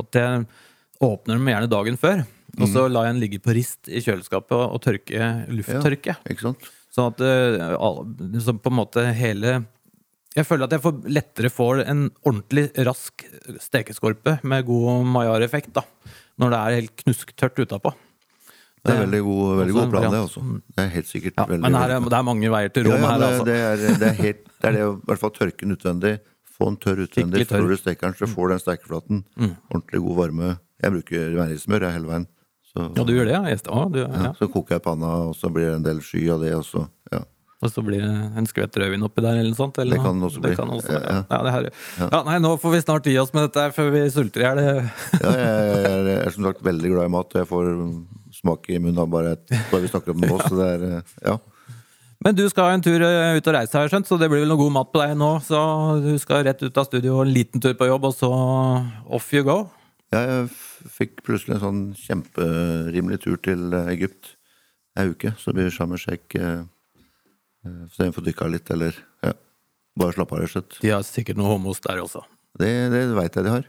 at 0.03 0.19
jeg 0.21 0.43
åpner 1.09 1.39
dem 1.39 1.49
gjerne 1.49 1.71
dagen 1.73 1.97
før. 2.01 2.27
Og 2.59 2.69
så 2.73 2.85
lar 2.91 3.07
jeg 3.07 3.15
den 3.15 3.23
ligge 3.23 3.41
på 3.45 3.55
rist 3.57 3.89
i 3.89 4.03
kjøleskapet 4.03 4.57
og, 4.57 4.77
og 4.77 4.83
tørke, 4.85 5.31
lufttørke. 5.55 6.17
Ikke 6.29 6.49
sant? 6.49 6.69
Sånn 6.93 7.13
at 7.13 7.23
øh, 7.25 8.41
så 8.43 8.55
på 8.57 8.73
en 8.73 8.79
måte 8.79 9.03
hele 9.15 9.59
Jeg 10.35 10.47
føler 10.49 10.67
at 10.67 10.75
jeg 10.75 10.83
får, 10.83 11.01
lettere 11.13 11.51
får 11.53 11.83
en 11.85 12.07
ordentlig 12.27 12.67
rask 12.89 13.25
stekeskorpe 13.63 14.39
med 14.49 14.67
god 14.69 15.09
maillard-effekt, 15.09 15.73
da. 15.77 15.85
Når 16.39 16.53
det 16.53 16.59
er 16.61 16.79
helt 16.81 16.95
knusktørt 17.05 17.65
utapå. 17.65 17.95
Det 18.89 18.95
er 18.97 19.03
veldig 19.05 19.21
god, 19.29 19.43
veldig 19.61 19.75
god 19.79 19.91
plan, 19.93 20.07
det 20.15 20.23
også. 20.25 20.43
Det 20.75 20.85
er 20.85 20.89
helt 20.97 21.11
sikkert 21.13 21.37
Ja, 21.39 21.45
veldig 21.53 21.63
men 21.69 21.79
her 21.79 21.95
er, 21.99 22.09
det 22.09 22.19
er 22.19 22.27
mange 22.29 22.51
veier 22.57 22.73
til 22.75 22.89
rom 22.89 22.97
ja, 22.99 23.13
her, 23.13 23.19
det, 23.23 23.29
altså. 23.29 23.47
det, 23.49 23.59
er, 23.69 23.85
det 24.03 24.09
er 24.09 24.19
helt 24.23 24.43
Det 24.49 24.69
er 24.73 24.77
det 24.79 24.83
å 24.89 24.91
i 24.97 25.07
hvert 25.13 25.23
fall 25.23 25.35
tørke 25.37 25.63
den 25.67 25.77
utvendig. 25.77 26.15
Få 26.59 26.73
den 26.73 26.81
tørr 26.83 27.05
utvendig 27.07 27.45
tørr. 27.47 27.63
før 27.63 27.71
du 27.71 27.77
steker 27.79 28.09
den, 28.09 28.17
så 28.19 28.27
du 28.27 28.33
får 28.35 28.55
den 28.57 28.65
stekeflaten. 28.65 29.23
Ordentlig 29.71 30.01
god 30.09 30.17
varme. 30.25 30.53
Jeg 30.83 30.95
bruker 30.97 31.33
meierismør 31.39 31.87
hele 31.93 32.11
veien. 32.11 32.27
Så, 32.69 32.89
Ja, 32.97 33.05
du 33.07 33.13
gjør 33.15 33.29
det, 33.31 33.37
ja? 33.39 33.59
Å, 33.73 33.85
du, 33.95 34.01
ja. 34.03 34.33
så 34.39 34.49
koker 34.53 34.77
jeg 34.77 34.83
panna, 34.85 35.13
og 35.31 35.37
så 35.39 35.49
blir 35.55 35.71
det 35.71 35.77
en 35.79 35.87
del 35.87 36.01
sky 36.05 36.25
av 36.35 36.43
det. 36.43 36.51
Og 36.59 36.67
så, 36.67 36.83
ja. 37.15 37.23
Og 37.65 37.73
så 37.75 37.83
blir 37.83 38.03
det 38.05 38.11
en 38.39 38.47
skvett 38.47 38.77
rødvin 38.79 39.03
oppi 39.07 39.23
der, 39.25 39.39
eller 39.41 39.51
noe 39.51 39.59
sånt? 39.59 39.79
Eller 39.83 39.97
Det 39.99 40.05
kan 40.05 40.21
det 40.21 40.27
også 40.29 40.43
bli. 40.45 40.53
kan 40.59 40.75
også, 40.77 40.93
Ja, 40.93 41.01
ja. 41.01 41.23
ja. 41.31 41.39
Ja, 41.49 42.11
det 42.13 42.21
nei, 42.29 42.37
nå 42.45 42.53
får 42.63 42.75
vi 42.77 42.83
snart 42.85 43.09
gi 43.11 43.17
oss 43.19 43.33
med 43.35 43.49
dette 43.49 43.65
før 43.75 43.89
vi 43.97 44.03
sulter 44.15 44.45
i 44.45 44.47
hjel. 44.47 44.61
Ja, 44.69 45.33
jeg, 45.33 45.49
er- 45.89 46.07
jeg 46.13 46.21
er 46.27 46.31
som 46.37 46.47
sagt 46.51 46.63
veldig 46.69 46.93
glad 46.93 47.09
i 47.09 47.15
mat, 47.17 47.35
jeg 47.41 47.49
får 47.51 47.73
smak 48.39 48.69
i 48.71 48.79
munnen 48.83 49.11
bare, 49.11 49.37
bare 49.71 49.83
vi 49.85 49.91
snakker 49.91 50.15
om 50.15 50.23
det 50.23 50.31
nå. 50.31 50.39
Så 50.45 50.59
det 50.59 50.69
er 50.75 50.85
eh, 50.89 51.15
ja. 51.27 51.39
Men 52.25 52.35
du 52.35 52.45
skal 52.51 52.75
en 52.75 52.83
tur 52.83 53.03
eh, 53.05 53.37
ut 53.39 53.51
og 53.51 53.55
reise, 53.55 53.77
har 53.77 53.87
jeg 53.87 53.95
skjønt, 53.95 54.09
så 54.11 54.19
det 54.19 54.31
blir 54.31 54.43
vel 54.43 54.51
noe 54.51 54.61
god 54.61 54.75
mat 54.75 54.91
på 54.95 55.03
deg 55.03 55.15
nå. 55.19 55.31
Så 55.47 55.59
du 56.03 56.13
skal 56.23 56.47
rett 56.47 56.65
ut 56.65 56.81
av 56.81 56.89
studio 56.89 57.21
en 57.23 57.35
liten 57.35 57.63
tur 57.63 57.77
på 57.79 57.91
jobb, 57.91 58.09
og 58.11 58.17
så 58.17 58.31
off 59.19 59.31
you 59.35 59.45
go. 59.47 59.61
Ja, 60.15 60.25
Jeg 60.25 60.49
fikk 60.95 61.23
plutselig 61.27 61.59
en 61.59 61.65
sånn 61.65 61.85
kjemperimelig 61.99 63.23
tur 63.27 63.39
til 63.45 63.69
eh, 63.77 63.93
Egypt 63.95 64.35
ei 64.99 65.11
uke. 65.13 65.35
Så 65.39 65.55
blir 65.55 65.71
Sharm 65.75 65.95
el 65.95 66.03
Sheikh 66.03 66.39
får 67.99 68.25
dykka 68.25 68.47
litt, 68.49 68.71
eller 68.73 68.97
ja, 69.23 69.35
bare 69.99 70.15
slappe 70.17 70.35
av, 70.37 70.43
rett 70.43 70.51
og 70.51 70.55
slett. 70.57 70.79
De 70.83 70.95
har 70.95 71.03
sikkert 71.07 71.39
noe 71.39 71.51
homos 71.53 71.83
der 71.85 72.01
også. 72.03 72.23
Det, 72.59 72.71
det 72.95 73.03
veit 73.15 73.35
jeg 73.37 73.47
de 73.47 73.53
har. 73.53 73.67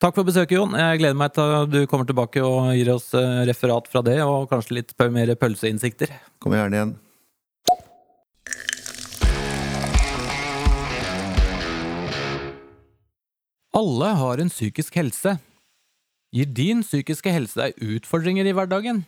Takk 0.00 0.16
for 0.16 0.24
besøket, 0.24 0.54
Jon. 0.56 0.72
Jeg 0.72 0.96
gleder 1.02 1.16
meg 1.20 1.34
til 1.36 1.50
at 1.58 1.68
du 1.68 1.82
kommer 1.84 2.06
tilbake 2.08 2.40
og 2.40 2.70
gir 2.72 2.88
oss 2.94 3.10
eh, 3.12 3.42
referat 3.44 3.84
fra 3.92 4.00
det, 4.00 4.16
og 4.24 4.46
kanskje 4.48 4.78
litt 4.78 4.94
mer 5.12 5.34
pølseinnsikter. 5.36 6.14
Kommer 6.40 6.62
gjerne 6.62 6.78
igjen. 6.78 6.94
Alle 13.76 14.08
har 14.22 14.40
en 14.40 14.48
psykisk 14.48 14.96
helse. 14.96 15.36
Gir 16.32 16.48
din 16.48 16.80
psykiske 16.80 17.36
helse 17.36 17.60
deg 17.60 17.76
utfordringer 17.98 18.48
i 18.48 18.56
hverdagen? 18.56 19.04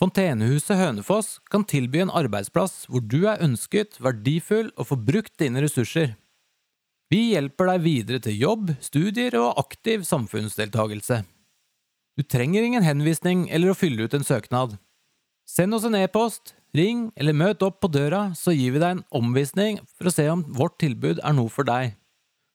Fontenehuset 0.00 0.80
Hønefoss 0.80 1.34
kan 1.52 1.68
tilby 1.68 2.00
en 2.06 2.16
arbeidsplass 2.16 2.86
hvor 2.88 3.04
du 3.04 3.26
er 3.28 3.44
ønsket, 3.44 4.00
verdifull 4.00 4.72
og 4.80 4.94
får 4.94 5.04
brukt 5.12 5.36
dine 5.44 5.60
ressurser. 5.60 6.16
Vi 7.10 7.32
hjelper 7.32 7.72
deg 7.72 7.80
videre 7.82 8.22
til 8.22 8.36
jobb, 8.38 8.68
studier 8.78 9.34
og 9.40 9.58
aktiv 9.58 10.04
samfunnsdeltagelse. 10.06 11.24
Du 12.14 12.22
trenger 12.22 12.62
ingen 12.62 12.86
henvisning 12.86 13.48
eller 13.50 13.72
å 13.72 13.78
fylle 13.78 14.06
ut 14.06 14.14
en 14.14 14.26
søknad. 14.26 14.76
Send 15.42 15.74
oss 15.74 15.88
en 15.88 15.98
e-post, 15.98 16.54
ring 16.76 17.08
eller 17.18 17.34
møt 17.34 17.64
opp 17.66 17.80
på 17.82 17.90
døra, 17.90 18.28
så 18.38 18.54
gir 18.54 18.76
vi 18.76 18.82
deg 18.82 18.94
en 18.94 19.02
omvisning 19.10 19.80
for 19.96 20.06
å 20.06 20.14
se 20.14 20.28
om 20.30 20.44
vårt 20.54 20.78
tilbud 20.78 21.18
er 21.18 21.34
noe 21.34 21.50
for 21.50 21.66
deg. 21.66 21.96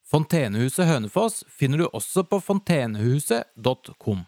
Fontenehuset 0.08 0.88
Hønefoss 0.88 1.42
finner 1.52 1.84
du 1.84 1.90
også 1.90 2.24
på 2.24 2.40
fontenehuset.com. 2.46 4.24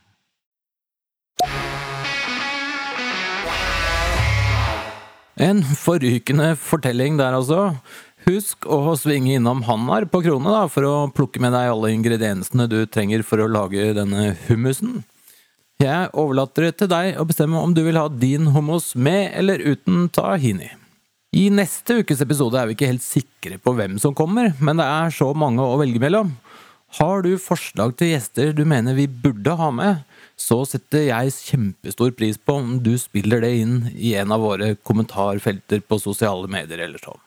En 5.37 5.61
forrykende 5.61 6.55
fortelling 6.57 7.19
der 7.19 7.35
altså. 7.37 7.77
Husk 8.27 8.67
å 8.67 8.91
svinge 8.99 9.37
innom 9.37 9.61
Hannar 9.63 10.03
på 10.11 10.19
Krone 10.25 10.51
da, 10.51 10.65
for 10.67 10.83
å 10.83 10.95
plukke 11.15 11.39
med 11.39 11.53
deg 11.55 11.69
alle 11.71 11.93
ingrediensene 11.95 12.65
du 12.67 12.81
trenger 12.91 13.23
for 13.23 13.39
å 13.39 13.47
lage 13.47 13.93
denne 13.95 14.33
hummusen. 14.49 15.05
Jeg 15.79 16.09
overlater 16.11 16.67
det 16.67 16.73
til 16.81 16.91
deg 16.91 17.21
å 17.21 17.27
bestemme 17.29 17.61
om 17.61 17.71
du 17.77 17.83
vil 17.85 17.99
ha 17.99 18.09
din 18.11 18.49
hummus 18.51 18.91
med 18.99 19.31
eller 19.37 19.63
uten 19.63 20.09
tahini. 20.11 20.73
I 21.37 21.47
neste 21.53 22.01
ukes 22.01 22.23
episode 22.23 22.59
er 22.59 22.67
vi 22.67 22.75
ikke 22.75 22.91
helt 22.91 23.05
sikre 23.05 23.61
på 23.61 23.75
hvem 23.77 23.95
som 24.01 24.15
kommer, 24.17 24.51
men 24.59 24.81
det 24.81 24.87
er 24.87 25.13
så 25.15 25.29
mange 25.31 25.63
å 25.63 25.79
velge 25.79 26.01
mellom. 26.03 26.35
Har 26.99 27.23
du 27.23 27.33
forslag 27.39 27.95
til 27.99 28.13
gjester 28.13 28.51
du 28.55 28.63
mener 28.67 28.95
vi 28.97 29.07
burde 29.07 29.55
ha 29.59 29.71
med? 29.71 30.03
så 30.37 30.61
setter 30.69 31.07
jeg 31.07 31.33
kjempestor 31.33 32.13
pris 32.17 32.37
på 32.37 32.59
om 32.61 32.75
du 32.85 32.93
spiller 33.01 33.41
det 33.41 33.55
inn 33.63 33.77
i 33.95 34.13
en 34.21 34.31
av 34.33 34.43
våre 34.45 34.75
kommentarfelter 34.85 35.81
på 35.81 35.97
sosiale 36.01 36.49
medier 36.51 36.85
eller 36.85 37.01
sånn. 37.01 37.17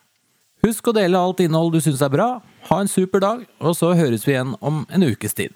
Husk 0.61 0.90
å 0.90 0.92
dele 0.92 1.16
alt 1.16 1.38
innhold 1.40 1.72
du 1.72 1.80
syns 1.80 2.02
er 2.04 2.12
bra. 2.12 2.28
Ha 2.68 2.80
en 2.82 2.90
super 2.90 3.22
dag, 3.24 3.46
og 3.64 3.72
så 3.78 3.94
høres 3.96 4.26
vi 4.26 4.34
igjen 4.34 4.52
om 4.61 4.82
en 4.92 5.06
ukes 5.08 5.32
tid. 5.38 5.54